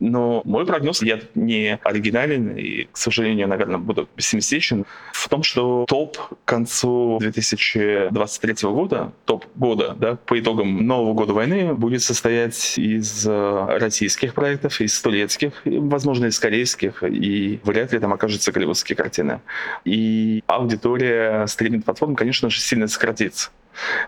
Но 0.00 0.42
мой 0.44 0.66
прогноз, 0.66 1.02
я 1.02 1.20
не 1.34 1.78
оригинален 1.82 2.56
и, 2.56 2.84
к 2.84 2.96
сожалению, 2.96 3.48
наверное, 3.48 3.78
буду 3.78 4.08
пессимистичен, 4.14 4.84
в 5.12 5.28
том, 5.28 5.42
что 5.42 5.84
топ 5.88 6.18
к 6.18 6.44
концу 6.44 7.18
2023 7.20 8.54
года, 8.70 9.12
топ 9.24 9.46
года, 9.54 9.94
да, 9.98 10.16
по 10.16 10.38
итогам 10.38 10.86
Нового 10.86 11.14
года 11.14 11.32
войны 11.32 11.74
будет 11.74 12.02
состоять 12.02 12.78
из 12.78 13.26
э, 13.26 13.78
российских 13.78 14.34
проектов, 14.34 14.80
из 14.80 15.00
турецких, 15.00 15.52
и, 15.64 15.78
возможно, 15.78 16.26
из 16.26 16.38
корейских, 16.38 17.02
и 17.02 17.60
вряд 17.64 17.92
ли 17.92 17.98
там 17.98 18.12
окажутся 18.12 18.52
голливудские 18.52 18.96
картины. 18.96 19.40
И 19.84 20.42
аудитория 20.46 21.46
стриминг-платформ, 21.46 22.14
конечно 22.14 22.50
же, 22.50 22.60
сильно 22.60 22.88
сократится. 22.88 23.50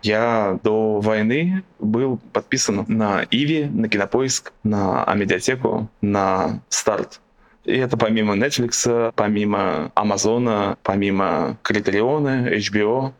Я 0.02 0.58
до 0.62 1.00
войны 1.00 1.62
был 1.78 2.18
подписан 2.32 2.84
на 2.88 3.24
Иви, 3.30 3.64
на 3.64 3.88
Кинопоиск, 3.88 4.52
на 4.62 5.04
Амедиатеку, 5.04 5.88
на 6.00 6.60
Старт. 6.68 7.20
И 7.64 7.76
это 7.76 7.96
помимо 7.96 8.34
Netflix, 8.34 9.12
помимо 9.14 9.92
Амазона, 9.94 10.78
помимо 10.82 11.58
Критериона, 11.62 12.48
HBO. 12.48 13.12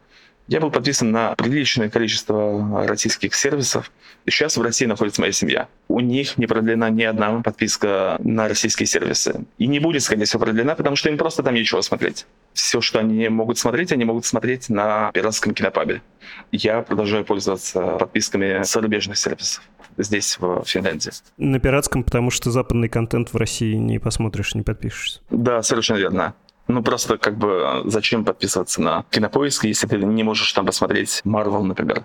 Я 0.49 0.61
был 0.61 0.71
подписан 0.71 1.11
на 1.11 1.35
приличное 1.35 1.91
количество 1.91 2.87
российских 2.87 3.35
сервисов. 3.35 3.93
И 4.25 4.31
сейчас 4.31 4.57
в 4.57 4.63
России 4.63 4.87
находится 4.87 5.21
моя 5.21 5.33
семья. 5.33 5.69
У 5.89 6.01
них 6.01 6.39
не 6.39 6.47
продлена 6.47 6.89
ни 6.89 7.03
одна 7.03 7.43
подписка 7.43 8.17
на 8.21 8.49
российские 8.49 8.87
сервисы. 8.87 9.45
И 9.59 9.67
не 9.67 9.79
будет, 9.79 10.03
скорее 10.03 10.25
всего, 10.25 10.41
продлена, 10.41 10.75
потому 10.75 10.97
что 10.97 11.11
им 11.11 11.19
просто 11.19 11.43
там 11.43 11.55
нечего 11.55 11.83
смотреть. 11.83 12.27
Все, 12.55 12.81
что 12.81 12.99
они 12.99 13.29
могут 13.29 13.59
смотреть, 13.59 13.93
они 13.93 14.07
могут 14.07 14.25
смотреть 14.25 14.71
на 14.71 15.13
пиратском 15.13 15.53
кинопабе. 15.53 16.01
Я 16.51 16.81
продолжаю 16.81 17.27
пользоваться 17.27 17.83
подписками 17.99 18.63
зарубежных 18.65 19.19
сервисов 19.19 19.63
здесь, 19.99 20.39
в 20.39 20.65
Финляндии. 20.65 21.11
На 21.37 21.61
пиратском, 21.61 22.05
потому 22.05 22.31
что 22.31 22.51
западный 22.51 22.89
контент 22.89 23.33
в 23.33 23.37
России 23.37 23.75
не 23.75 23.99
посмотришь, 23.99 24.55
не 24.55 24.63
подпишешься. 24.63 25.21
Да, 25.31 25.63
совершенно 25.63 25.99
верно. 25.99 26.35
Ну, 26.69 26.83
просто 26.83 27.17
как 27.17 27.39
бы 27.39 27.83
зачем 27.87 28.25
подписываться 28.25 28.83
на 28.83 29.05
Кинопоиск, 29.11 29.65
если 29.65 29.87
ты 29.87 29.97
не 29.97 30.23
можешь 30.23 30.53
там 30.53 30.67
посмотреть 30.67 31.23
Marvel, 31.25 31.63
например. 31.63 32.05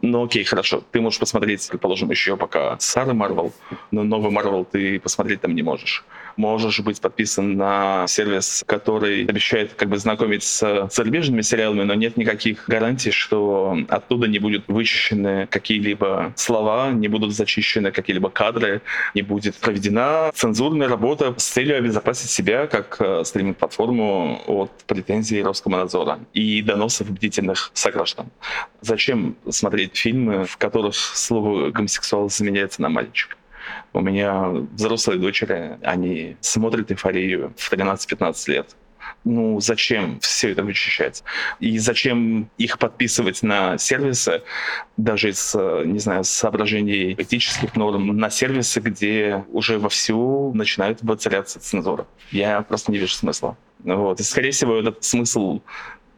Ну, 0.00 0.24
окей, 0.24 0.44
хорошо. 0.44 0.82
Ты 0.92 1.00
можешь 1.00 1.18
посмотреть, 1.18 1.66
предположим, 1.68 2.10
еще 2.10 2.36
пока 2.36 2.78
Сара 2.78 3.14
Марвел, 3.14 3.52
но 3.90 4.04
новый 4.04 4.30
Марвел 4.30 4.64
ты 4.64 5.00
посмотреть 5.00 5.40
там 5.40 5.54
не 5.54 5.62
можешь 5.62 6.04
можешь 6.36 6.80
быть 6.80 7.00
подписан 7.00 7.56
на 7.56 8.06
сервис, 8.06 8.64
который 8.66 9.24
обещает 9.24 9.74
как 9.74 9.88
бы 9.88 9.98
знакомить 9.98 10.42
с 10.42 10.88
зарубежными 10.92 11.42
сериалами, 11.42 11.82
но 11.82 11.94
нет 11.94 12.16
никаких 12.16 12.68
гарантий, 12.68 13.10
что 13.10 13.78
оттуда 13.88 14.26
не 14.26 14.38
будут 14.38 14.64
вычищены 14.68 15.46
какие-либо 15.46 16.32
слова, 16.36 16.90
не 16.90 17.08
будут 17.08 17.34
зачищены 17.34 17.92
какие-либо 17.92 18.30
кадры, 18.30 18.82
не 19.14 19.22
будет 19.22 19.56
проведена 19.56 20.30
цензурная 20.34 20.88
работа 20.88 21.34
с 21.36 21.44
целью 21.44 21.78
обезопасить 21.78 22.30
себя 22.30 22.66
как 22.66 22.96
э, 23.00 23.24
стриминг-платформу 23.24 24.42
от 24.46 24.70
претензий 24.86 25.42
Роскомнадзора 25.42 26.20
и 26.32 26.62
доносов 26.62 27.10
бдительных 27.10 27.70
сограждан. 27.74 28.26
Зачем 28.80 29.36
смотреть 29.48 29.96
фильмы, 29.96 30.44
в 30.44 30.56
которых 30.56 30.94
слово 30.94 31.70
гомосексуал 31.70 32.30
заменяется 32.30 32.82
на 32.82 32.88
мальчик? 32.88 33.36
У 33.92 34.00
меня 34.00 34.48
взрослые 34.72 35.18
дочери, 35.18 35.78
они 35.82 36.36
смотрят 36.40 36.90
эйфорию 36.90 37.52
в 37.56 37.72
13-15 37.72 38.50
лет. 38.50 38.76
Ну, 39.24 39.60
зачем 39.60 40.20
все 40.20 40.52
это 40.52 40.62
вычищать? 40.62 41.24
И 41.58 41.78
зачем 41.78 42.50
их 42.58 42.78
подписывать 42.78 43.42
на 43.42 43.78
сервисы, 43.78 44.42
даже 44.96 45.30
из, 45.30 45.54
не 45.54 45.98
знаю, 45.98 46.24
соображений 46.24 47.14
этических 47.14 47.74
норм, 47.76 48.16
на 48.16 48.30
сервисы, 48.30 48.80
где 48.80 49.44
уже 49.52 49.78
вовсю 49.78 50.52
начинают 50.54 50.98
воцаряться 51.02 51.60
цензура? 51.60 52.06
Я 52.30 52.62
просто 52.62 52.92
не 52.92 52.98
вижу 52.98 53.14
смысла. 53.14 53.56
Вот. 53.80 54.20
И, 54.20 54.22
скорее 54.22 54.50
всего, 54.50 54.76
этот 54.76 55.02
смысл 55.04 55.60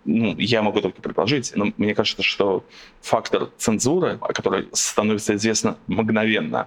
ну, 0.08 0.34
я 0.38 0.62
могу 0.62 0.80
только 0.80 1.02
предположить, 1.02 1.52
но 1.54 1.70
мне 1.76 1.94
кажется, 1.94 2.22
что 2.22 2.64
фактор 3.02 3.50
цензуры, 3.58 4.18
который 4.18 4.66
становится 4.72 5.34
известно 5.36 5.76
мгновенно, 5.86 6.66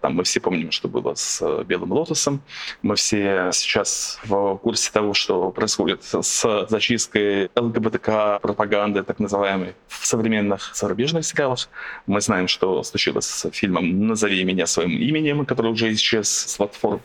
там 0.00 0.14
мы 0.14 0.24
все 0.24 0.40
помним, 0.40 0.72
что 0.72 0.88
было 0.88 1.14
с 1.14 1.40
э, 1.40 1.62
Белым 1.64 1.92
Лотосом. 1.92 2.42
Мы 2.82 2.96
все 2.96 3.50
сейчас 3.52 4.18
в 4.24 4.56
курсе 4.56 4.90
того, 4.90 5.14
что 5.14 5.52
происходит 5.52 6.02
с 6.02 6.66
зачисткой 6.68 7.50
ЛГБТК 7.54 8.40
пропаганды, 8.40 9.04
так 9.04 9.20
называемой, 9.20 9.74
в 9.86 10.04
современных 10.04 10.72
зарубежных 10.74 11.24
сериалах. 11.24 11.68
Мы 12.06 12.20
знаем, 12.20 12.48
что 12.48 12.82
случилось 12.82 13.26
с 13.26 13.50
фильмом 13.52 14.08
«Назови 14.08 14.42
меня 14.42 14.66
своим 14.66 14.98
именем», 14.98 15.46
который 15.46 15.70
уже 15.70 15.92
исчез 15.92 16.28
с 16.28 16.56
платформ 16.56 17.00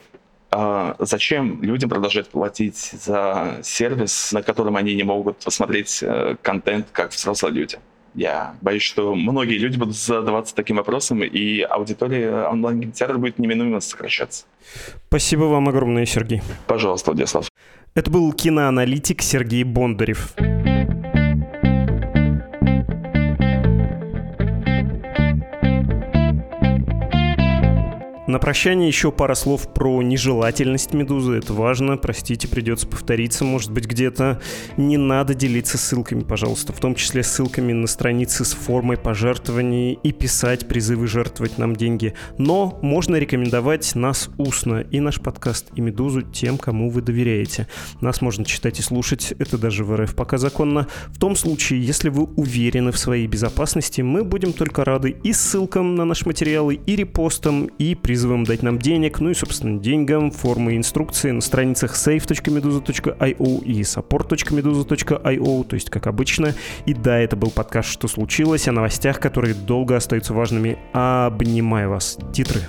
зачем 1.00 1.62
людям 1.62 1.90
продолжать 1.90 2.30
платить 2.30 2.78
за 2.78 3.60
сервис, 3.64 4.32
на 4.32 4.42
котором 4.42 4.76
они 4.76 4.96
не 4.96 5.04
могут 5.04 5.38
посмотреть 5.38 6.00
э, 6.02 6.36
контент, 6.42 6.88
как 6.92 7.12
взрослые 7.12 7.54
люди? 7.54 7.78
Я 8.14 8.56
боюсь, 8.62 8.84
что 8.84 9.14
многие 9.14 9.58
люди 9.58 9.78
будут 9.78 9.98
задаваться 9.98 10.56
таким 10.56 10.78
вопросом, 10.78 11.22
и 11.22 11.62
аудитория 11.62 12.48
онлайн-кинотеатра 12.48 13.18
будет 13.18 13.40
неминуемо 13.40 13.82
сокращаться. 13.82 14.46
Спасибо 15.08 15.44
вам 15.44 15.68
огромное, 15.68 16.06
Сергей. 16.06 16.42
Пожалуйста, 16.68 17.12
Владислав. 17.12 17.50
Это 17.94 18.10
был 18.10 18.32
киноаналитик 18.32 19.22
Сергей 19.22 19.64
Бондарев. 19.64 20.34
На 28.36 28.40
прощание 28.40 28.90
еще 28.90 29.14
пара 29.14 29.34
слов 29.34 29.74
про 29.74 30.02
нежелательность 30.02 30.94
медузы. 30.94 31.38
Это 31.38 31.54
важно. 31.54 31.96
Простите, 31.96 32.50
придется 32.50 32.86
повториться, 32.86 33.46
может 33.46 33.72
быть, 33.72 33.86
где-то. 33.86 34.42
Не 34.76 34.98
надо 34.98 35.34
делиться 35.34 35.78
ссылками, 35.78 36.20
пожалуйста, 36.20 36.74
в 36.74 36.80
том 36.82 36.96
числе 36.96 37.24
ссылками 37.24 37.72
на 37.72 37.88
страницы 37.88 38.44
с 38.44 38.52
формой 38.52 38.98
пожертвований 38.98 39.94
и 40.04 40.12
писать 40.12 40.68
призывы 40.68 41.08
жертвовать 41.08 41.58
нам 41.58 41.78
деньги. 41.78 42.14
Но 42.38 42.78
можно 42.82 43.16
рекомендовать 43.16 43.96
нас 43.96 44.30
устно 44.38 44.82
и 44.82 45.00
наш 45.00 45.22
подкаст, 45.22 45.68
и 45.74 45.80
«Медузу» 45.80 46.22
тем, 46.22 46.58
кому 46.58 46.90
вы 46.90 47.02
доверяете. 47.02 47.70
Нас 48.02 48.20
можно 48.20 48.44
читать 48.44 48.80
и 48.80 48.82
слушать, 48.82 49.34
это 49.40 49.58
даже 49.58 49.86
в 49.86 49.96
РФ 49.96 50.14
пока 50.14 50.38
законно. 50.38 50.90
В 51.08 51.20
том 51.20 51.38
случае, 51.38 51.82
если 51.82 52.10
вы 52.10 52.26
уверены 52.26 52.92
в 52.92 52.98
своей 52.98 53.28
безопасности, 53.28 54.02
мы 54.02 54.26
будем 54.26 54.52
только 54.52 54.84
рады 54.84 55.16
и 55.24 55.32
ссылкам 55.32 55.96
на 55.96 56.04
наши 56.04 56.28
материалы, 56.28 56.76
и 56.86 56.98
репостам, 56.98 57.68
и 57.68 57.96
призывам 57.96 58.25
дать 58.46 58.64
нам 58.64 58.80
денег, 58.80 59.20
ну 59.20 59.30
и, 59.30 59.34
собственно, 59.34 59.80
деньгам, 59.80 60.32
формы 60.32 60.74
и 60.74 60.78
инструкции 60.78 61.32
на 61.32 61.42
страницах 61.42 61.96
save.meduza.io 61.96 63.64
и 63.64 63.82
support.meduza.io, 63.82 65.64
то 65.64 65.74
есть 65.74 65.90
как 65.90 66.08
обычно. 66.08 66.54
И 66.86 66.94
да, 66.94 67.18
это 67.18 67.36
был 67.36 67.52
подкаст 67.52 67.90
«Что 67.90 68.08
случилось?» 68.08 68.68
о 68.68 68.72
новостях, 68.72 69.20
которые 69.20 69.54
долго 69.54 69.96
остаются 69.96 70.34
важными. 70.34 70.78
Обнимаю 70.94 71.90
вас. 71.90 72.18
Титры. 72.34 72.62